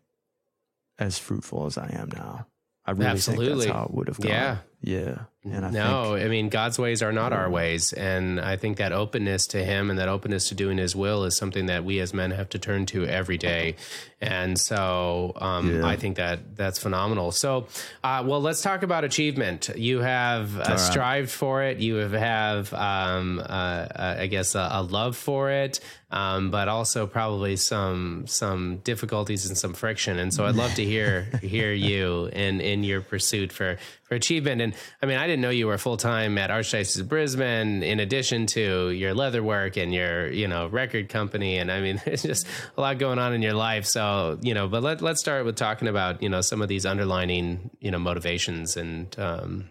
as 0.99 1.17
fruitful 1.17 1.65
as 1.65 1.77
I 1.77 1.89
am 1.93 2.09
now. 2.13 2.47
I 2.85 2.91
really 2.91 3.17
think 3.19 3.39
that's 3.39 3.65
how 3.65 3.85
it 3.85 3.93
would 3.93 4.07
have 4.07 4.19
gone. 4.19 4.31
Yeah. 4.31 4.57
Yeah. 4.85 5.17
And 5.43 5.63
I 5.63 5.69
no, 5.69 6.13
think 6.15 6.25
I 6.25 6.27
mean 6.29 6.49
God's 6.49 6.79
ways 6.79 7.03
are 7.03 7.11
not 7.11 7.31
our 7.31 7.47
ways, 7.47 7.93
and 7.93 8.41
I 8.41 8.55
think 8.55 8.77
that 8.77 8.91
openness 8.91 9.45
to 9.47 9.63
Him 9.63 9.91
and 9.91 9.99
that 9.99 10.07
openness 10.09 10.49
to 10.49 10.55
doing 10.55 10.79
His 10.79 10.95
will 10.95 11.23
is 11.23 11.37
something 11.37 11.67
that 11.67 11.85
we 11.85 11.99
as 11.99 12.15
men 12.15 12.31
have 12.31 12.49
to 12.49 12.59
turn 12.59 12.87
to 12.87 13.05
every 13.05 13.37
day. 13.37 13.75
And 14.19 14.59
so, 14.59 15.33
um, 15.35 15.81
Yeah. 15.81 15.85
I 15.85 15.97
think 15.97 16.17
that 16.17 16.55
that's 16.55 16.79
phenomenal. 16.79 17.31
So, 17.31 17.67
uh, 18.03 18.23
well, 18.25 18.41
let's 18.41 18.63
talk 18.63 18.81
about 18.81 19.03
achievement. 19.03 19.69
You 19.75 19.99
have 19.99 20.57
uh, 20.57 20.77
strived 20.77 21.29
for 21.29 21.61
it. 21.61 21.77
You 21.77 21.97
have, 21.97 22.13
have 22.13 22.73
um, 22.73 23.37
uh, 23.37 23.43
uh, 23.43 24.15
I 24.21 24.25
guess, 24.25 24.55
a, 24.55 24.67
a 24.71 24.81
love 24.81 25.15
for 25.15 25.51
it, 25.51 25.79
um, 26.09 26.49
but 26.49 26.67
also 26.69 27.05
probably 27.05 27.55
some 27.55 28.25
some 28.25 28.77
difficulties 28.77 29.45
and 29.45 29.55
some 29.55 29.73
friction. 29.75 30.17
And 30.17 30.33
so, 30.33 30.47
I'd 30.47 30.55
love 30.55 30.73
to 30.73 30.83
hear 30.83 31.21
hear 31.43 31.71
you 31.71 32.31
in 32.33 32.61
in 32.61 32.83
your 32.83 33.01
pursuit 33.01 33.51
for 33.53 33.77
for 34.05 34.15
achievement. 34.15 34.61
And 34.61 34.73
I 35.01 35.07
mean, 35.07 35.17
I 35.17 35.25
didn't 35.27 35.41
know 35.41 35.49
you 35.49 35.67
were 35.67 35.77
full 35.77 35.97
time 35.97 36.37
at 36.37 36.51
Archdiocese 36.51 36.99
of 36.99 37.09
Brisbane, 37.09 37.83
in 37.83 37.99
addition 37.99 38.45
to 38.47 38.91
your 38.91 39.13
leather 39.13 39.43
work 39.43 39.77
and 39.77 39.93
your, 39.93 40.31
you 40.31 40.47
know, 40.47 40.67
record 40.67 41.09
company. 41.09 41.57
And 41.57 41.71
I 41.71 41.81
mean, 41.81 42.01
there's 42.05 42.21
just 42.21 42.47
a 42.77 42.81
lot 42.81 42.99
going 42.99 43.19
on 43.19 43.33
in 43.33 43.41
your 43.41 43.53
life. 43.53 43.85
So, 43.85 44.37
you 44.41 44.53
know, 44.53 44.67
but 44.67 44.83
let, 44.83 45.01
let's 45.01 45.19
start 45.19 45.43
with 45.43 45.55
talking 45.55 45.87
about, 45.87 46.21
you 46.21 46.29
know, 46.29 46.41
some 46.41 46.61
of 46.61 46.69
these 46.69 46.85
underlining, 46.85 47.71
you 47.79 47.91
know, 47.91 47.99
motivations 47.99 48.77
and, 48.77 49.17
um, 49.19 49.69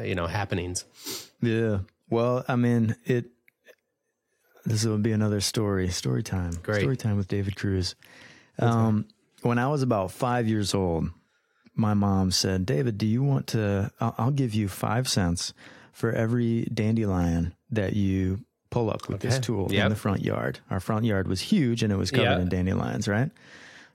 you 0.00 0.14
know, 0.14 0.26
happenings. 0.26 0.84
Yeah. 1.42 1.80
Well, 2.08 2.44
I 2.46 2.54
mean, 2.54 2.94
it, 3.04 3.26
this 4.64 4.84
will 4.84 4.98
be 4.98 5.12
another 5.12 5.40
story, 5.40 5.88
story 5.88 6.22
time, 6.22 6.52
Great. 6.62 6.80
story 6.80 6.96
time 6.96 7.16
with 7.16 7.28
David 7.28 7.56
Kruse. 7.56 7.96
Um, 8.58 9.06
when 9.42 9.58
I 9.58 9.68
was 9.68 9.82
about 9.82 10.12
five 10.12 10.48
years 10.48 10.74
old, 10.74 11.10
my 11.76 11.94
mom 11.94 12.30
said, 12.32 12.66
David, 12.66 12.98
do 12.98 13.06
you 13.06 13.22
want 13.22 13.46
to, 13.48 13.90
I'll, 14.00 14.14
I'll 14.18 14.30
give 14.30 14.54
you 14.54 14.66
five 14.68 15.08
cents 15.08 15.52
for 15.92 16.10
every 16.12 16.62
dandelion 16.72 17.54
that 17.70 17.94
you 17.94 18.40
pull 18.70 18.90
up 18.90 19.08
with 19.08 19.20
this 19.20 19.38
tool 19.38 19.68
Yep. 19.70 19.84
in 19.84 19.90
the 19.90 19.96
front 19.96 20.22
yard. 20.22 20.58
Our 20.70 20.80
front 20.80 21.04
yard 21.04 21.28
was 21.28 21.40
huge 21.40 21.82
and 21.82 21.92
it 21.92 21.96
was 21.96 22.10
covered 22.10 22.24
Yeah. 22.24 22.40
in 22.40 22.48
dandelions, 22.48 23.06
right? 23.08 23.30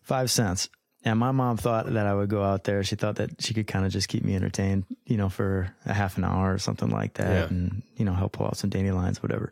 Five 0.03 0.32
cents. 0.32 0.69
And 1.03 1.19
my 1.19 1.32
mom 1.32 1.57
thought 1.57 1.91
that 1.91 2.05
I 2.05 2.13
would 2.13 2.29
go 2.29 2.43
out 2.43 2.63
there. 2.63 2.84
She 2.84 2.95
thought 2.95 3.15
that 3.15 3.41
she 3.41 3.53
could 3.55 3.65
kind 3.67 3.86
of 3.86 3.91
just 3.91 4.07
keep 4.07 4.23
me 4.23 4.36
entertained, 4.36 4.86
you 5.05 5.17
know, 5.17 5.29
for 5.29 5.73
a 5.86 5.93
half 5.93 6.17
an 6.17 6.23
hour 6.23 6.53
or 6.53 6.59
something 6.59 6.89
like 6.89 7.15
that 7.15 7.29
Yeah. 7.29 7.47
and, 7.57 7.82
you 7.97 8.05
know, 8.05 8.13
help 8.13 8.34
pull 8.34 8.45
out 8.47 8.57
some 8.57 8.69
dandelions, 8.69 9.21
whatever. 9.23 9.51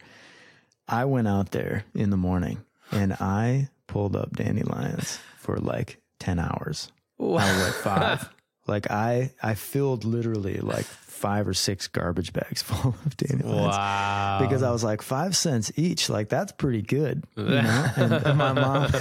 I 0.87 1.05
went 1.05 1.27
out 1.27 1.51
there 1.51 1.85
in 1.95 2.09
the 2.11 2.17
morning 2.17 2.59
and 2.91 3.13
I 3.13 3.69
pulled 3.87 4.15
up 4.15 4.35
dandelions 4.35 5.19
for 5.37 5.57
like 5.57 5.99
10 6.19 6.37
hours. 6.39 6.91
I 7.19 7.23
was 7.25 7.63
like 7.65 7.73
five. 7.73 8.29
like 8.67 8.91
I, 8.91 9.31
I 9.41 9.55
filled 9.55 10.05
literally 10.05 10.57
like 10.57 10.85
five 10.85 11.47
or 11.47 11.53
six 11.53 11.87
garbage 11.87 12.31
bags 12.33 12.61
full 12.63 12.95
of 13.05 13.17
dandelions 13.17 13.75
Wow. 13.75 14.37
because 14.41 14.63
I 14.63 14.71
was 14.71 14.83
like 14.83 15.01
five 15.01 15.35
cents 15.35 15.71
each. 15.75 16.09
Like 16.09 16.29
that's 16.29 16.51
pretty 16.51 16.81
good, 16.81 17.23
you 17.35 17.43
know. 17.45 17.85
and, 17.97 18.13
and 18.13 18.37
my 18.37 18.53
mom, 18.53 18.91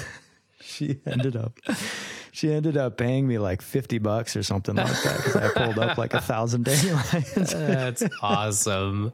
she 0.61 1.01
ended 1.07 1.37
up, 1.37 1.59
she 2.33 2.53
ended 2.53 2.77
up 2.77 2.97
paying 2.97 3.29
me 3.29 3.39
like 3.39 3.63
fifty 3.63 3.99
bucks 3.99 4.37
or 4.37 4.43
something 4.43 4.75
like 4.75 4.87
that 5.03 5.17
because 5.19 5.37
I 5.37 5.49
pulled 5.51 5.79
up 5.79 5.97
like 5.99 6.15
a 6.15 6.21
thousand 6.21 6.65
dandelions. 6.65 7.53
That's 7.53 8.03
awesome. 8.23 9.13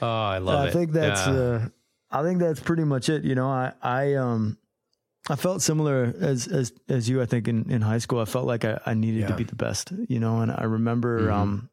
Oh, 0.00 0.06
I 0.08 0.38
love 0.38 0.60
I 0.60 0.64
it. 0.64 0.68
I 0.68 0.72
think 0.72 0.92
that's, 0.92 1.26
Yeah. 1.28 1.32
uh, 1.32 1.68
I 2.10 2.22
think 2.24 2.40
that's 2.40 2.58
pretty 2.60 2.82
much 2.84 3.08
it. 3.08 3.22
You 3.24 3.34
know, 3.36 3.48
I, 3.48 3.72
I, 3.80 4.14
um, 4.14 4.58
I 5.30 5.36
felt 5.36 5.62
similar 5.62 6.12
as 6.20 6.48
as 6.48 6.72
as 6.88 7.08
you. 7.08 7.22
I 7.22 7.26
think 7.26 7.46
in, 7.48 7.70
in 7.70 7.80
high 7.80 7.98
school, 7.98 8.18
I 8.20 8.24
felt 8.24 8.46
like 8.46 8.64
I, 8.64 8.80
I 8.86 8.94
needed 8.94 9.14
to 9.14 9.20
Yeah. 9.20 9.26
Mm-hmm. 9.28 9.36
be 9.36 9.44
the 9.44 9.54
best. 9.56 9.92
You 10.08 10.18
know, 10.20 10.40
and 10.40 10.50
I 10.50 10.64
remember 10.64 11.30
um, 11.30 11.68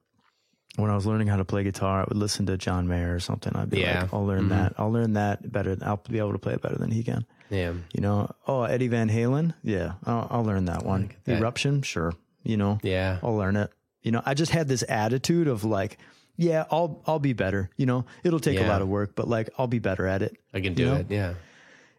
when 0.75 0.91
I 0.91 0.95
was 0.95 1.05
learning 1.07 1.27
how 1.27 1.37
to 1.37 1.45
play 1.45 1.63
guitar, 1.63 2.01
I 2.01 2.05
would 2.07 2.17
listen 2.17 2.45
to 2.45 2.57
John 2.57 2.87
Mayer 2.87 3.15
or 3.15 3.19
something. 3.19 3.55
I'd 3.55 3.69
be 3.71 3.79
Yeah. 3.81 4.01
like, 4.01 4.13
I'll 4.13 4.25
learn 4.25 4.45
Mhm. 4.45 4.49
that. 4.49 4.73
I'll 4.77 4.91
learn 4.91 5.13
that 5.13 5.51
better. 5.51 5.75
I'll 5.81 6.01
be 6.09 6.19
able 6.19 6.33
to 6.33 6.37
play 6.39 6.53
it 6.53 6.61
better 6.61 6.77
than 6.77 6.91
he 6.91 7.03
can. 7.03 7.25
yeah. 7.49 7.73
You 7.93 8.01
know, 8.01 8.29
oh 8.47 8.63
Eddie 8.63 8.87
Van 8.87 9.09
Halen, 9.09 9.55
yeah, 9.63 9.93
I'll, 10.05 10.27
I'll 10.29 10.43
learn 10.45 10.65
that 10.65 10.85
one. 10.85 11.09
that. 11.25 11.39
Eruption, 11.39 11.81
sure. 11.81 12.13
You 12.43 12.57
know, 12.57 12.77
Yeah. 12.83 13.17
I'll 13.23 13.35
learn 13.35 13.55
it. 13.55 13.71
You 14.03 14.11
know, 14.11 14.21
I 14.25 14.35
just 14.35 14.51
had 14.51 14.67
this 14.67 14.83
attitude 14.87 15.47
of 15.47 15.63
like, 15.65 15.97
yeah, 16.37 16.65
I'll 16.71 17.01
I'll 17.07 17.19
be 17.19 17.33
better. 17.33 17.71
You 17.75 17.87
know, 17.87 18.05
it'll 18.23 18.39
take 18.39 18.59
a 18.59 18.67
lot 18.67 18.81
of 18.83 18.87
work, 18.87 19.15
but 19.15 19.27
like 19.27 19.49
I'll 19.57 19.67
be 19.67 19.79
better 19.79 20.05
at 20.05 20.21
it. 20.21 20.37
I 20.53 20.61
can 20.61 20.75
do 20.75 20.83
You 20.83 20.89
know? 20.89 20.95
it. 20.97 21.07
Yeah. 21.09 21.33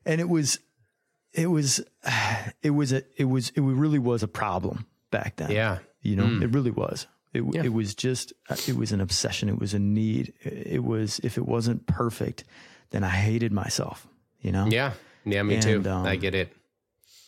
And 0.06 0.20
it 0.20 0.28
was, 0.28 0.60
it 1.32 1.46
was, 1.46 1.80
it 2.62 2.70
was 2.70 2.92
a, 2.92 3.02
it 3.16 3.24
was, 3.24 3.50
it 3.50 3.60
really 3.60 3.98
was 3.98 4.22
a 4.22 4.28
problem 4.28 4.86
back 5.10 5.36
then. 5.36 5.50
Yeah. 5.50 5.78
You 6.02 6.16
know, 6.16 6.42
it 6.42 6.50
really 6.52 6.70
was. 6.70 7.06
It, 7.32 7.44
Yeah. 7.52 7.62
it 7.64 7.72
was 7.72 7.94
just, 7.94 8.32
it 8.66 8.76
was 8.76 8.90
an 8.92 9.00
obsession. 9.00 9.48
It 9.48 9.58
was 9.58 9.74
a 9.74 9.78
need. 9.78 10.32
It 10.42 10.82
was, 10.82 11.20
if 11.22 11.36
it 11.38 11.46
wasn't 11.46 11.86
perfect, 11.86 12.44
then 12.90 13.04
I 13.04 13.10
hated 13.10 13.52
myself, 13.52 14.06
you 14.40 14.50
know? 14.50 14.66
Yeah. 14.66 14.92
Yeah. 15.24 15.42
Me 15.42 15.54
And, 15.54 15.62
too. 15.62 15.82
um, 15.90 16.06
I 16.06 16.16
get 16.16 16.34
it. 16.34 16.52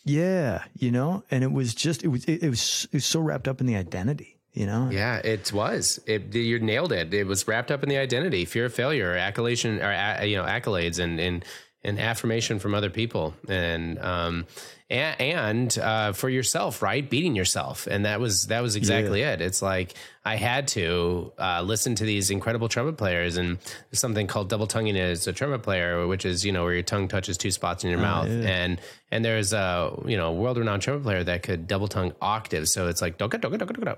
Yeah. 0.05 0.63
You 0.77 0.91
know, 0.91 1.23
and 1.31 1.43
it 1.43 1.51
was 1.51 1.73
just, 1.73 2.03
it 2.03 2.07
was, 2.09 2.25
it, 2.25 2.43
it 2.43 2.49
was, 2.49 2.85
it 2.91 2.95
was 2.97 3.05
so 3.05 3.19
wrapped 3.21 3.47
up 3.47 3.61
in 3.61 3.67
the 3.67 3.75
identity, 3.77 4.39
you 4.51 4.65
know? 4.65 4.89
Yeah, 4.91 5.17
it 5.23 5.53
was. 5.53 5.99
It 6.05 6.33
you 6.35 6.59
nailed 6.59 6.91
it. 6.91 7.13
It 7.13 7.25
was 7.25 7.47
wrapped 7.47 7.71
up 7.71 7.83
in 7.83 7.89
the 7.89 7.97
identity, 7.97 8.43
fear 8.45 8.65
of 8.65 8.73
failure, 8.73 9.15
accolation, 9.15 9.81
or 9.81 9.91
you 10.25 10.35
know, 10.35 10.43
accolades, 10.43 10.99
and 10.99 11.19
and 11.19 11.45
and 11.83 11.99
affirmation 11.99 12.59
from 12.59 12.73
other 12.73 12.89
people, 12.89 13.33
and 13.47 13.99
um, 13.99 14.45
and, 14.89 15.21
and 15.21 15.77
uh, 15.79 16.13
for 16.13 16.29
yourself, 16.29 16.81
right? 16.81 17.09
Beating 17.09 17.35
yourself, 17.35 17.87
and 17.87 18.05
that 18.05 18.19
was 18.19 18.47
that 18.47 18.61
was 18.61 18.75
exactly 18.75 19.21
it. 19.21 19.41
It's 19.41 19.61
like 19.61 19.93
I 20.23 20.35
had 20.35 20.67
to 20.69 21.33
uh, 21.37 21.61
listen 21.61 21.95
to 21.95 22.05
these 22.05 22.29
incredible 22.29 22.69
trumpet 22.69 22.97
players, 22.97 23.37
and 23.37 23.57
something 23.91 24.27
called 24.27 24.49
double 24.49 24.67
tonguing 24.67 24.95
as 24.97 25.27
a 25.27 25.33
trumpet 25.33 25.63
player, 25.63 26.07
which 26.07 26.25
is 26.25 26.45
you 26.45 26.51
know 26.51 26.63
where 26.63 26.73
your 26.73 26.83
tongue 26.83 27.07
touches 27.07 27.37
two 27.37 27.51
spots 27.51 27.83
in 27.83 27.89
your 27.89 27.99
mouth, 27.99 28.27
and 28.45 28.79
and 29.11 29.25
there's 29.25 29.51
a 29.51 29.93
you 30.05 30.15
know 30.15 30.31
world 30.31 30.57
renowned 30.57 30.81
trumpet 30.81 31.03
player 31.03 31.23
that 31.23 31.43
could 31.43 31.67
double 31.67 31.87
tongue 31.87 32.13
octaves, 32.21 32.71
so 32.71 32.87
it's 32.87 33.01
like 33.01 33.17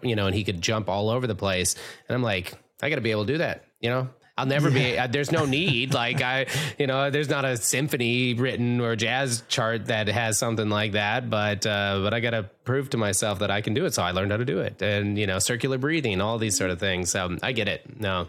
you 0.02 0.16
know, 0.16 0.26
and 0.26 0.36
he 0.36 0.44
could 0.44 0.62
jump 0.62 0.90
all 0.90 1.10
over 1.10 1.28
the 1.28 1.36
place, 1.36 1.76
and 2.10 2.16
I'm 2.16 2.24
like, 2.24 2.54
I 2.82 2.90
got 2.90 2.96
to 2.96 3.02
be 3.02 3.12
able 3.12 3.26
to 3.26 3.34
do 3.34 3.38
that, 3.40 3.66
you 3.80 3.90
know. 3.90 4.10
I'll 4.38 4.46
never 4.46 4.70
be. 4.70 4.98
Uh, 4.98 5.08
there's 5.08 5.32
no 5.32 5.46
need. 5.46 5.94
Like 5.94 6.22
I, 6.22 6.48
you 6.78 6.88
know, 6.88 7.10
there's 7.10 7.30
not 7.30 7.46
a 7.46 7.56
symphony 7.56 8.34
written 8.34 8.82
or 8.82 8.96
jazz 8.98 9.44
chart 9.48 9.86
that 9.86 10.08
has 10.08 10.38
something 10.38 10.70
like 10.70 10.92
that. 10.92 11.30
But 11.30 11.66
uh, 11.66 12.00
but 12.04 12.14
I 12.14 12.20
got 12.20 12.32
to 12.32 12.44
prove 12.66 12.90
to 12.90 12.98
myself 12.98 13.40
that 13.40 13.50
I 13.50 13.62
can 13.62 13.74
do 13.74 13.86
it. 13.86 13.94
So 13.94 14.04
I 14.04 14.12
learned 14.12 14.32
how 14.32 14.38
to 14.38 14.46
do 14.46 14.60
it, 14.60 14.82
and 14.82 15.18
you 15.18 15.26
know, 15.26 15.40
circular 15.40 15.78
breathing, 15.78 16.20
all 16.20 16.38
these 16.38 16.58
sort 16.58 16.70
of 16.70 16.80
things. 16.80 17.12
So 17.12 17.38
I 17.42 17.54
get 17.54 17.70
it. 17.70 18.00
No, 18.00 18.28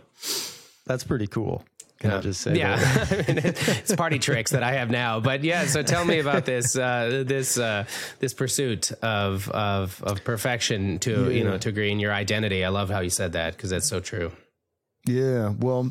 That's 0.87 1.03
pretty 1.03 1.27
cool. 1.27 1.65
Can 1.99 2.11
I 2.11 2.21
just 2.21 2.43
say 2.43 2.57
yeah. 2.57 2.77
I 3.11 3.15
mean, 3.17 3.41
it's 3.43 3.95
party 3.97 4.19
tricks 4.19 4.51
that 4.51 4.63
I 4.63 4.75
have 4.75 4.91
now. 4.91 5.19
But 5.19 5.43
yeah, 5.43 5.65
so 5.65 5.83
tell 5.83 6.05
me 6.05 6.19
about 6.19 6.45
this 6.45 6.77
uh, 6.77 7.25
this 7.27 7.59
uh, 7.59 7.85
this 8.19 8.35
pursuit 8.35 8.93
of 9.03 9.49
of 9.51 10.03
of 10.05 10.23
perfection 10.23 10.99
to 11.01 11.33
you 11.33 11.43
know 11.43 11.57
to 11.59 11.69
agree 11.71 11.91
in 11.91 11.99
your 11.99 12.13
identity. 12.13 12.65
I 12.65 12.69
love 12.69 12.91
how 12.91 13.01
you 13.01 13.11
said 13.11 13.33
that 13.33 13.57
because 13.57 13.71
that's 13.71 13.89
so 13.89 14.01
true. 14.01 14.31
Yeah, 15.07 15.55
well, 15.59 15.91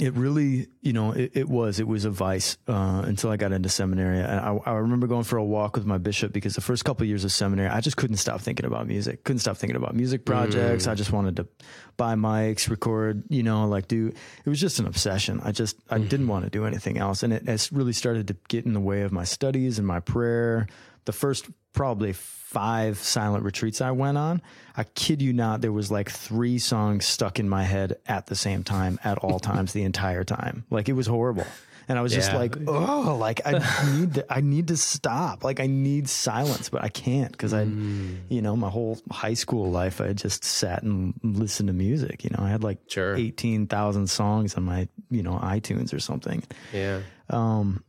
it 0.00 0.14
really, 0.14 0.68
you 0.80 0.92
know, 0.92 1.12
it, 1.12 1.32
it 1.34 1.48
was 1.48 1.80
it 1.80 1.86
was 1.86 2.04
a 2.04 2.10
vice 2.10 2.56
uh, 2.68 3.02
until 3.04 3.30
I 3.30 3.36
got 3.36 3.52
into 3.52 3.68
seminary. 3.68 4.18
And 4.20 4.40
I, 4.40 4.56
I 4.64 4.72
remember 4.74 5.06
going 5.06 5.24
for 5.24 5.36
a 5.36 5.44
walk 5.44 5.76
with 5.76 5.86
my 5.86 5.98
bishop 5.98 6.32
because 6.32 6.54
the 6.54 6.60
first 6.60 6.84
couple 6.84 7.04
of 7.04 7.08
years 7.08 7.24
of 7.24 7.32
seminary, 7.32 7.68
I 7.68 7.80
just 7.80 7.96
couldn't 7.96 8.16
stop 8.16 8.40
thinking 8.40 8.66
about 8.66 8.86
music. 8.86 9.24
Couldn't 9.24 9.40
stop 9.40 9.56
thinking 9.56 9.76
about 9.76 9.94
music 9.94 10.24
projects. 10.24 10.86
I 10.86 10.94
just 10.94 11.12
wanted 11.12 11.36
to 11.36 11.48
buy 11.96 12.14
mics, 12.14 12.68
record, 12.68 13.24
you 13.28 13.42
know, 13.42 13.66
like 13.66 13.88
do. 13.88 14.12
It 14.44 14.48
was 14.48 14.60
just 14.60 14.78
an 14.78 14.86
obsession. 14.86 15.40
I 15.42 15.52
just 15.52 15.76
I 15.90 15.98
didn't 15.98 16.28
want 16.28 16.44
to 16.44 16.50
do 16.50 16.64
anything 16.64 16.98
else, 16.98 17.22
and 17.22 17.32
it 17.32 17.48
has 17.48 17.72
really 17.72 17.92
started 17.92 18.28
to 18.28 18.36
get 18.48 18.66
in 18.66 18.72
the 18.72 18.80
way 18.80 19.02
of 19.02 19.12
my 19.12 19.24
studies 19.24 19.78
and 19.78 19.86
my 19.86 20.00
prayer. 20.00 20.66
The 21.04 21.12
first 21.12 21.48
probably 21.72 22.12
five 22.48 22.96
silent 22.98 23.44
retreats 23.44 23.82
I 23.82 23.90
went 23.90 24.16
on, 24.16 24.40
I 24.74 24.84
kid 24.84 25.20
you 25.20 25.34
not, 25.34 25.60
there 25.60 25.70
was 25.70 25.90
like 25.90 26.10
three 26.10 26.58
songs 26.58 27.04
stuck 27.04 27.38
in 27.38 27.46
my 27.46 27.62
head 27.62 27.98
at 28.06 28.26
the 28.26 28.34
same 28.34 28.64
time 28.64 28.98
at 29.04 29.18
all 29.18 29.38
times 29.38 29.74
the 29.74 29.82
entire 29.82 30.24
time. 30.24 30.64
Like 30.70 30.88
it 30.88 30.94
was 30.94 31.06
horrible. 31.06 31.46
And 31.90 31.98
I 31.98 32.02
was 32.02 32.12
just 32.14 32.32
like, 32.32 32.54
oh, 32.66 33.18
like 33.20 33.42
I 33.46 33.52
need 33.96 34.14
to, 34.14 34.32
I 34.32 34.40
need 34.40 34.68
to 34.68 34.78
stop. 34.78 35.44
Like 35.44 35.60
I 35.60 35.66
need 35.66 36.08
silence, 36.08 36.70
but 36.70 36.82
I 36.82 36.88
can't 36.88 37.32
because 37.32 37.52
I, 37.52 37.64
you 37.64 38.40
know, 38.40 38.56
my 38.56 38.70
whole 38.70 38.98
high 39.10 39.34
school 39.34 39.70
life, 39.70 40.00
I 40.00 40.14
just 40.14 40.42
sat 40.42 40.82
and 40.82 41.12
listened 41.22 41.66
to 41.66 41.74
music. 41.74 42.24
You 42.24 42.30
know, 42.30 42.42
I 42.44 42.48
had 42.48 42.64
like 42.64 42.78
Sure. 42.88 43.14
18,000 43.14 44.06
songs 44.08 44.54
on 44.54 44.64
my, 44.64 44.88
you 45.10 45.22
know, 45.22 45.32
iTunes 45.32 45.92
or 45.92 46.00
something. 46.00 46.42
Yeah. 46.72 47.00
Um, 47.28 47.84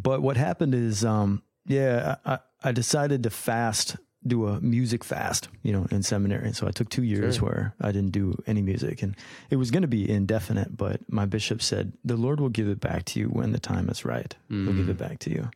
but 0.00 0.20
what 0.20 0.36
happened 0.36 0.74
is, 0.74 1.04
um, 1.04 1.42
yeah, 1.68 2.16
I, 2.24 2.38
I- 2.64 2.72
decided 2.72 3.22
to 3.22 3.30
fast, 3.30 3.96
do 4.26 4.46
a 4.48 4.60
music 4.60 5.04
fast, 5.04 5.48
you 5.62 5.72
know, 5.72 5.86
in 5.92 6.02
seminary. 6.02 6.52
So 6.52 6.66
I 6.66 6.72
took 6.72 6.88
two 6.90 7.04
years 7.04 7.40
where 7.40 7.72
I 7.80 7.92
didn't 7.92 8.10
do 8.10 8.34
any 8.48 8.60
music 8.62 9.00
and 9.02 9.14
it 9.48 9.56
was 9.56 9.70
going 9.70 9.82
to 9.82 9.88
be 9.88 10.10
indefinite, 10.10 10.76
but 10.76 11.00
my 11.08 11.24
bishop 11.24 11.62
said, 11.62 11.92
the 12.04 12.16
Lord 12.16 12.40
will 12.40 12.48
give 12.48 12.68
it 12.68 12.80
back 12.80 13.04
to 13.06 13.20
you 13.20 13.26
when 13.28 13.52
the 13.52 13.60
time 13.60 13.88
is 13.88 14.04
right. 14.04 14.34
He'll 14.50 14.74
give 14.74 14.88
it 14.88 14.98
back 14.98 15.20
to 15.20 15.30
you. 15.30 15.48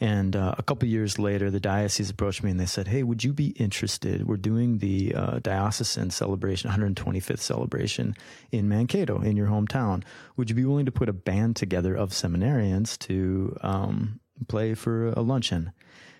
And, 0.00 0.34
uh, 0.34 0.54
a 0.56 0.62
couple 0.62 0.88
years 0.88 1.18
later, 1.18 1.50
the 1.50 1.60
diocese 1.60 2.08
approached 2.10 2.42
me 2.42 2.50
and 2.50 2.58
they 2.58 2.66
said, 2.66 2.88
Hey, 2.88 3.02
would 3.02 3.22
you 3.24 3.32
be 3.34 3.48
interested? 3.48 4.26
We're 4.26 4.36
doing 4.38 4.78
the, 4.78 5.14
uh, 5.14 5.38
diocesan 5.40 6.10
celebration, 6.10 6.70
125th 6.70 7.40
celebration 7.40 8.16
in 8.50 8.68
Mankato 8.68 9.20
in 9.20 9.36
your 9.36 9.48
hometown. 9.48 10.02
Would 10.36 10.48
you 10.48 10.56
be 10.56 10.64
willing 10.64 10.86
to 10.86 10.92
put 10.92 11.08
a 11.10 11.12
band 11.12 11.56
together 11.56 11.94
of 11.94 12.10
seminarians 12.10 12.98
to, 13.00 13.56
um, 13.62 14.20
play 14.46 14.74
for 14.74 15.08
a 15.08 15.20
luncheon? 15.20 15.72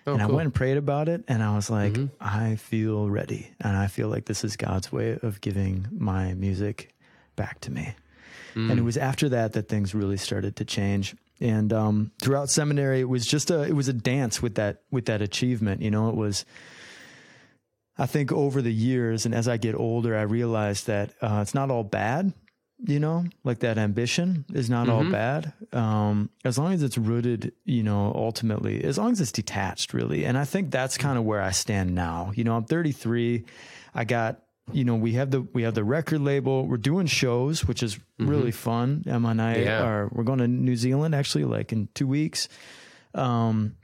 and 0.05 0.21
I 0.21 0.25
went 0.27 0.45
and 0.45 0.53
prayed 0.53 0.77
about 0.77 1.07
it, 1.07 1.23
and 1.27 1.43
I 1.43 1.55
was 1.55 1.69
like, 1.69 1.95
I 2.19 2.55
feel 2.55 3.09
ready, 3.09 3.51
and 3.59 3.77
I 3.77 3.87
feel 3.87 4.07
like 4.07 4.25
this 4.25 4.43
is 4.43 4.55
God's 4.57 4.91
way 4.91 5.19
of 5.21 5.39
giving 5.41 5.87
my 5.91 6.33
music 6.33 6.95
back 7.35 7.59
to 7.61 7.71
me. 7.71 7.93
And 8.71 8.79
it 8.79 8.81
was 8.81 8.97
after 8.97 9.29
that 9.29 9.53
that 9.53 9.69
things 9.69 9.93
really 9.93 10.17
started 10.17 10.55
to 10.57 10.65
change. 10.65 11.15
And 11.39 11.71
um, 11.71 12.11
throughout 12.21 12.49
seminary, 12.49 13.01
it 13.01 13.07
was 13.07 13.25
just 13.25 13.51
a 13.51 13.61
it 13.61 13.73
was 13.73 13.87
a 13.87 13.93
dance 13.93 14.41
with 14.41 14.55
that 14.55 14.81
with 14.91 15.05
that 15.05 15.21
achievement. 15.21 15.81
You 15.81 15.91
know, 15.91 16.09
it 16.09 16.15
was. 16.15 16.45
I 17.97 18.05
think 18.05 18.31
over 18.31 18.61
the 18.61 18.73
years, 18.73 19.25
and 19.25 19.35
as 19.35 19.47
I 19.47 19.57
get 19.57 19.75
older, 19.75 20.17
I 20.17 20.21
realize 20.21 20.85
that 20.85 21.13
uh, 21.21 21.39
it's 21.41 21.53
not 21.53 21.69
all 21.69 21.83
bad. 21.83 22.33
You 22.81 22.99
know, 22.99 23.25
like 23.43 23.59
that 23.59 23.77
ambition 23.77 24.45
is 24.53 24.69
not 24.69 24.87
all 24.87 25.03
bad. 25.03 25.51
Um, 25.73 26.29
as 26.45 26.57
long 26.57 26.71
as 26.73 26.81
it's 26.81 26.97
rooted, 26.97 27.51
you 27.65 27.83
know, 27.83 28.13
ultimately, 28.15 28.81
as 28.85 28.97
long 28.97 29.11
as 29.11 29.19
it's 29.19 29.33
detached, 29.33 29.93
really. 29.93 30.23
And 30.23 30.37
I 30.37 30.45
think 30.45 30.71
that's 30.71 30.97
kind 30.97 31.17
of 31.17 31.25
where 31.25 31.41
I 31.41 31.51
stand 31.51 31.93
now. 31.93 32.31
You 32.33 32.45
know, 32.45 32.55
I'm 32.55 32.63
33. 32.63 33.43
I 33.93 34.05
got, 34.05 34.39
you 34.71 34.85
know, 34.85 34.95
we 34.95 35.11
have 35.13 35.29
the 35.29 35.41
we 35.41 35.63
have 35.63 35.73
the 35.73 35.83
record 35.83 36.21
label. 36.21 36.65
We're 36.67 36.77
doing 36.77 37.05
shows, 37.07 37.65
which 37.65 37.83
is 37.83 37.99
really 38.17 38.51
fun. 38.51 39.03
Emma 39.05 39.29
and 39.29 39.41
I 39.41 39.57
Yeah. 39.57 39.83
are 39.83 40.09
we're 40.13 40.23
going 40.23 40.39
to 40.39 40.47
New 40.47 40.77
Zealand 40.77 41.13
actually, 41.13 41.43
like 41.43 41.73
in 41.73 41.89
two 41.93 42.07
weeks, 42.07 42.47
um, 43.13 43.75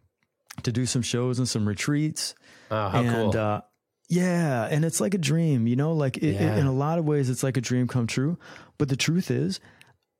to 0.64 0.72
do 0.72 0.86
some 0.86 1.02
shows 1.02 1.38
and 1.38 1.50
some 1.50 1.68
retreats 1.68 2.34
Oh, 2.72 2.88
how 2.90 3.00
and 3.02 3.34
cool. 3.34 3.38
uh, 3.42 3.62
yeah, 4.08 4.68
and 4.70 4.86
it's 4.86 5.00
like 5.02 5.14
a 5.14 5.18
dream, 5.20 5.68
you 5.68 5.76
know. 5.76 5.94
Like 5.94 6.18
it, 6.18 6.36
it- 6.36 6.58
in 6.60 6.66
a 6.68 6.72
lot 6.74 7.00
of 7.00 7.06
ways, 7.06 7.30
it's 7.30 7.44
like 7.44 7.58
a 7.58 7.62
dream 7.62 7.88
come 7.88 8.08
true. 8.08 8.38
But 8.78 8.90
the 8.90 8.96
truth 8.96 9.32
is, 9.32 9.60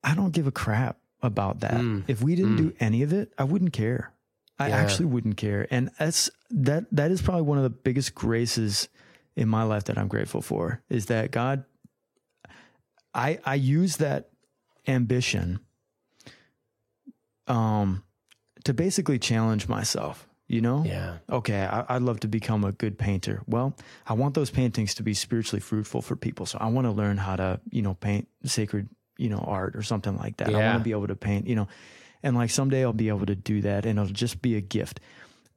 I 0.04 0.16
don't 0.16 0.32
give 0.32 0.48
a 0.48 0.52
crap 0.52 0.98
about 1.22 1.60
that. 1.62 2.04
If 2.08 2.22
we 2.22 2.36
didn't 2.36 2.58
do 2.58 2.74
any 2.80 3.02
of 3.04 3.14
it, 3.14 3.32
I 3.38 3.44
wouldn't 3.44 3.74
care. 3.74 4.12
I 4.60 4.68
Mm. 4.68 4.70
Yeah. 4.70 4.78
actually 4.78 5.06
wouldn't 5.08 5.38
care, 5.38 5.68
and 5.70 5.92
that's 6.00 6.30
that. 6.52 6.86
That 6.92 7.12
is 7.12 7.22
probably 7.22 7.42
one 7.44 7.58
of 7.58 7.64
the 7.64 7.70
biggest 7.70 8.16
graces 8.16 8.88
in 9.36 9.50
my 9.50 9.64
life 9.64 9.84
that 9.86 9.98
I'm 9.98 10.08
grateful 10.08 10.42
for. 10.42 10.82
Is 10.90 11.08
that 11.08 11.32
God? 11.32 11.66
I 13.14 13.40
I 13.46 13.56
use 13.56 13.98
that 13.98 14.30
ambition, 14.88 15.60
um, 17.48 18.04
to 18.64 18.74
basically 18.74 19.20
challenge 19.20 19.68
myself. 19.68 20.28
You 20.48 20.62
know, 20.62 20.84
yeah. 20.86 21.18
okay, 21.28 21.64
I, 21.64 21.96
I'd 21.96 22.04
love 22.04 22.20
to 22.20 22.28
become 22.28 22.64
a 22.64 22.72
good 22.72 23.00
painter. 23.00 23.42
Well, 23.48 23.76
I 24.06 24.14
want 24.14 24.36
those 24.36 24.52
paintings 24.52 24.94
to 24.96 25.04
be 25.04 25.16
spiritually 25.16 25.60
fruitful 25.60 26.04
for 26.04 26.16
people. 26.16 26.46
So 26.46 26.60
I 26.62 26.68
want 26.68 26.86
to 26.86 26.92
learn 26.92 27.18
how 27.18 27.36
to, 27.36 27.60
you 27.72 27.82
know, 27.82 27.96
paint 27.96 28.28
sacred, 28.44 28.88
you 29.18 29.30
know, 29.30 29.40
art 29.40 29.76
or 29.76 29.82
something 29.82 30.16
like 30.18 30.38
that. 30.38 30.50
I 30.50 30.52
want 30.68 30.78
to 30.78 30.84
be 30.84 30.92
able 30.92 31.08
to 31.08 31.16
paint, 31.16 31.48
you 31.48 31.56
know, 31.56 31.68
and 32.22 32.36
like 32.36 32.52
someday 32.52 32.84
I'll 32.84 32.94
be 32.94 33.08
able 33.08 33.26
to 33.26 33.34
do 33.36 33.62
that 33.62 33.88
and 33.88 33.98
it'll 33.98 34.14
just 34.14 34.40
be 34.40 34.56
a 34.56 34.62
gift. 34.62 35.00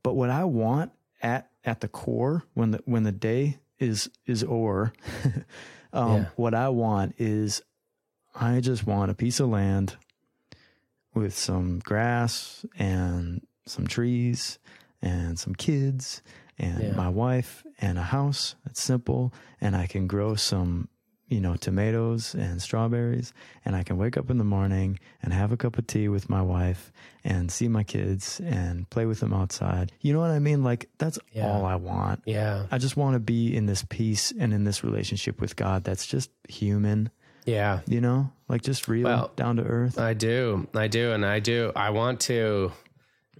But 0.03 0.15
what 0.15 0.31
I 0.31 0.45
want 0.45 0.93
at, 1.23 1.51
at 1.65 1.83
the 1.83 1.89
core 1.89 2.45
when 2.55 2.71
the, 2.71 2.81
when 2.87 3.03
the 3.03 3.13
day 3.13 3.59
is, 3.79 4.09
is 4.25 4.43
o'er, 4.43 4.95
um, 5.93 6.23
Yeah. 6.23 6.25
what 6.37 6.55
I 6.55 6.71
want 6.71 7.15
is 7.19 7.61
I 8.35 8.61
just 8.61 8.87
want 8.87 9.11
a 9.11 9.15
piece 9.15 9.39
of 9.39 9.51
land 9.51 9.97
with 11.13 11.37
some 11.37 11.81
grass 11.81 12.65
and 12.79 13.47
some 13.67 13.87
trees 13.87 14.59
and 15.03 15.39
some 15.39 15.55
kids 15.55 16.23
and 16.59 16.83
Yeah. 16.83 16.93
my 16.97 17.09
wife 17.09 17.65
and 17.81 17.99
a 17.99 18.03
house 18.03 18.55
It's 18.67 18.81
simple 18.83 19.33
and 19.61 19.77
I 19.77 19.87
can 19.87 20.07
grow 20.07 20.35
some 20.35 20.89
you 21.29 21.41
know 21.41 21.57
tomatoes 21.57 22.35
and 22.35 22.61
strawberries 22.63 23.35
and 23.65 23.77
I 23.77 23.83
can 23.83 23.99
wake 23.99 24.17
up 24.17 24.31
in 24.31 24.39
the 24.39 24.45
morning 24.45 24.99
and 25.23 25.33
have 25.33 25.53
a 25.53 25.59
cup 25.59 25.77
of 25.79 25.87
tea 25.87 26.09
with 26.09 26.31
my 26.31 26.41
wife 26.41 26.91
and 27.23 27.53
see 27.53 27.69
my 27.69 27.85
kids 27.85 28.41
and 28.41 28.89
play 28.89 29.05
with 29.05 29.21
them 29.21 29.35
outside. 29.35 29.93
You 30.01 30.15
know 30.15 30.21
what 30.21 30.31
I 30.31 30.39
mean? 30.39 30.65
Like 30.65 30.89
that's 30.99 31.19
Yeah. 31.33 31.47
all 31.53 31.65
I 31.67 31.75
want. 31.77 32.23
Yeah. 32.25 32.65
I 32.71 32.79
just 32.79 32.97
want 32.97 33.13
to 33.15 33.21
be 33.21 33.55
in 33.55 33.67
this 33.67 33.85
peace 33.89 34.33
and 34.39 34.55
in 34.55 34.65
this 34.65 34.83
relationship 34.83 35.39
with 35.41 35.55
God 35.55 35.85
that's 35.85 36.07
just 36.07 36.31
human, 36.49 37.11
Yeah. 37.45 37.81
you 37.87 38.01
know? 38.01 38.33
Like 38.49 38.63
just 38.63 38.89
real, 38.89 39.05
Well, 39.05 39.31
down 39.37 39.57
to 39.57 39.63
earth. 39.65 39.99
I 39.99 40.15
do. 40.15 40.67
I 40.75 40.89
do. 40.89 41.13
And 41.13 41.27
I 41.27 41.41
do. 41.41 41.73
I 41.77 41.91
want 41.91 42.21
to. 42.21 42.73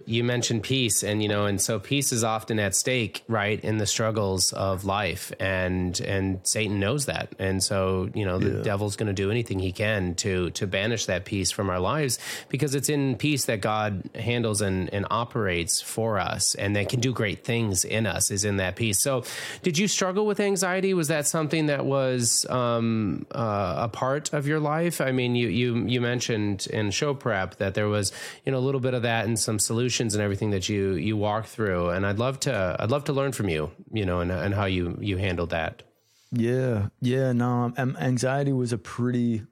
You 0.05 0.23
mentioned 0.23 0.63
peace, 0.63 1.03
and 1.03 1.21
you 1.21 1.27
know, 1.27 1.45
and 1.45 1.61
so 1.61 1.79
peace 1.79 2.11
is 2.11 2.23
often 2.23 2.59
at 2.59 2.73
stake, 2.75 3.23
right, 3.27 3.59
in 3.63 3.77
the 3.77 3.85
struggles 3.85 4.53
of 4.53 4.85
life, 4.85 5.31
and 5.39 5.99
and 6.01 6.39
Satan 6.43 6.79
knows 6.79 7.05
that, 7.05 7.33
and 7.37 7.61
so 7.61 8.09
you 8.13 8.25
know, 8.25 8.39
the 8.39 8.63
devil's 8.63 8.95
going 8.95 9.07
to 9.07 9.13
do 9.13 9.29
anything 9.29 9.59
he 9.59 9.71
can 9.71 10.15
to 10.15 10.49
to 10.51 10.65
banish 10.65 11.05
that 11.07 11.25
peace 11.25 11.51
from 11.51 11.69
our 11.69 11.79
lives, 11.79 12.17
because 12.47 12.75
it's 12.75 12.89
in 12.89 13.17
peace 13.17 13.45
that 13.45 13.61
God 13.61 14.09
handles 14.15 14.61
and 14.61 14.91
and 14.93 15.05
operates 15.11 15.81
for 15.81 16.17
us, 16.17 16.55
and 16.55 16.75
that 16.75 16.89
can 16.89 17.01
do 17.01 17.11
great 17.11 17.43
things 17.43 17.83
in 17.83 18.07
us. 18.07 18.31
Is 18.31 18.45
in 18.45 18.57
that 18.57 18.75
peace. 18.75 19.01
So, 19.01 19.23
did 19.63 19.77
you 19.77 19.87
struggle 19.87 20.25
with 20.25 20.39
anxiety? 20.39 20.93
Was 20.93 21.09
that 21.09 21.27
something 21.27 21.65
that 21.65 21.85
was 21.85 22.45
um, 22.49 23.25
uh, 23.31 23.75
a 23.79 23.89
part 23.89 24.33
of 24.33 24.47
your 24.47 24.59
life? 24.59 25.01
I 25.01 25.11
mean, 25.11 25.35
you 25.35 25.49
you 25.49 25.85
you 25.87 25.99
mentioned 25.99 26.67
in 26.71 26.91
show 26.91 27.13
prep 27.13 27.55
that 27.57 27.73
there 27.73 27.89
was 27.89 28.11
you 28.45 28.51
know 28.51 28.57
a 28.57 28.65
little 28.67 28.81
bit 28.81 28.93
of 28.93 29.01
that 29.01 29.25
and 29.25 29.37
some 29.37 29.59
solutions 29.59 29.88
and 30.13 30.23
everything 30.23 30.51
that 30.51 30.69
you 30.69 30.93
you 30.93 31.17
walk 31.17 31.45
through, 31.45 31.89
and 31.89 32.05
I'd 32.05 32.19
love 32.19 32.39
to 32.41 32.75
I'd 32.79 32.91
love 32.91 33.05
to 33.05 33.13
learn 33.13 33.31
from 33.31 33.49
you, 33.49 33.71
you 33.91 34.05
know, 34.05 34.19
and 34.19 34.31
and 34.31 34.53
how 34.53 34.65
you 34.65 34.97
you 35.01 35.17
handled 35.17 35.51
that. 35.51 35.83
Yeah, 36.31 36.89
yeah. 37.01 37.31
No, 37.31 37.73
um, 37.77 37.97
anxiety 37.99 38.53
was 38.53 38.71
a 38.71 38.77
pretty 38.77 39.43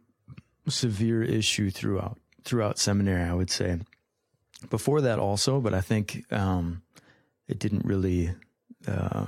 severe 0.67 1.23
issue 1.23 1.69
throughout 1.69 2.17
throughout 2.43 2.77
seminary. 2.77 3.23
I 3.23 3.33
would 3.33 3.49
say 3.49 3.79
before 4.69 5.01
that 5.01 5.19
also, 5.19 5.59
but 5.59 5.73
I 5.73 5.81
think 5.81 6.31
um, 6.31 6.81
it 7.47 7.59
didn't 7.59 7.85
really 7.85 8.33
uh, 8.87 9.27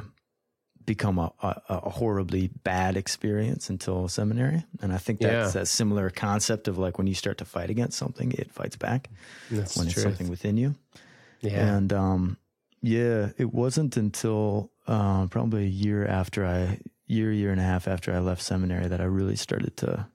become 0.90 1.20
a, 1.20 1.32
a, 1.44 1.62
a 1.70 1.90
horribly 1.92 2.50
bad 2.64 2.98
experience 2.98 3.70
until 3.70 4.08
seminary. 4.08 4.64
And 4.82 4.92
I 4.92 4.98
think 4.98 5.20
that's 5.20 5.54
Yeah. 5.54 5.62
that 5.62 5.68
similar 5.68 6.10
concept 6.10 6.68
of 6.68 6.80
like 6.80 6.98
when 6.98 7.06
you 7.06 7.14
start 7.14 7.38
to 7.38 7.46
fight 7.46 7.70
against 7.70 7.96
something, 7.98 8.32
it 8.32 8.52
fights 8.52 8.76
back 8.76 9.08
That's 9.52 9.78
when 9.78 9.88
it's 9.88 10.02
something 10.02 10.30
within 10.30 10.58
you. 10.58 10.74
Yeah. 11.42 11.76
And 11.78 11.94
um, 11.94 12.38
yeah, 12.82 13.30
it 13.38 13.54
wasn't 13.54 13.98
until 13.98 14.72
uh, 14.88 15.28
probably 15.28 15.66
a 15.66 15.76
year 15.86 16.08
after 16.08 16.44
I, 16.44 16.80
year, 17.06 17.32
year 17.32 17.52
and 17.52 17.62
a 17.62 17.64
half 17.64 17.88
after 17.88 18.12
I 18.12 18.20
left 18.20 18.42
seminary 18.42 18.88
that 18.88 19.00
I 19.00 19.06
really 19.06 19.36
started 19.36 19.78
to 19.78 20.08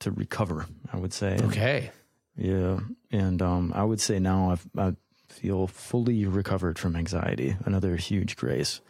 to 0.00 0.10
recover. 0.12 0.66
I 0.92 0.96
would 0.98 1.14
say. 1.14 1.32
And, 1.32 1.44
okay. 1.50 1.90
Yeah, 2.36 2.80
and 3.10 3.40
um, 3.42 3.72
I 3.74 3.82
would 3.82 4.00
say 4.00 4.20
now 4.20 4.52
I've, 4.52 4.66
I 4.76 4.94
feel 5.28 5.66
fully 5.66 6.24
recovered 6.26 6.78
from 6.78 6.94
anxiety. 6.94 7.56
Another 7.64 7.96
huge 7.96 8.36
grace. 8.36 8.80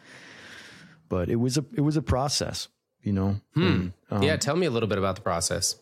But 1.09 1.29
it 1.29 1.35
was 1.37 1.57
a 1.57 1.65
it 1.75 1.81
was 1.81 1.97
a 1.97 2.01
process, 2.01 2.67
you 3.03 3.11
know. 3.13 3.41
And, 3.55 3.93
um, 4.11 4.23
yeah. 4.23 4.37
Tell 4.37 4.55
me 4.55 4.67
a 4.67 4.71
little 4.71 4.87
bit 4.89 4.97
about 4.99 5.15
the 5.15 5.21
process. 5.21 5.75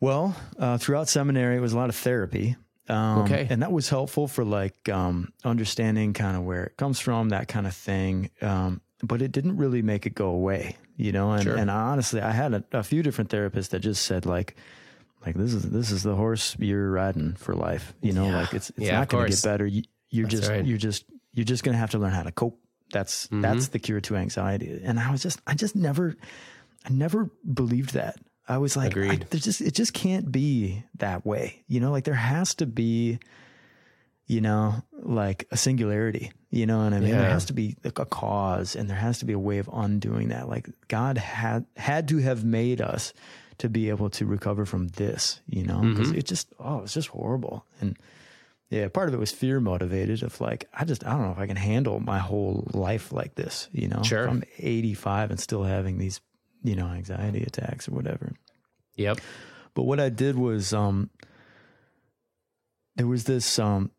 Well, 0.00 0.36
uh, 0.58 0.78
throughout 0.78 1.08
seminary, 1.08 1.56
it 1.56 1.60
was 1.60 1.72
a 1.72 1.76
lot 1.76 1.88
of 1.88 1.96
therapy. 1.96 2.56
Um, 2.88 3.18
Okay. 3.22 3.46
And 3.50 3.62
that 3.62 3.72
was 3.72 3.88
helpful 3.88 4.28
for 4.28 4.44
like 4.44 4.88
um, 4.88 5.32
understanding 5.44 6.12
kind 6.12 6.36
of 6.36 6.44
where 6.44 6.64
it 6.64 6.76
comes 6.76 7.00
from, 7.00 7.30
that 7.30 7.48
kind 7.48 7.66
of 7.66 7.74
thing. 7.74 8.30
Um, 8.40 8.80
but 9.02 9.22
it 9.22 9.32
didn't 9.32 9.56
really 9.56 9.82
make 9.82 10.06
it 10.06 10.14
go 10.14 10.28
away, 10.28 10.76
you 10.96 11.12
know. 11.12 11.32
And, 11.32 11.42
Sure. 11.42 11.56
and 11.56 11.70
honestly, 11.70 12.20
I 12.20 12.30
had 12.30 12.54
a, 12.54 12.64
a 12.72 12.82
few 12.82 13.02
different 13.02 13.30
therapists 13.30 13.70
that 13.70 13.80
just 13.80 14.04
said 14.04 14.24
like, 14.26 14.56
like 15.26 15.34
this 15.34 15.52
is 15.52 15.64
this 15.70 15.90
is 15.90 16.02
the 16.04 16.14
horse 16.14 16.56
you're 16.60 16.90
riding 16.90 17.34
for 17.34 17.54
life, 17.54 17.92
you 18.00 18.12
know. 18.12 18.26
Yeah. 18.26 18.36
Like 18.40 18.54
it's 18.54 18.70
it's 18.70 18.78
Yeah, 18.80 18.98
not 19.00 19.08
going 19.08 19.26
to 19.26 19.30
get 19.30 19.42
better. 19.42 19.66
You, 19.66 19.82
you're 20.10 20.26
That's 20.26 20.40
just 20.40 20.50
right. 20.50 20.64
you're 20.64 20.78
just 20.78 21.04
you're 21.34 21.44
just 21.44 21.64
going 21.64 21.74
to 21.74 21.78
have 21.78 21.90
to 21.90 21.98
learn 21.98 22.12
how 22.12 22.22
to 22.22 22.32
cope. 22.32 22.58
That's 22.92 23.26
Mm-hmm. 23.26 23.40
that's 23.42 23.68
the 23.68 23.78
cure 23.78 24.00
to 24.02 24.16
anxiety. 24.16 24.80
And 24.82 24.98
I 24.98 25.10
was 25.10 25.22
just 25.22 25.40
I 25.46 25.54
just 25.54 25.76
never 25.76 26.16
I 26.86 26.90
never 26.90 27.30
believed 27.52 27.94
that. 27.94 28.16
I 28.48 28.56
was 28.58 28.76
like, 28.76 28.86
I, 28.96 29.00
Agreed. 29.00 29.26
there 29.30 29.40
just 29.40 29.60
it 29.60 29.74
just 29.74 29.92
can't 29.92 30.32
be 30.32 30.82
that 30.98 31.26
way. 31.26 31.62
You 31.68 31.80
know, 31.80 31.90
like 31.92 32.04
there 32.04 32.14
has 32.14 32.54
to 32.56 32.66
be, 32.66 33.18
you 34.26 34.40
know, 34.40 34.82
like 34.92 35.46
a 35.50 35.56
singularity. 35.56 36.32
You 36.50 36.64
know 36.66 36.78
what 36.82 36.94
I 36.94 37.00
mean? 37.00 37.10
There 37.10 37.28
has 37.28 37.44
to 37.46 37.52
be 37.52 37.76
like 37.84 37.98
a 37.98 38.06
cause, 38.06 38.74
and 38.74 38.88
there 38.88 38.96
has 38.96 39.18
to 39.18 39.26
be 39.26 39.34
a 39.34 39.38
way 39.38 39.58
of 39.58 39.68
undoing 39.70 40.28
that. 40.28 40.48
Like 40.48 40.68
God 40.88 41.18
had 41.18 41.66
had 41.76 42.08
to 42.08 42.18
have 42.18 42.42
made 42.44 42.80
us 42.80 43.12
to 43.58 43.68
be 43.68 43.90
able 43.90 44.08
to 44.10 44.24
recover 44.24 44.64
from 44.64 44.88
this. 44.88 45.40
You 45.46 45.64
know, 45.64 45.80
because 45.82 46.08
Mm-hmm. 46.08 46.18
it 46.18 46.26
just 46.26 46.48
oh, 46.58 46.80
it's 46.84 46.94
just 46.94 47.08
horrible. 47.08 47.66
And 47.82 47.98
yeah, 48.70 48.88
part 48.88 49.08
of 49.08 49.14
it 49.14 49.18
was 49.18 49.32
fear 49.32 49.60
motivated. 49.60 50.22
Of 50.22 50.40
like, 50.40 50.68
I 50.74 50.84
just 50.84 51.06
I 51.06 51.10
don't 51.10 51.22
know 51.22 51.32
if 51.32 51.38
I 51.38 51.46
can 51.46 51.56
handle 51.56 52.00
my 52.00 52.18
whole 52.18 52.68
life 52.74 53.12
like 53.12 53.34
this. 53.34 53.68
You 53.72 53.88
know, 53.88 54.02
Sure. 54.02 54.24
If 54.24 54.30
I'm 54.30 54.44
85 54.58 55.30
and 55.30 55.40
still 55.40 55.62
having 55.64 55.98
these, 55.98 56.20
you 56.62 56.76
know, 56.76 56.86
anxiety 56.86 57.42
attacks 57.42 57.88
or 57.88 57.92
whatever. 57.92 58.32
Yep. 58.96 59.20
But 59.74 59.84
what 59.84 60.00
I 60.00 60.08
did 60.10 60.36
was 60.36 60.72
um 60.74 61.08
there 62.96 63.06
was 63.06 63.24
this 63.24 63.58
um 63.58 63.90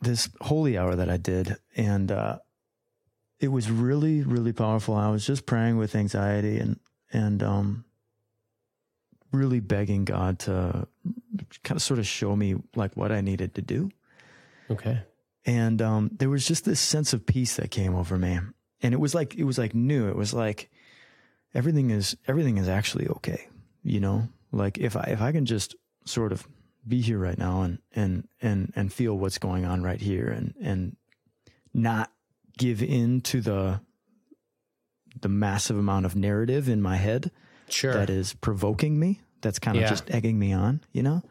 this 0.00 0.28
holy 0.40 0.78
hour 0.78 0.94
that 0.94 1.10
I 1.10 1.16
did 1.16 1.56
and 1.74 2.12
uh 2.12 2.38
it 3.40 3.48
was 3.48 3.70
really 3.70 4.22
really 4.22 4.52
powerful. 4.52 4.94
I 4.94 5.08
was 5.10 5.26
just 5.26 5.46
praying 5.46 5.76
with 5.76 5.96
anxiety 5.96 6.58
and 6.58 6.78
and 7.12 7.42
um 7.42 7.84
really 9.32 9.60
begging 9.60 10.04
God 10.04 10.38
to 10.40 10.86
kind 11.62 11.76
of 11.76 11.82
sort 11.82 11.98
of 11.98 12.06
show 12.06 12.34
me 12.34 12.56
like 12.74 12.96
what 12.96 13.12
I 13.12 13.20
needed 13.20 13.54
to 13.56 13.62
do. 13.62 13.90
Okay. 14.70 15.02
And 15.44 15.80
um 15.80 16.10
there 16.12 16.30
was 16.30 16.46
just 16.46 16.64
this 16.64 16.80
sense 16.80 17.12
of 17.12 17.26
peace 17.26 17.56
that 17.56 17.70
came 17.70 17.94
over 17.94 18.18
me. 18.18 18.38
And 18.82 18.94
it 18.94 19.00
was 19.00 19.14
like 19.14 19.34
it 19.34 19.44
was 19.44 19.58
like 19.58 19.74
new. 19.74 20.08
It 20.08 20.16
was 20.16 20.32
like 20.32 20.70
everything 21.54 21.90
is 21.90 22.16
everything 22.26 22.58
is 22.58 22.68
actually 22.68 23.08
okay 23.08 23.48
you 23.82 24.00
know 24.00 24.28
like 24.52 24.78
if 24.78 24.96
i 24.96 25.02
if 25.08 25.20
i 25.20 25.32
can 25.32 25.46
just 25.46 25.74
sort 26.04 26.32
of 26.32 26.46
be 26.86 27.00
here 27.00 27.18
right 27.18 27.38
now 27.38 27.62
and 27.62 27.78
and 27.94 28.28
and 28.40 28.72
and 28.74 28.92
feel 28.92 29.14
what's 29.16 29.38
going 29.38 29.64
on 29.64 29.82
right 29.82 30.00
here 30.00 30.28
and 30.28 30.54
and 30.60 30.96
not 31.74 32.10
give 32.56 32.82
in 32.82 33.20
to 33.20 33.40
the 33.40 33.80
the 35.20 35.28
massive 35.28 35.76
amount 35.76 36.06
of 36.06 36.16
narrative 36.16 36.68
in 36.68 36.80
my 36.80 36.96
head 36.96 37.30
Sure. 37.72 37.92
that 37.92 38.10
is 38.10 38.34
provoking 38.34 38.98
me, 38.98 39.20
that's 39.40 39.58
kind 39.58 39.76
of 39.76 39.82
Yeah. 39.82 39.88
just 39.90 40.10
egging 40.10 40.38
me 40.38 40.52
on, 40.52 40.80
you 40.92 41.02
know, 41.02 41.22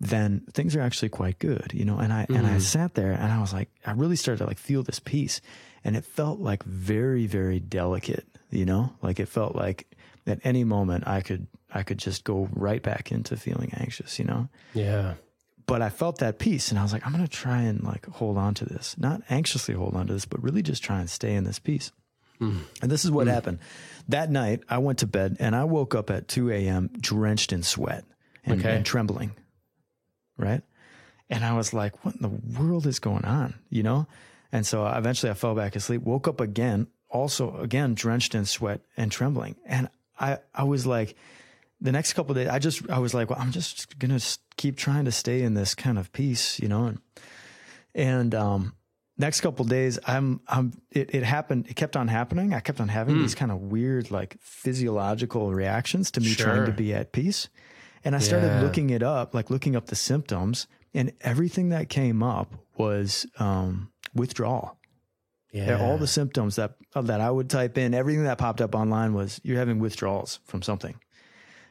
then 0.00 0.42
things 0.52 0.76
are 0.76 0.80
actually 0.80 1.08
quite 1.08 1.38
good, 1.38 1.72
you 1.72 1.84
know. 1.84 1.98
And 1.98 2.12
I 2.12 2.26
and 2.28 2.38
Mm-hmm. 2.46 2.54
I 2.56 2.58
sat 2.58 2.94
there 2.94 3.12
and 3.12 3.32
I 3.32 3.40
was 3.40 3.52
like, 3.52 3.70
I 3.86 3.92
really 3.92 4.16
started 4.16 4.38
to 4.38 4.46
like 4.46 4.58
feel 4.58 4.82
this 4.82 4.98
peace, 5.00 5.40
and 5.84 5.96
it 5.96 6.04
felt 6.04 6.38
like 6.40 6.62
very 6.64 7.26
very 7.26 7.60
delicate, 7.60 8.26
you 8.50 8.64
know, 8.66 8.92
like 9.02 9.18
it 9.20 9.26
felt 9.28 9.54
like 9.56 9.86
at 10.26 10.40
any 10.44 10.64
moment 10.64 11.06
I 11.06 11.20
could 11.22 11.46
I 11.72 11.82
could 11.82 11.98
just 11.98 12.24
go 12.24 12.48
right 12.52 12.82
back 12.82 13.10
into 13.12 13.36
feeling 13.36 13.70
anxious, 13.74 14.18
you 14.18 14.24
know. 14.24 14.48
yeah. 14.74 15.14
But 15.66 15.82
I 15.82 15.88
felt 15.88 16.18
that 16.18 16.38
peace, 16.38 16.70
and 16.70 16.78
I 16.78 16.82
was 16.84 16.92
like, 16.92 17.04
I'm 17.04 17.10
gonna 17.12 17.26
try 17.26 17.62
and 17.62 17.82
like 17.82 18.06
hold 18.06 18.38
on 18.38 18.54
to 18.54 18.64
this, 18.64 18.94
not 18.98 19.22
anxiously 19.30 19.74
hold 19.74 19.96
on 19.96 20.06
to 20.06 20.12
this, 20.12 20.24
but 20.24 20.40
really 20.42 20.62
just 20.62 20.82
try 20.84 21.00
and 21.00 21.10
stay 21.10 21.34
in 21.34 21.42
this 21.44 21.58
peace. 21.58 21.90
And 22.40 22.90
this 22.90 23.04
is 23.04 23.10
what 23.10 23.26
happened. 23.26 23.58
That 24.08 24.30
night, 24.30 24.62
I 24.68 24.78
went 24.78 24.98
to 25.00 25.06
bed 25.06 25.36
and 25.40 25.56
I 25.56 25.64
woke 25.64 25.94
up 25.94 26.10
at 26.10 26.28
2 26.28 26.50
a.m. 26.50 26.90
drenched 27.00 27.52
in 27.52 27.62
sweat 27.62 28.04
and, 28.44 28.60
Okay. 28.60 28.76
and 28.76 28.86
trembling. 28.86 29.32
Right. 30.36 30.62
And 31.28 31.44
I 31.44 31.54
was 31.56 31.72
like, 31.72 32.04
what 32.04 32.14
in 32.14 32.22
the 32.22 32.60
world 32.60 32.86
is 32.86 32.98
going 32.98 33.24
on? 33.24 33.54
You 33.70 33.82
know? 33.82 34.06
And 34.52 34.64
so 34.66 34.86
eventually 34.86 35.30
I 35.30 35.34
fell 35.34 35.54
back 35.54 35.74
asleep, 35.74 36.02
woke 36.02 36.28
up 36.28 36.40
again, 36.40 36.86
also 37.08 37.56
again 37.56 37.94
drenched 37.94 38.34
in 38.34 38.44
sweat 38.44 38.80
and 38.96 39.10
trembling. 39.10 39.56
And 39.66 39.88
I, 40.20 40.38
I 40.54 40.64
was 40.64 40.86
like, 40.86 41.16
the 41.80 41.92
next 41.92 42.12
couple 42.14 42.30
of 42.30 42.36
days, 42.36 42.48
I 42.48 42.58
just, 42.58 42.88
I 42.88 43.00
was 43.00 43.12
like, 43.12 43.28
well, 43.28 43.38
I'm 43.38 43.50
just 43.52 43.98
going 43.98 44.16
to 44.16 44.38
keep 44.56 44.76
trying 44.76 45.04
to 45.06 45.12
stay 45.12 45.42
in 45.42 45.54
this 45.54 45.74
kind 45.74 45.98
of 45.98 46.12
peace, 46.12 46.58
you 46.60 46.68
know? 46.68 46.86
And, 46.86 47.00
and, 47.94 48.34
um, 48.34 48.72
next 49.18 49.40
couple 49.40 49.64
of 49.64 49.70
days, 49.70 49.98
I'm, 50.06 50.40
I'm, 50.48 50.72
it, 50.90 51.14
it 51.14 51.22
happened, 51.22 51.66
it 51.68 51.74
kept 51.76 51.96
on 51.96 52.08
happening. 52.08 52.52
I 52.54 52.60
kept 52.60 52.80
on 52.80 52.88
having 52.88 53.18
these 53.18 53.34
kind 53.34 53.50
of 53.50 53.60
weird, 53.60 54.10
like 54.10 54.36
physiological 54.40 55.52
reactions 55.54 56.10
to 56.12 56.20
me 56.20 56.34
trying 56.34 56.66
to 56.66 56.72
be 56.72 56.92
at 56.94 57.12
peace. 57.12 57.48
And 58.04 58.14
I 58.14 58.18
started 58.18 58.46
Yeah. 58.48 58.62
looking 58.62 58.90
it 58.90 59.02
up, 59.02 59.34
like 59.34 59.50
looking 59.50 59.74
up 59.74 59.86
the 59.86 59.96
symptoms, 59.96 60.66
and 60.94 61.12
everything 61.22 61.70
that 61.70 61.88
came 61.88 62.22
up 62.22 62.52
was, 62.76 63.26
um, 63.38 63.90
withdrawal. 64.14 64.76
Yeah. 65.52 65.80
All 65.80 65.96
the 65.98 66.06
symptoms 66.06 66.56
that 66.56 66.74
that 66.94 67.20
I 67.20 67.30
would 67.30 67.48
type 67.48 67.78
in, 67.78 67.94
everything 67.94 68.24
that 68.24 68.36
popped 68.38 68.60
up 68.60 68.74
online 68.74 69.14
was 69.14 69.40
you're 69.42 69.58
having 69.58 69.78
withdrawals 69.78 70.40
from 70.44 70.60
something. 70.62 70.94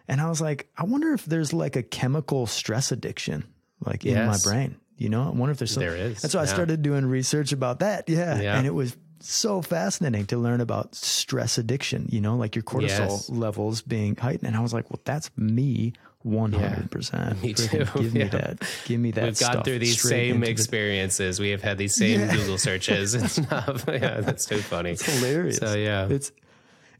And 0.08 0.20
I 0.22 0.30
was 0.30 0.42
like, 0.42 0.70
I 0.78 0.84
wonder 0.86 1.14
if 1.14 1.26
there's 1.26 1.54
like 1.54 1.76
a 1.76 1.84
chemical 1.84 2.46
stress 2.48 2.92
addiction 2.92 3.44
like 3.86 4.06
in 4.06 4.16
my 4.26 4.38
brain. 4.44 4.78
You 4.98 5.10
know, 5.10 5.24
I 5.24 5.30
wonder 5.30 5.52
if 5.52 5.58
there's 5.58 5.72
some, 5.74 5.82
There 5.84 5.96
is, 5.96 6.24
And 6.24 6.32
so 6.32 6.40
I 6.40 6.46
started 6.46 6.82
doing 6.82 7.06
research 7.06 7.52
about 7.52 7.80
that. 7.80 8.08
Yeah. 8.10 8.40
Yeah. 8.40 8.58
And 8.58 8.66
it 8.66 8.74
was 8.74 8.96
so 9.20 9.62
fascinating 9.62 10.26
to 10.28 10.38
learn 10.38 10.62
about 10.62 10.96
stress 10.96 11.58
addiction, 11.58 12.08
you 12.12 12.22
know, 12.22 12.36
like 12.38 12.56
your 12.56 12.64
cortisol 12.64 13.10
Yes. 13.10 13.30
levels 13.30 13.82
being 13.82 14.16
heightened. 14.16 14.48
And 14.48 14.56
I 14.56 14.62
was 14.62 14.74
like, 14.74 14.90
well, 14.90 15.02
that's 15.04 15.30
me 15.38 15.94
100%. 16.26 17.42
Me 17.42 17.54
Freaking 17.54 17.94
too. 17.94 18.00
Give 18.02 18.14
me 18.14 18.24
that. 18.26 18.70
Give 18.86 19.00
me 19.00 19.12
that 19.12 19.24
We've 19.26 19.40
gone 19.40 19.64
through 19.64 19.80
these 19.80 20.02
same 20.02 20.36
into 20.36 20.46
the- 20.46 20.52
experiences. 20.52 21.40
We 21.40 21.50
have 21.50 21.62
had 21.62 21.78
these 21.78 21.96
same 21.96 22.22
Yeah. 22.22 22.36
Google 22.36 22.58
searches 22.58 23.14
and 23.16 23.30
stuff. 23.32 23.86
yeah, 23.90 24.22
that's 24.22 24.46
too 24.46 24.58
funny. 24.60 24.92
It's 24.92 25.06
hilarious. 25.06 25.58
So 25.58 25.76
yeah, 25.76 26.08
It's, 26.10 26.32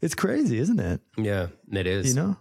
it's 0.02 0.14
crazy, 0.14 0.58
isn't 0.58 0.78
it? 0.80 1.00
yeah, 1.16 1.48
it 1.72 1.86
is. 1.86 2.08
you 2.08 2.14
know 2.14 2.36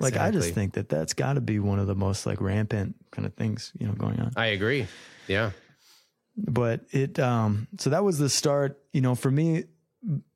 like 0.00 0.16
i 0.16 0.30
just 0.30 0.54
think 0.54 0.74
that 0.74 0.88
that's 0.88 1.12
got 1.14 1.34
to 1.34 1.40
be 1.40 1.58
one 1.58 1.78
of 1.78 1.86
the 1.86 1.94
most 1.94 2.26
like 2.26 2.40
rampant 2.40 2.94
kind 3.10 3.26
of 3.26 3.34
things 3.34 3.72
you 3.78 3.86
know 3.86 3.92
going 3.92 4.18
on 4.20 4.32
I 4.36 4.46
agree. 4.46 4.86
Yeah. 5.26 5.50
but 6.36 6.80
it 6.90 7.18
um 7.18 7.68
so 7.78 7.90
that 7.90 8.04
was 8.04 8.18
the 8.18 8.28
start 8.28 8.80
you 8.92 9.00
know 9.00 9.14
for 9.14 9.30
me 9.30 9.64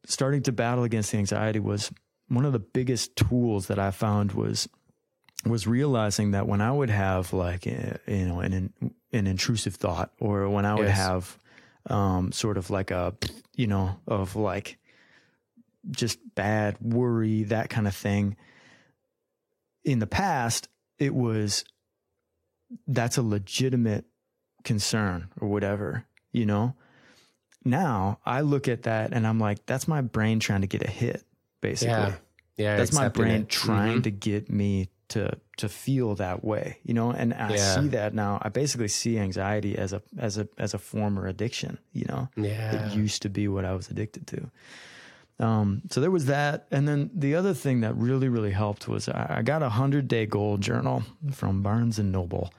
starting 0.04 0.42
to 0.42 0.52
battle 0.52 0.84
against 0.84 1.12
the 1.12 1.18
anxiety 1.18 1.58
was 1.60 1.90
one 2.28 2.44
of 2.44 2.52
the 2.52 2.58
biggest 2.58 3.16
tools 3.16 3.66
that 3.68 3.78
i 3.78 3.90
found 3.90 4.32
was 4.32 4.68
was 5.46 5.66
realizing 5.66 6.32
that 6.32 6.46
when 6.46 6.60
i 6.60 6.70
would 6.70 6.90
have 6.90 7.32
like 7.32 7.66
a, 7.66 7.98
you 8.06 8.26
know 8.26 8.40
an 8.40 8.72
an 9.12 9.26
intrusive 9.26 9.74
thought 9.76 10.12
or 10.20 10.48
when 10.48 10.64
i 10.64 10.74
would 10.74 10.86
Yes. 10.88 10.96
have 10.98 11.38
um 11.88 12.32
sort 12.32 12.58
of 12.58 12.70
like 12.70 12.90
a 12.90 13.14
you 13.56 13.66
know 13.66 13.98
of 14.06 14.36
like 14.36 14.78
just 15.90 16.18
bad 16.34 16.76
worry 16.80 17.42
that 17.44 17.68
kind 17.70 17.88
of 17.88 17.94
thing 17.94 18.36
in 19.84 19.98
the 19.98 20.06
past 20.06 20.68
it 20.98 21.14
was 21.14 21.64
that's 22.86 23.16
a 23.16 23.22
legitimate 23.22 24.04
concern 24.64 25.28
or 25.40 25.48
whatever, 25.48 26.04
you 26.32 26.46
know? 26.46 26.74
Now 27.64 28.18
I 28.24 28.40
look 28.40 28.68
at 28.68 28.84
that 28.84 29.12
and 29.12 29.26
I'm 29.26 29.38
like, 29.38 29.66
that's 29.66 29.86
my 29.86 30.00
brain 30.00 30.40
trying 30.40 30.62
to 30.62 30.66
get 30.66 30.82
a 30.82 30.90
hit, 30.90 31.24
basically. 31.60 31.92
Yeah. 31.94 32.14
Yeah. 32.56 32.76
that's 32.76 32.92
my 32.92 33.08
brain 33.08 33.42
it. 33.42 33.48
trying 33.48 33.98
Mhm. 34.00 34.04
to 34.04 34.10
get 34.10 34.50
me 34.50 34.88
to 35.08 35.38
to 35.58 35.68
feel 35.68 36.14
that 36.16 36.42
way, 36.44 36.78
you 36.84 36.94
know? 36.94 37.10
And 37.12 37.34
I 37.34 37.54
Yeah. 37.54 37.74
see 37.74 37.88
that 37.88 38.14
now. 38.14 38.38
I 38.42 38.48
basically 38.48 38.88
see 38.88 39.18
anxiety 39.18 39.76
as 39.76 39.92
a 39.92 40.02
as 40.18 40.38
a 40.38 40.48
as 40.58 40.74
a 40.74 40.78
former 40.78 41.26
addiction, 41.26 41.78
you 41.92 42.04
know? 42.08 42.28
Yeah. 42.36 42.86
It 42.90 42.96
used 42.96 43.22
to 43.22 43.28
be 43.28 43.48
what 43.48 43.64
I 43.64 43.74
was 43.74 43.90
addicted 43.90 44.26
to. 44.28 44.50
Um, 45.38 45.82
so 45.90 46.00
there 46.00 46.10
was 46.10 46.26
that, 46.26 46.66
and 46.70 46.86
then 46.86 47.10
the 47.14 47.34
other 47.34 47.52
thing 47.54 47.80
that 47.80 47.96
really, 47.96 48.28
really 48.28 48.52
helped 48.52 48.86
was 48.86 49.08
I, 49.08 49.36
I 49.38 49.42
got 49.42 49.62
a 49.62 49.68
hundred 49.70 50.06
day 50.06 50.24
goal 50.26 50.56
journal 50.58 51.02
from 51.32 51.62
Barnes 51.62 51.98
and 51.98 52.12
Noble, 52.12 52.52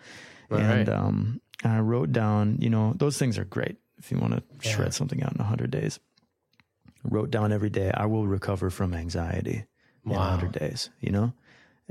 All 0.52 0.58
and 0.58 0.90
right. 0.90 0.90
um, 0.90 1.42
I 1.64 1.80
wrote 1.80 2.12
down, 2.12 2.58
you 2.60 2.70
know, 2.70 2.94
those 2.98 3.18
things 3.18 3.38
are 3.38 3.46
great 3.46 3.78
if 4.00 4.12
you 4.12 4.18
want 4.18 4.34
to 4.34 4.44
Yeah. 4.64 4.72
shred 4.76 4.94
something 4.94 5.24
out 5.24 5.34
in 5.34 5.40
a 5.40 5.46
hundred 5.46 5.72
days. 5.72 6.00
Wrote 7.06 7.32
down 7.32 7.52
every 7.52 7.70
day, 7.70 7.92
I 7.94 8.06
will 8.06 8.28
recover 8.28 8.70
from 8.70 8.94
anxiety 8.94 9.66
in 10.06 10.12
Wow. 10.12 10.30
hundred 10.30 10.52
days. 10.54 10.90
You 11.00 11.12
know, 11.12 11.34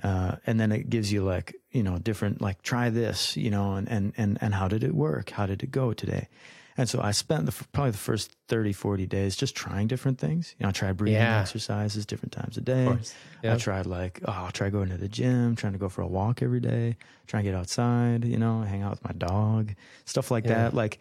uh, 0.03 0.37
and 0.47 0.59
then 0.61 0.73
it 0.73 0.91
gives 0.91 1.13
you 1.13 1.23
like 1.23 1.55
you 1.71 1.83
know 1.83 1.99
different 1.99 2.41
like 2.43 2.61
try 2.63 2.91
this, 2.91 3.37
you 3.37 3.51
know, 3.51 3.75
and 3.75 3.89
and 3.89 4.13
and 4.17 4.39
and 4.41 4.55
how 4.55 4.69
did 4.69 4.83
it 4.85 4.95
work? 4.95 5.31
How 5.31 5.47
did 5.47 5.63
it 5.63 5.71
go 5.71 5.93
today? 5.95 6.29
And 6.77 6.89
so 6.89 7.01
I 7.03 7.11
spent 7.11 7.45
the, 7.47 7.53
probably 7.73 7.91
the 7.91 7.99
first 7.99 8.35
30, 8.49 8.73
40 8.73 9.07
days 9.07 9.37
just 9.37 9.55
trying 9.55 9.89
different 9.89 10.19
things. 10.19 10.55
You 10.59 10.65
know, 10.65 10.71
I 10.71 10.73
tried 10.73 10.97
breathing 10.97 11.21
Yeah. 11.21 11.41
exercises 11.41 12.07
different 12.07 12.33
times 12.33 12.57
a 12.57 12.63
day. 12.63 12.99
Yeah. 13.43 13.55
I 13.55 13.57
tried 13.59 13.85
like, 13.87 14.21
oh, 14.25 14.33
I'll 14.33 14.51
try 14.53 14.71
going 14.71 14.89
to 14.89 14.97
the 14.97 15.09
gym, 15.09 15.55
trying 15.55 15.75
to 15.75 15.79
go 15.79 15.89
for 15.91 16.01
a 16.01 16.07
walk 16.07 16.41
every 16.41 16.61
day, 16.61 16.97
trying 17.27 17.45
to 17.45 17.51
get 17.51 17.59
outside, 17.59 18.25
you 18.25 18.39
know, 18.39 18.63
hang 18.63 18.83
out 18.83 18.91
with 18.93 19.05
my 19.05 19.13
dog, 19.13 19.75
stuff 20.07 20.31
like 20.31 20.45
Yeah. 20.45 20.65
that. 20.65 20.75
Like, 20.75 20.99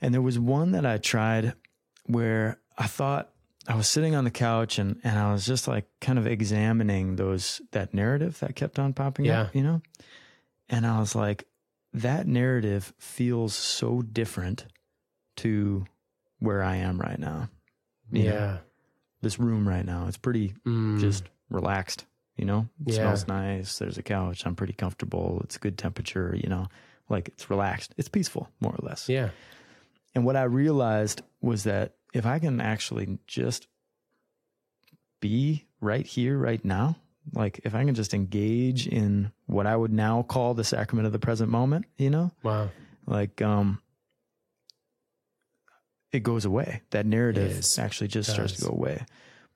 and 0.00 0.14
there 0.14 0.22
was 0.22 0.38
one 0.38 0.70
that 0.72 0.86
I 0.86 0.98
tried 0.98 1.54
where 2.06 2.58
I 2.78 2.86
thought 2.86 3.30
I 3.66 3.74
was 3.74 3.88
sitting 3.88 4.14
on 4.14 4.24
the 4.24 4.30
couch 4.30 4.78
and, 4.78 5.00
and 5.04 5.18
I 5.18 5.32
was 5.32 5.44
just 5.44 5.66
like 5.68 5.86
kind 6.00 6.18
of 6.18 6.26
examining 6.26 7.16
those, 7.16 7.60
that 7.72 7.92
narrative 7.94 8.38
that 8.40 8.54
kept 8.54 8.78
on 8.78 8.92
popping 8.92 9.26
Yeah. 9.26 9.42
up, 9.42 9.54
you 9.56 9.62
know? 9.62 9.82
And 10.68 10.86
I 10.86 11.00
was 11.00 11.14
like, 11.16 11.44
that 11.92 12.26
narrative 12.28 12.92
feels 12.98 13.54
so 13.54 14.02
different 14.02 14.66
to 15.36 15.84
where 16.38 16.62
I 16.62 16.76
am 16.76 16.98
right 17.00 17.18
now. 17.18 17.48
You 18.10 18.24
know, 18.24 18.30
Yeah. 18.34 18.58
this 19.22 19.38
room 19.38 19.68
right 19.68 19.84
now, 19.84 20.06
it's 20.06 20.16
pretty 20.16 20.54
Mm. 20.66 21.00
just 21.00 21.28
relaxed, 21.50 22.06
you 22.36 22.44
know? 22.44 22.68
It 22.86 22.94
Yeah. 22.94 23.02
smells 23.02 23.28
nice. 23.28 23.78
There's 23.78 23.98
a 23.98 24.02
couch. 24.02 24.46
I'm 24.46 24.56
pretty 24.56 24.72
comfortable. 24.72 25.40
It's 25.44 25.56
a 25.56 25.60
good 25.60 25.76
temperature, 25.78 26.34
you 26.36 26.48
know? 26.48 26.68
Like 27.08 27.28
it's 27.28 27.50
relaxed. 27.50 27.94
It's 27.96 28.08
peaceful, 28.08 28.48
more 28.60 28.72
or 28.72 28.86
less. 28.86 29.08
yeah. 29.08 29.30
And 30.14 30.24
what 30.24 30.34
I 30.36 30.42
realized 30.44 31.22
was 31.40 31.64
that 31.64 31.94
if 32.12 32.26
I 32.26 32.38
can 32.40 32.60
actually 32.60 33.18
just 33.26 33.68
be 35.20 35.66
right 35.80 36.06
here, 36.06 36.38
right 36.38 36.64
now, 36.64 36.96
like 37.32 37.60
if 37.64 37.74
I 37.74 37.84
can 37.84 37.94
just 37.94 38.14
engage 38.14 38.86
in 38.88 39.30
what 39.46 39.66
I 39.66 39.76
would 39.76 39.92
now 39.92 40.22
call 40.22 40.54
the 40.54 40.64
sacrament 40.64 41.06
of 41.06 41.12
the 41.12 41.18
present 41.18 41.50
moment, 41.50 41.86
you 41.96 42.10
know, 42.10 42.32
Wow. 42.42 42.70
like, 43.06 43.40
um, 43.42 43.80
it 46.12 46.22
goes 46.22 46.44
away. 46.44 46.82
That 46.90 47.06
narrative 47.06 47.52
Yes, 47.54 47.78
actually 47.78 48.08
just 48.08 48.30
starts 48.30 48.54
to 48.54 48.62
go 48.66 48.70
away. 48.70 49.04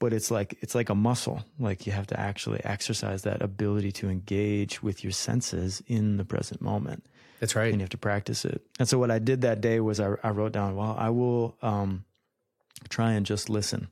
But 0.01 0.13
it's 0.13 0.31
like 0.31 0.57
it's 0.61 0.75
like 0.75 0.89
a 0.89 0.95
muscle. 0.95 1.45
Like 1.59 1.87
you 1.87 1.93
have 1.93 2.07
to 2.09 2.19
actually 2.21 2.61
exercise 2.65 3.23
that 3.23 3.43
ability 3.43 3.93
to 3.93 4.09
engage 4.09 4.83
with 4.83 5.03
your 5.05 5.13
senses 5.13 5.83
in 5.87 6.17
the 6.17 6.25
present 6.25 6.61
moment 6.61 7.05
That's 7.41 7.55
right. 7.57 7.69
and 7.73 7.77
you 7.81 7.85
have 7.85 7.91
to 7.91 7.99
practice 7.99 8.45
it. 8.45 8.61
And 8.79 8.89
so 8.89 8.99
what 8.99 9.11
I 9.11 9.19
did 9.19 9.43
that 9.43 9.61
day 9.61 9.81
was 9.81 10.01
I, 10.01 10.15
I 10.23 10.31
wrote 10.31 10.53
down, 10.53 10.75
well, 10.77 10.95
I 10.99 11.11
will 11.11 11.57
um, 11.63 12.05
try 12.89 13.13
and 13.13 13.25
just 13.25 13.49
listen, 13.49 13.89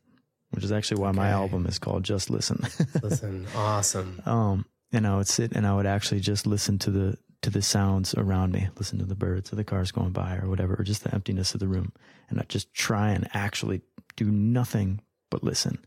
which 0.50 0.64
is 0.64 0.72
actually 0.72 1.00
why 1.00 1.12
my 1.12 1.28
album 1.30 1.66
is 1.66 1.78
called 1.78 2.02
Just 2.02 2.30
Listen. 2.30 2.62
Listen. 3.02 3.46
Awesome. 3.56 4.20
um, 4.26 4.66
and 4.92 5.06
I 5.06 5.16
would 5.16 5.28
sit 5.28 5.52
and 5.52 5.66
I 5.66 5.74
would 5.74 5.86
actually 5.86 6.20
just 6.20 6.46
listen 6.46 6.78
to 6.80 6.90
the 6.90 7.16
to 7.42 7.50
the 7.50 7.62
sounds 7.62 8.14
around 8.14 8.52
me, 8.52 8.68
listen 8.78 8.98
to 8.98 9.04
the 9.04 9.14
birds 9.14 9.52
or 9.52 9.56
the 9.56 9.64
cars 9.64 9.90
going 9.92 10.10
by 10.12 10.36
or 10.36 10.48
whatever, 10.48 10.74
or 10.78 10.84
just 10.84 11.04
the 11.04 11.14
emptiness 11.14 11.54
of 11.54 11.60
the 11.60 11.68
room, 11.68 11.92
and 12.30 12.40
I 12.40 12.44
just 12.48 12.72
try 12.72 13.10
and 13.10 13.28
actually 13.34 13.82
do 14.16 14.30
nothing 14.30 15.00
but 15.30 15.42
listen. 15.44 15.78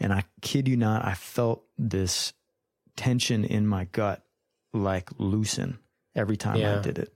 And 0.00 0.12
I 0.12 0.24
kid 0.42 0.66
you 0.68 0.76
not, 0.76 1.04
I 1.04 1.14
felt 1.14 1.62
this 1.76 2.32
tension 2.96 3.44
in 3.44 3.66
my 3.66 3.84
gut 3.84 4.22
like 4.72 5.10
loosen 5.18 5.78
every 6.14 6.36
time 6.36 6.56
Yeah. 6.56 6.78
I 6.78 6.80
did 6.82 6.98
it 6.98 7.12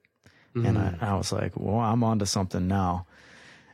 and 0.54 0.76
Mm. 0.76 1.02
I, 1.02 1.12
I 1.12 1.14
was 1.14 1.32
like, 1.32 1.52
well, 1.56 1.80
I'm 1.80 2.04
onto 2.04 2.26
something 2.26 2.68
now. 2.68 3.06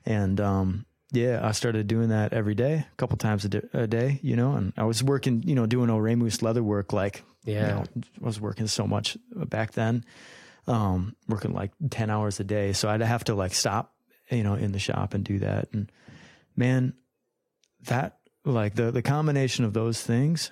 And 0.06 0.40
um, 0.40 0.86
yeah, 1.10 1.40
I 1.42 1.50
started 1.52 1.86
doing 1.88 2.10
that 2.10 2.32
every 2.32 2.54
day, 2.54 2.74
a 2.92 2.96
couple 2.96 3.16
times 3.16 3.44
a, 3.44 3.48
di- 3.48 3.68
a 3.72 3.86
day, 3.88 4.20
you 4.22 4.36
know, 4.36 4.52
and 4.52 4.72
I 4.76 4.84
was 4.84 5.02
working, 5.02 5.42
you 5.44 5.54
know, 5.56 5.66
doing 5.66 5.90
Orémoose 5.90 6.40
leather 6.40 6.62
work. 6.62 6.92
Like, 6.92 7.24
Yeah. 7.48 7.60
you 7.60 7.74
know, 7.74 7.84
I 8.22 8.24
was 8.26 8.40
working 8.40 8.66
so 8.66 8.86
much 8.86 9.16
back 9.34 9.72
then, 9.72 10.04
um, 10.66 11.16
working 11.28 11.52
like 11.54 11.72
10 11.90 12.10
hours 12.10 12.38
a 12.40 12.44
day. 12.44 12.72
So 12.72 12.88
I'd 12.88 13.00
have 13.00 13.24
to 13.24 13.34
like 13.34 13.54
stop, 13.54 13.94
you 14.30 14.42
know, 14.42 14.54
in 14.54 14.72
the 14.72 14.78
shop 14.78 15.14
and 15.14 15.24
do 15.24 15.38
that. 15.40 15.68
And 15.72 15.90
man, 16.56 16.92
that 17.86 18.18
like 18.44 18.74
the, 18.74 18.90
the 18.90 19.02
combination 19.02 19.64
of 19.64 19.72
those 19.72 20.02
things 20.02 20.50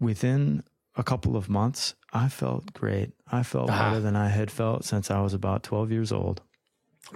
within 0.00 0.62
a 0.96 1.02
couple 1.02 1.36
of 1.36 1.48
months, 1.48 1.94
I 2.12 2.28
felt 2.28 2.72
great. 2.72 3.12
I 3.30 3.42
felt 3.42 3.70
Ah. 3.70 3.90
better 3.90 4.00
than 4.00 4.16
I 4.16 4.28
had 4.28 4.50
felt 4.50 4.84
since 4.84 5.10
I 5.10 5.20
was 5.20 5.34
about 5.34 5.62
12 5.62 5.90
years 5.92 6.12
old, 6.12 6.40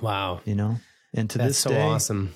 Wow. 0.00 0.40
you 0.44 0.54
know, 0.54 0.76
and 1.14 1.28
to 1.30 1.38
That's 1.38 1.50
this 1.50 1.58
so 1.58 1.70
day, 1.70 1.82
awesome. 1.82 2.34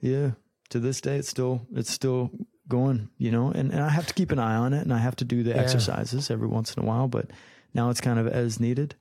yeah, 0.00 0.30
to 0.70 0.80
this 0.80 1.00
day, 1.02 1.16
it's 1.18 1.28
still 1.28 1.66
it's 1.74 1.90
still 1.90 2.30
going, 2.68 3.08
you 3.18 3.30
know, 3.30 3.48
and, 3.50 3.72
and 3.72 3.80
I 3.82 3.88
have 3.88 4.06
to 4.06 4.14
keep 4.14 4.30
an 4.32 4.38
eye 4.38 4.56
on 4.56 4.72
it, 4.72 4.82
and 4.82 4.92
I 4.92 4.98
have 4.98 5.16
to 5.16 5.24
do 5.24 5.42
the 5.42 5.50
Yeah. 5.50 5.56
exercises 5.56 6.30
every 6.30 6.48
once 6.48 6.74
in 6.74 6.82
a 6.82 6.86
while, 6.86 7.08
but 7.08 7.30
now 7.74 7.90
it's 7.90 8.00
kind 8.00 8.18
of 8.18 8.26
as 8.26 8.60
needed, 8.60 8.94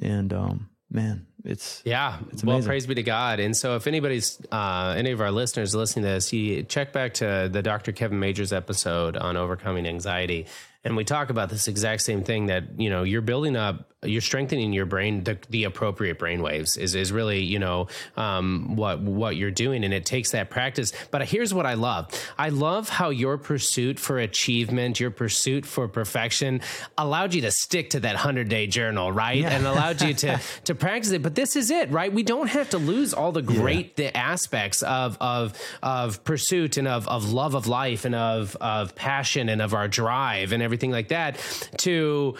and 0.00 0.32
um, 0.32 0.68
man, 0.90 1.26
it's 1.44 1.82
Yeah. 1.84 2.18
It's 2.32 2.44
well, 2.44 2.62
praise 2.62 2.86
be 2.86 2.94
to 2.94 3.02
God. 3.02 3.40
And 3.40 3.56
so 3.56 3.76
if 3.76 3.86
anybody's, 3.86 4.40
uh, 4.52 4.94
any 4.96 5.10
of 5.10 5.20
our 5.20 5.30
listeners 5.30 5.74
listening 5.74 6.04
to 6.04 6.10
this, 6.10 6.32
you 6.32 6.62
check 6.62 6.92
back 6.92 7.14
to 7.14 7.48
the 7.52 7.62
Dr. 7.62 7.92
Kevin 7.92 8.18
Majeres 8.20 8.52
episode 8.56 9.16
on 9.16 9.36
overcoming 9.36 9.86
anxiety. 9.86 10.46
And 10.84 10.96
we 10.96 11.04
talk 11.04 11.30
about 11.30 11.48
this 11.50 11.66
exact 11.68 12.02
same 12.02 12.22
thing 12.24 12.46
that, 12.46 12.78
you 12.78 12.90
know, 12.90 13.02
you're 13.02 13.22
building 13.22 13.56
up, 13.56 13.90
you're 14.04 14.20
strengthening 14.20 14.72
your 14.72 14.86
brain, 14.86 15.24
the, 15.24 15.38
the 15.50 15.64
appropriate 15.64 16.18
brain 16.18 16.42
waves 16.42 16.76
is, 16.76 16.94
is 16.94 17.12
really, 17.12 17.40
you 17.40 17.58
know, 17.58 17.88
um, 18.16 18.76
what, 18.76 19.00
what 19.00 19.36
you're 19.36 19.50
doing. 19.50 19.84
And 19.84 19.92
it 19.92 20.04
takes 20.04 20.30
that 20.32 20.50
practice. 20.50 20.92
But 21.10 21.26
here's 21.26 21.52
what 21.52 21.66
I 21.66 21.74
love. 21.74 22.08
I 22.38 22.48
love 22.48 22.88
how 22.88 23.10
your 23.10 23.38
pursuit 23.38 23.98
for 23.98 24.18
achievement, 24.18 25.00
your 25.00 25.10
pursuit 25.10 25.66
for 25.66 25.88
perfection 25.88 26.60
allowed 26.98 27.34
you 27.34 27.42
to 27.42 27.50
stick 27.50 27.90
to 27.90 28.00
that 28.00 28.16
hundred 28.16 28.48
day 28.48 28.66
journal, 28.66 29.12
right? 29.12 29.44
And 29.44 29.66
allowed 29.66 30.02
you 30.02 30.14
to, 30.14 30.40
to 30.64 30.74
practice 30.74 31.12
it. 31.12 31.22
But 31.22 31.34
this 31.34 31.56
is 31.56 31.70
it, 31.70 31.90
right? 31.90 32.12
We 32.12 32.22
don't 32.22 32.48
have 32.48 32.70
to 32.70 32.78
lose 32.78 33.14
all 33.14 33.32
the 33.32 33.42
great 33.42 33.96
the 33.96 34.16
aspects 34.16 34.82
of, 34.82 35.16
of, 35.20 35.58
of 35.82 36.24
pursuit 36.24 36.76
and 36.76 36.88
of, 36.88 37.08
of 37.08 37.32
love 37.32 37.54
of 37.54 37.66
life 37.66 38.04
and 38.04 38.14
of, 38.14 38.56
of 38.60 38.94
passion 38.94 39.48
and 39.48 39.60
of 39.62 39.74
our 39.74 39.88
drive 39.88 40.52
and 40.52 40.62
everything 40.62 40.90
like 40.90 41.08
that 41.08 41.38
to 41.78 42.36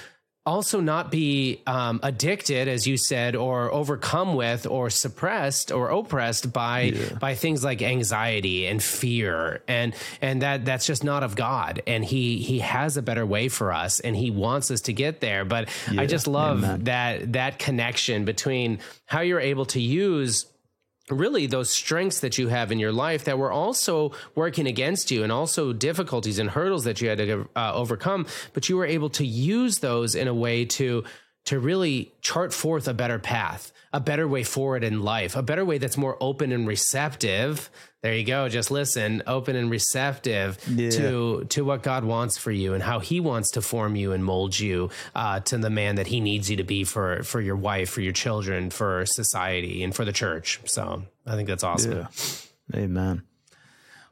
also 0.46 0.80
not 0.80 1.10
be 1.10 1.62
um, 1.66 2.00
addicted, 2.02 2.68
as 2.68 2.86
you 2.86 2.96
said, 2.96 3.34
or 3.34 3.72
overcome 3.72 4.34
with, 4.34 4.66
or 4.66 4.90
suppressed, 4.90 5.72
or 5.72 5.88
oppressed 5.88 6.52
by 6.52 6.94
by 7.18 7.34
things 7.34 7.64
like 7.64 7.80
anxiety 7.80 8.66
and 8.66 8.82
fear, 8.82 9.62
and 9.66 9.94
and 10.20 10.42
that 10.42 10.64
that's 10.64 10.86
just 10.86 11.02
not 11.02 11.22
of 11.22 11.34
God. 11.34 11.82
And 11.86 12.04
he 12.04 12.38
he 12.38 12.58
has 12.58 12.96
a 12.96 13.02
better 13.02 13.24
way 13.24 13.48
for 13.48 13.72
us, 13.72 14.00
and 14.00 14.14
he 14.14 14.30
wants 14.30 14.70
us 14.70 14.82
to 14.82 14.92
get 14.92 15.20
there. 15.20 15.44
But 15.44 15.68
I 15.88 16.06
just 16.06 16.26
love 16.26 16.62
Amen. 16.62 16.84
that 16.84 17.32
that 17.32 17.58
connection 17.58 18.24
between 18.24 18.80
how 19.06 19.20
you're 19.20 19.40
able 19.40 19.66
to 19.66 19.80
use 19.80 20.46
really 21.10 21.46
those 21.46 21.70
strengths 21.70 22.20
that 22.20 22.38
you 22.38 22.48
have 22.48 22.72
in 22.72 22.78
your 22.78 22.92
life 22.92 23.24
that 23.24 23.38
were 23.38 23.52
also 23.52 24.12
working 24.34 24.66
against 24.66 25.10
you 25.10 25.22
and 25.22 25.30
also 25.30 25.72
difficulties 25.72 26.38
and 26.38 26.50
hurdles 26.50 26.84
that 26.84 27.00
you 27.00 27.08
had 27.08 27.18
to 27.18 27.48
uh, 27.54 27.72
overcome 27.74 28.26
but 28.54 28.68
you 28.68 28.76
were 28.76 28.86
able 28.86 29.10
to 29.10 29.26
use 29.26 29.78
those 29.78 30.14
in 30.14 30.28
a 30.28 30.34
way 30.34 30.64
to 30.64 31.04
to 31.44 31.58
really 31.58 32.12
chart 32.20 32.52
forth 32.52 32.88
a 32.88 32.94
better 32.94 33.18
path 33.18 33.70
a 33.92 34.00
better 34.00 34.26
way 34.26 34.42
forward 34.42 34.82
in 34.82 35.02
life 35.02 35.36
a 35.36 35.42
better 35.42 35.64
way 35.64 35.78
that's 35.78 35.96
more 35.96 36.16
open 36.20 36.50
and 36.52 36.66
receptive. 36.66 37.70
There 38.02 38.12
you 38.14 38.24
go. 38.24 38.50
Just 38.50 38.70
listen. 38.70 39.22
Open 39.26 39.56
and 39.56 39.70
receptive 39.70 40.58
Yeah. 40.68 40.90
to 40.90 41.44
to 41.50 41.64
what 41.64 41.82
god 41.82 42.04
wants 42.04 42.36
for 42.36 42.50
you 42.50 42.74
and 42.74 42.82
how 42.82 42.98
he 42.98 43.20
wants 43.20 43.52
to 43.52 43.62
form 43.62 43.96
you 43.96 44.12
and 44.12 44.22
mold 44.24 44.58
you 44.58 44.90
uh, 45.14 45.40
to 45.40 45.56
the 45.58 45.70
man 45.70 45.94
that 45.96 46.06
he 46.08 46.20
needs 46.20 46.50
you 46.50 46.56
to 46.58 46.64
be 46.64 46.84
for 46.84 47.22
for 47.22 47.40
your 47.40 47.56
wife 47.56 47.88
for 47.88 48.00
your 48.02 48.12
children 48.12 48.70
for 48.70 49.06
society 49.06 49.82
and 49.84 49.94
for 49.94 50.04
the 50.04 50.12
church. 50.12 50.60
So 50.66 51.04
i 51.26 51.34
think 51.36 51.48
that's 51.48 51.64
awesome. 51.64 51.92
Yeah, 51.92 52.08
amen. 52.74 53.22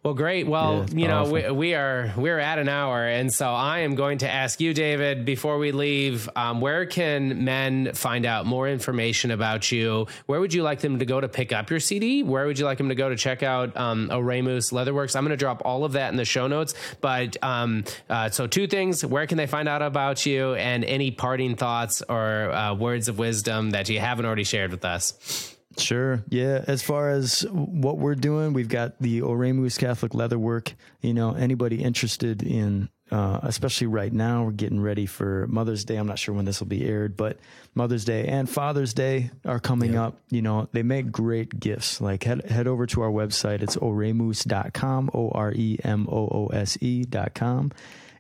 Well, 0.03 0.15
great. 0.15 0.49
Well, 0.49 0.85
Yeah, 0.89 0.99
you 0.99 1.07
know, 1.07 1.31
we, 1.31 1.49
we 1.53 1.75
are 1.75 2.13
we're 2.17 2.41
at 2.41 2.59
an 2.59 2.69
hour, 2.69 3.07
and 3.07 3.33
so 3.33 3.49
I 3.49 3.81
am 3.81 3.95
going 3.95 4.19
to 4.19 4.29
ask 4.29 4.61
you, 4.61 4.75
David, 4.75 5.25
before 5.25 5.59
we 5.59 5.71
leave, 5.71 6.29
um, 6.35 6.61
where 6.61 6.87
can 6.87 7.45
men 7.45 7.93
find 7.95 8.27
out 8.27 8.45
more 8.45 8.69
information 8.69 9.31
about 9.31 9.71
you? 9.71 10.09
Where 10.27 10.41
would 10.41 10.53
you 10.53 10.65
like 10.65 10.81
them 10.81 10.99
to 10.99 11.05
go 11.05 11.21
to 11.21 11.29
pick 11.29 11.53
up 11.53 11.71
your 11.71 11.79
CD? 11.79 12.25
Where 12.25 12.47
would 12.47 12.59
you 12.59 12.65
like 12.65 12.79
them 12.79 12.89
to 12.89 12.97
go 12.97 13.11
to 13.11 13.17
check 13.17 13.45
out 13.45 13.77
um, 13.77 14.09
Orémoose 14.09 14.73
Leatherworks? 14.73 15.15
I'm 15.15 15.23
going 15.23 15.31
to 15.31 15.37
drop 15.37 15.63
all 15.65 15.85
of 15.85 15.93
that 15.93 16.11
in 16.11 16.17
the 16.17 16.25
show 16.25 16.49
notes. 16.49 16.75
But 17.01 17.37
um, 17.41 17.85
uh, 18.11 18.29
so, 18.31 18.49
two 18.49 18.67
things: 18.67 19.07
where 19.07 19.29
can 19.29 19.39
they 19.39 19.47
find 19.47 19.69
out 19.69 19.83
about 19.83 20.27
you, 20.27 20.55
and 20.55 20.85
any 20.85 21.13
parting 21.13 21.55
thoughts 21.55 22.03
or 22.09 22.51
uh, 22.51 22.75
words 22.75 23.07
of 23.07 23.21
wisdom 23.21 23.71
that 23.71 23.89
you 23.89 24.01
haven't 24.01 24.27
already 24.27 24.43
shared 24.43 24.73
with 24.73 24.85
us? 24.85 25.57
Sure. 25.79 26.23
Yeah. 26.29 26.64
As 26.66 26.83
far 26.83 27.11
as 27.11 27.45
what 27.51 27.99
we're 27.99 28.14
doing, 28.14 28.53
we've 28.53 28.68
got 28.68 28.99
the 29.01 29.20
Orémoose 29.20 29.79
Catholic 29.79 30.12
Leatherwork. 30.12 30.75
You 31.01 31.14
know, 31.14 31.35
anybody 31.35 31.83
interested 31.83 32.43
in, 32.43 32.89
uh, 33.11 33.41
especially 33.43 33.87
right 33.87 34.12
now, 34.12 34.45
we're 34.45 34.53
getting 34.53 34.81
ready 34.81 35.07
for 35.07 35.47
Mother's 35.49 35.85
Day. 35.85 35.97
I'm 35.97 36.07
not 36.07 36.18
sure 36.18 36.35
when 36.35 36.45
this 36.45 36.61
will 36.61 36.66
be 36.68 36.85
aired, 36.87 37.16
but 37.16 37.39
Mother's 37.75 38.05
Day 38.05 38.27
and 38.27 38.49
Father's 38.49 38.95
Day 38.95 39.31
are 39.45 39.61
coming 39.61 39.97
up. 39.97 40.18
You 40.31 40.43
know, 40.43 40.68
they 40.73 40.83
make 40.83 41.11
great 41.12 41.59
gifts. 41.59 42.01
Like 42.01 42.25
head, 42.25 42.45
head 42.51 42.66
over 42.66 42.87
to 42.87 43.03
our 43.03 43.11
website. 43.11 43.62
It's 43.62 43.77
oremoose.com, 43.77 45.11
O 45.14 45.31
R 45.31 45.53
E 45.53 45.79
M 45.85 46.07
O 46.11 46.29
O 46.29 46.47
S 46.53 46.79
E.com. 46.81 47.73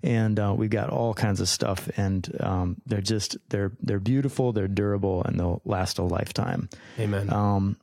And 0.02 0.38
uh, 0.38 0.54
we've 0.56 0.70
got 0.70 0.90
all 0.90 1.14
kinds 1.14 1.40
of 1.40 1.48
stuff, 1.48 1.88
and 1.96 2.28
um, 2.40 2.76
they're 2.86 3.00
just 3.00 3.36
they're 3.50 3.70
they're 3.80 4.00
beautiful, 4.00 4.52
they're 4.52 4.66
durable, 4.66 5.22
and 5.22 5.38
they'll 5.38 5.62
last 5.64 5.98
a 5.98 6.02
lifetime. 6.02 6.68
Amen. 6.98 7.32
Um, 7.32 7.76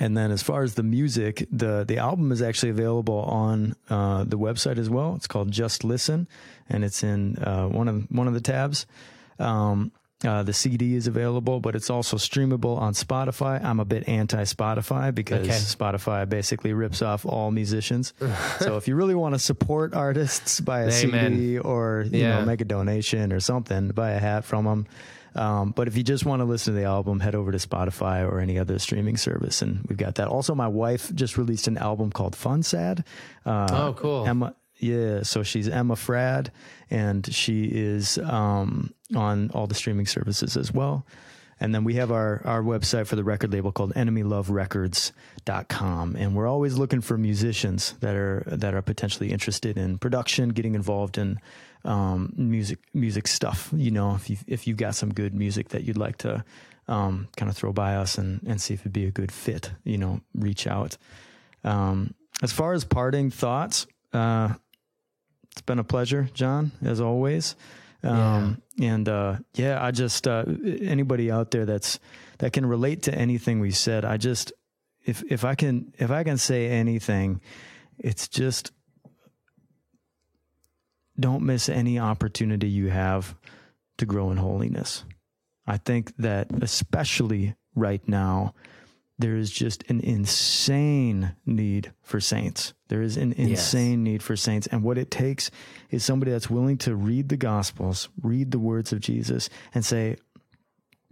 and 0.00 0.16
then 0.16 0.30
as 0.30 0.42
far 0.42 0.62
as 0.62 0.74
the 0.74 0.82
music, 0.82 1.46
the 1.50 1.84
the 1.84 1.98
album 1.98 2.32
is 2.32 2.40
actually 2.40 2.70
available 2.70 3.20
on 3.20 3.74
uh, 3.90 4.24
the 4.24 4.38
website 4.38 4.78
as 4.78 4.88
well. 4.88 5.14
It's 5.16 5.26
called 5.26 5.50
Just 5.50 5.84
Listen, 5.84 6.28
and 6.68 6.84
it's 6.84 7.02
in 7.02 7.36
uh, 7.38 7.66
one 7.66 7.88
of 7.88 8.06
one 8.10 8.28
of 8.28 8.34
the 8.34 8.40
tabs. 8.40 8.86
Um, 9.38 9.92
uh, 10.24 10.42
the 10.42 10.52
CD 10.52 10.94
is 10.94 11.06
available, 11.06 11.60
but 11.60 11.74
it's 11.74 11.90
also 11.90 12.16
streamable 12.16 12.78
on 12.78 12.92
Spotify. 12.92 13.62
I'm 13.62 13.80
a 13.80 13.84
bit 13.84 14.08
anti 14.08 14.42
Spotify 14.44 15.14
because 15.14 15.40
Okay. 15.48 15.56
Spotify 15.56 16.28
basically 16.28 16.72
rips 16.72 17.02
off 17.02 17.26
all 17.26 17.50
musicians. 17.50 18.12
so 18.60 18.76
if 18.76 18.86
you 18.88 18.94
really 18.94 19.14
want 19.14 19.34
to 19.34 19.38
support 19.38 19.94
artists, 19.94 20.60
buy 20.60 20.82
a 20.82 20.90
Amen. 20.92 21.32
CD 21.32 21.58
or 21.58 22.04
you 22.10 22.20
Yeah. 22.20 22.38
know 22.40 22.46
make 22.46 22.60
a 22.60 22.64
donation 22.64 23.32
or 23.32 23.40
something, 23.40 23.88
buy 23.88 24.10
a 24.12 24.18
hat 24.18 24.44
from 24.44 24.64
them. 24.64 24.86
Um, 25.34 25.70
but 25.70 25.88
if 25.88 25.96
you 25.96 26.02
just 26.02 26.26
want 26.26 26.40
to 26.40 26.44
listen 26.44 26.74
to 26.74 26.80
the 26.80 26.84
album, 26.86 27.18
head 27.18 27.34
over 27.34 27.50
to 27.52 27.56
Spotify 27.58 28.22
or 28.22 28.38
any 28.38 28.58
other 28.58 28.78
streaming 28.78 29.16
service, 29.16 29.62
and 29.62 29.80
we've 29.88 29.96
got 29.96 30.16
that. 30.16 30.28
Also, 30.28 30.54
my 30.54 30.68
wife 30.68 31.10
just 31.14 31.38
released 31.38 31.68
an 31.68 31.78
album 31.78 32.12
called 32.12 32.36
Fun 32.36 32.62
Sad. 32.62 33.02
Uh, 33.46 33.66
Oh, 33.72 33.94
cool. 33.94 34.26
Emma, 34.28 34.54
yeah. 34.82 35.22
So 35.22 35.42
she's 35.42 35.68
Emma 35.68 35.96
Frad, 35.96 36.52
and 36.90 37.26
she 37.32 37.64
is 37.64 38.18
um, 38.18 38.92
on 39.14 39.50
all 39.50 39.66
the 39.66 39.74
streaming 39.74 40.06
services 40.06 40.56
as 40.56 40.72
well. 40.72 41.06
And 41.60 41.74
then 41.74 41.84
we 41.84 41.94
have 41.94 42.10
our, 42.10 42.42
our 42.44 42.60
website 42.60 43.06
for 43.06 43.14
the 43.14 43.22
record 43.22 43.52
label 43.52 43.70
called 43.70 43.94
enemyloverecords.com. 43.94 46.16
And 46.16 46.34
we're 46.34 46.48
always 46.48 46.76
looking 46.76 47.00
for 47.00 47.16
musicians 47.16 47.92
that 48.00 48.16
are 48.16 48.42
that 48.48 48.74
are 48.74 48.82
potentially 48.82 49.30
interested 49.30 49.78
in 49.78 49.98
production, 49.98 50.48
getting 50.48 50.74
involved 50.74 51.18
in 51.18 51.38
um, 51.84 52.32
music 52.36 52.80
music 52.92 53.28
stuff. 53.28 53.70
You 53.72 53.92
know, 53.92 54.16
if 54.16 54.28
you 54.28 54.38
if 54.48 54.66
you've 54.66 54.76
got 54.76 54.96
some 54.96 55.14
good 55.14 55.34
music 55.34 55.68
that 55.68 55.84
you'd 55.84 55.96
like 55.96 56.18
to 56.18 56.44
um, 56.88 57.28
kind 57.36 57.48
of 57.48 57.56
throw 57.56 57.72
by 57.72 57.94
us 57.94 58.18
and, 58.18 58.40
and 58.44 58.60
see 58.60 58.74
if 58.74 58.80
it'd 58.80 58.92
be 58.92 59.06
a 59.06 59.12
good 59.12 59.30
fit, 59.30 59.70
you 59.84 59.98
know, 59.98 60.20
reach 60.34 60.66
out. 60.66 60.96
Um, 61.62 62.14
as 62.42 62.52
far 62.52 62.72
as 62.72 62.84
parting 62.84 63.30
thoughts, 63.30 63.86
uh, 64.12 64.54
it's 65.52 65.62
been 65.62 65.78
a 65.78 65.84
pleasure, 65.84 66.28
John, 66.34 66.72
as 66.82 67.00
always. 67.00 67.54
Um, 68.02 68.60
and, 68.80 69.08
uh, 69.08 69.36
yeah, 69.54 69.82
I 69.82 69.92
just, 69.92 70.26
uh, 70.26 70.44
anybody 70.64 71.30
out 71.30 71.52
there 71.52 71.64
that's, 71.64 72.00
that 72.38 72.52
can 72.52 72.66
relate 72.66 73.02
to 73.02 73.14
anything 73.14 73.60
we 73.60 73.70
said, 73.70 74.04
I 74.04 74.16
just, 74.16 74.52
if, 75.04 75.22
if 75.30 75.44
I 75.44 75.54
can, 75.54 75.92
if 75.98 76.10
I 76.10 76.24
can 76.24 76.36
say 76.36 76.68
anything, 76.68 77.40
it's 77.98 78.26
just 78.26 78.72
don't 81.18 81.44
miss 81.44 81.68
any 81.68 81.98
opportunity 81.98 82.68
you 82.68 82.88
have 82.88 83.36
to 83.98 84.06
grow 84.06 84.30
in 84.30 84.38
holiness. 84.38 85.04
I 85.66 85.76
think 85.76 86.16
that 86.16 86.48
especially 86.60 87.54
right 87.76 88.06
now, 88.08 88.54
there 89.18 89.36
is 89.36 89.50
just 89.50 89.88
an 89.88 90.00
insane 90.00 91.36
need 91.46 91.92
for 92.02 92.20
saints. 92.20 92.74
There 92.88 93.02
is 93.02 93.16
an 93.16 93.32
insane 93.34 94.02
need 94.02 94.22
for 94.22 94.36
saints. 94.36 94.66
And 94.66 94.82
what 94.82 94.98
it 94.98 95.10
takes 95.10 95.50
is 95.90 96.04
somebody 96.04 96.32
that's 96.32 96.50
willing 96.50 96.78
to 96.78 96.94
read 96.94 97.28
the 97.28 97.36
gospels, 97.36 98.08
read 98.22 98.50
the 98.50 98.58
words 98.58 98.92
of 98.92 99.00
Jesus 99.00 99.48
and 99.74 99.84
say, 99.84 100.16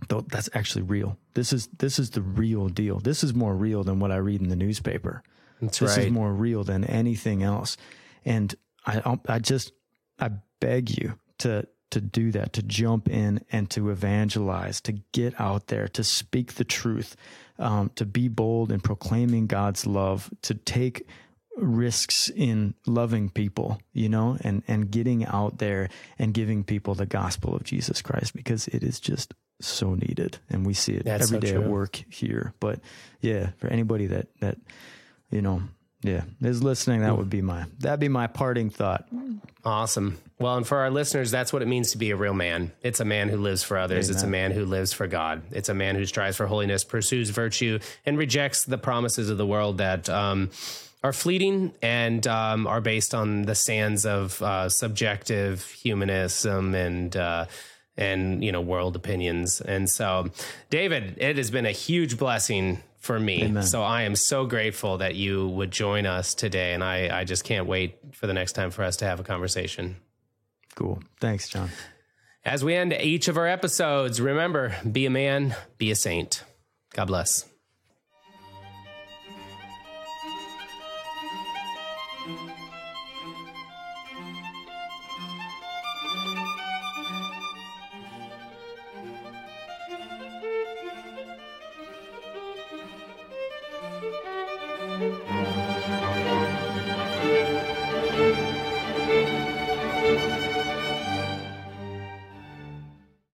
though 0.09 0.23
that's 0.23 0.49
actually 0.55 0.83
real. 0.83 1.19
This 1.35 1.53
is 1.53 1.69
this 1.79 1.99
is 1.99 2.11
the 2.11 2.23
real 2.23 2.69
deal. 2.69 2.99
This 2.99 3.23
is 3.23 3.35
more 3.35 3.55
real 3.55 3.85
than 3.85 4.01
what 4.01 4.11
I 4.11 4.17
read 4.17 4.41
in 4.41 4.49
the 4.49 4.57
newspaper. 4.57 5.23
That's 5.61 5.79
this 5.79 5.97
right. 5.97 6.07
is 6.07 6.13
more 6.13 6.33
real 6.33 6.65
than 6.65 6.85
anything 6.85 7.43
else. 7.43 7.77
And 8.25 8.55
I 8.87 9.19
I 9.29 9.39
just 9.39 9.73
I 10.19 10.31
beg 10.61 10.91
you 10.99 11.19
to 11.39 11.67
to 11.91 12.01
do 12.01 12.31
that, 12.33 12.53
to 12.55 12.63
jump 12.63 13.09
in 13.09 13.45
and 13.51 13.69
to 13.71 13.91
evangelize, 13.91 14.81
to 14.83 14.93
get 15.13 15.39
out 15.41 15.69
there, 15.69 15.89
to 15.89 16.05
speak 16.05 16.55
the 16.55 16.65
truth, 16.65 17.17
um, 17.59 17.91
to 17.97 18.05
be 18.05 18.29
bold 18.29 18.73
in 18.73 18.81
proclaiming 18.81 19.47
God's 19.47 19.87
love, 19.87 20.31
to 20.43 20.55
take 20.55 21.07
risks 21.57 22.31
in 22.35 22.75
loving 22.87 23.29
people, 23.29 23.81
you 23.93 24.09
know, 24.09 24.39
and, 24.41 24.63
and 24.67 24.91
getting 24.91 25.27
out 25.27 25.59
there 25.59 25.89
and 26.19 26.33
giving 26.33 26.65
people 26.65 26.95
the 26.95 27.07
gospel 27.07 27.55
of 27.55 27.65
Jesus 27.65 28.03
Christ 28.03 28.35
because 28.35 28.69
it 28.69 28.83
is 28.83 28.99
just 28.99 29.35
so 29.61 29.95
needed. 29.95 30.39
And 30.49 30.65
we 30.65 30.75
see 30.75 30.95
it 30.95 31.05
That's 31.05 31.25
every 31.25 31.37
so 31.37 31.41
day 31.41 31.53
true. 31.53 31.65
at 31.65 31.69
work 31.69 32.03
here. 32.09 32.55
But 32.61 32.81
yeah, 33.21 33.51
for 33.59 33.69
anybody 33.69 34.07
that, 34.07 34.29
that, 34.41 34.59
you 35.31 35.43
know, 35.43 35.63
yeah, 36.03 36.23
is 36.41 36.63
listening, 36.63 37.01
that 37.01 37.17
would 37.17 37.31
be 37.31 37.43
my, 37.43 37.67
that'd 37.79 38.01
be 38.01 38.09
my 38.09 38.27
parting 38.27 38.71
thought. 38.71 39.07
Awesome. 39.65 40.19
Well, 40.39 40.57
and 40.57 40.67
for 40.67 40.79
our 40.79 40.91
listeners, 40.91 41.31
that's 41.31 41.53
what 41.53 41.61
it 41.61 41.69
means 41.69 41.93
to 41.93 41.99
be 41.99 42.11
a 42.11 42.17
real 42.17 42.33
man. 42.33 42.73
It's 42.83 43.01
a 43.01 43.05
man 43.05 43.29
who 43.29 43.37
lives 43.37 43.63
for 43.63 43.77
others. 43.77 44.09
It's 44.09 44.23
a 44.23 44.27
man 44.27 44.53
who 44.53 44.65
lives 44.65 44.95
for 44.95 45.07
God. 45.07 45.43
It's 45.51 45.69
a 45.69 45.75
man 45.75 45.97
who 45.97 46.07
strives 46.07 46.39
for 46.39 46.47
holiness, 46.47 46.83
pursues 46.83 47.29
virtue, 47.29 47.79
and 48.07 48.17
rejects 48.17 48.65
the 48.65 48.79
promises 48.79 49.29
of 49.29 49.37
the 49.37 49.47
world 49.47 49.79
that 49.79 50.09
um, 50.09 50.51
are 51.05 51.13
fleeting 51.13 51.75
and 51.83 52.27
um, 52.27 52.67
are 52.67 52.81
based 52.81 53.15
on 53.15 53.43
the 53.43 53.55
sands 53.55 54.07
of 54.07 54.41
uh, 54.43 54.69
subjective 54.69 55.65
humanism 55.71 56.75
and. 56.75 57.17
Uh, 57.17 57.47
and 57.97 58.43
you 58.43 58.51
know 58.53 58.61
world 58.61 58.95
opinions 58.95 59.61
and 59.61 59.91
so 59.91 60.31
david 60.71 61.17
it 61.19 61.37
has 61.37 61.51
been 61.51 61.67
a 61.67 61.73
huge 61.73 62.17
blessing 62.17 62.81
for 63.01 63.19
me 63.19 63.61
so 63.63 63.83
i 63.83 64.03
am 64.03 64.15
so 64.15 64.47
grateful 64.47 64.99
that 64.99 65.17
you 65.17 65.49
would 65.49 65.71
join 65.73 66.07
us 66.07 66.35
today 66.35 66.73
and 66.75 66.85
i 66.85 67.21
i 67.21 67.25
just 67.25 67.43
can't 67.43 67.67
wait 67.67 67.99
for 68.13 68.29
the 68.29 68.35
next 68.35 68.53
time 68.53 68.71
for 68.71 68.85
us 68.85 68.97
to 68.97 69.05
have 69.05 69.19
a 69.19 69.25
conversation 69.25 69.97
Cool. 70.77 71.03
Thanks, 71.21 71.49
John. 71.49 71.69
as 72.45 72.65
we 72.65 72.75
end 72.75 72.93
each 72.93 73.29
of 73.29 73.37
our 73.37 73.47
episodes, 73.47 74.21
remember 74.21 74.77
be 74.91 75.05
a 75.05 75.11
man, 75.11 75.57
be 75.79 75.91
a 75.91 75.97
saint. 75.97 76.45
God 76.95 77.07
bless. 77.07 77.50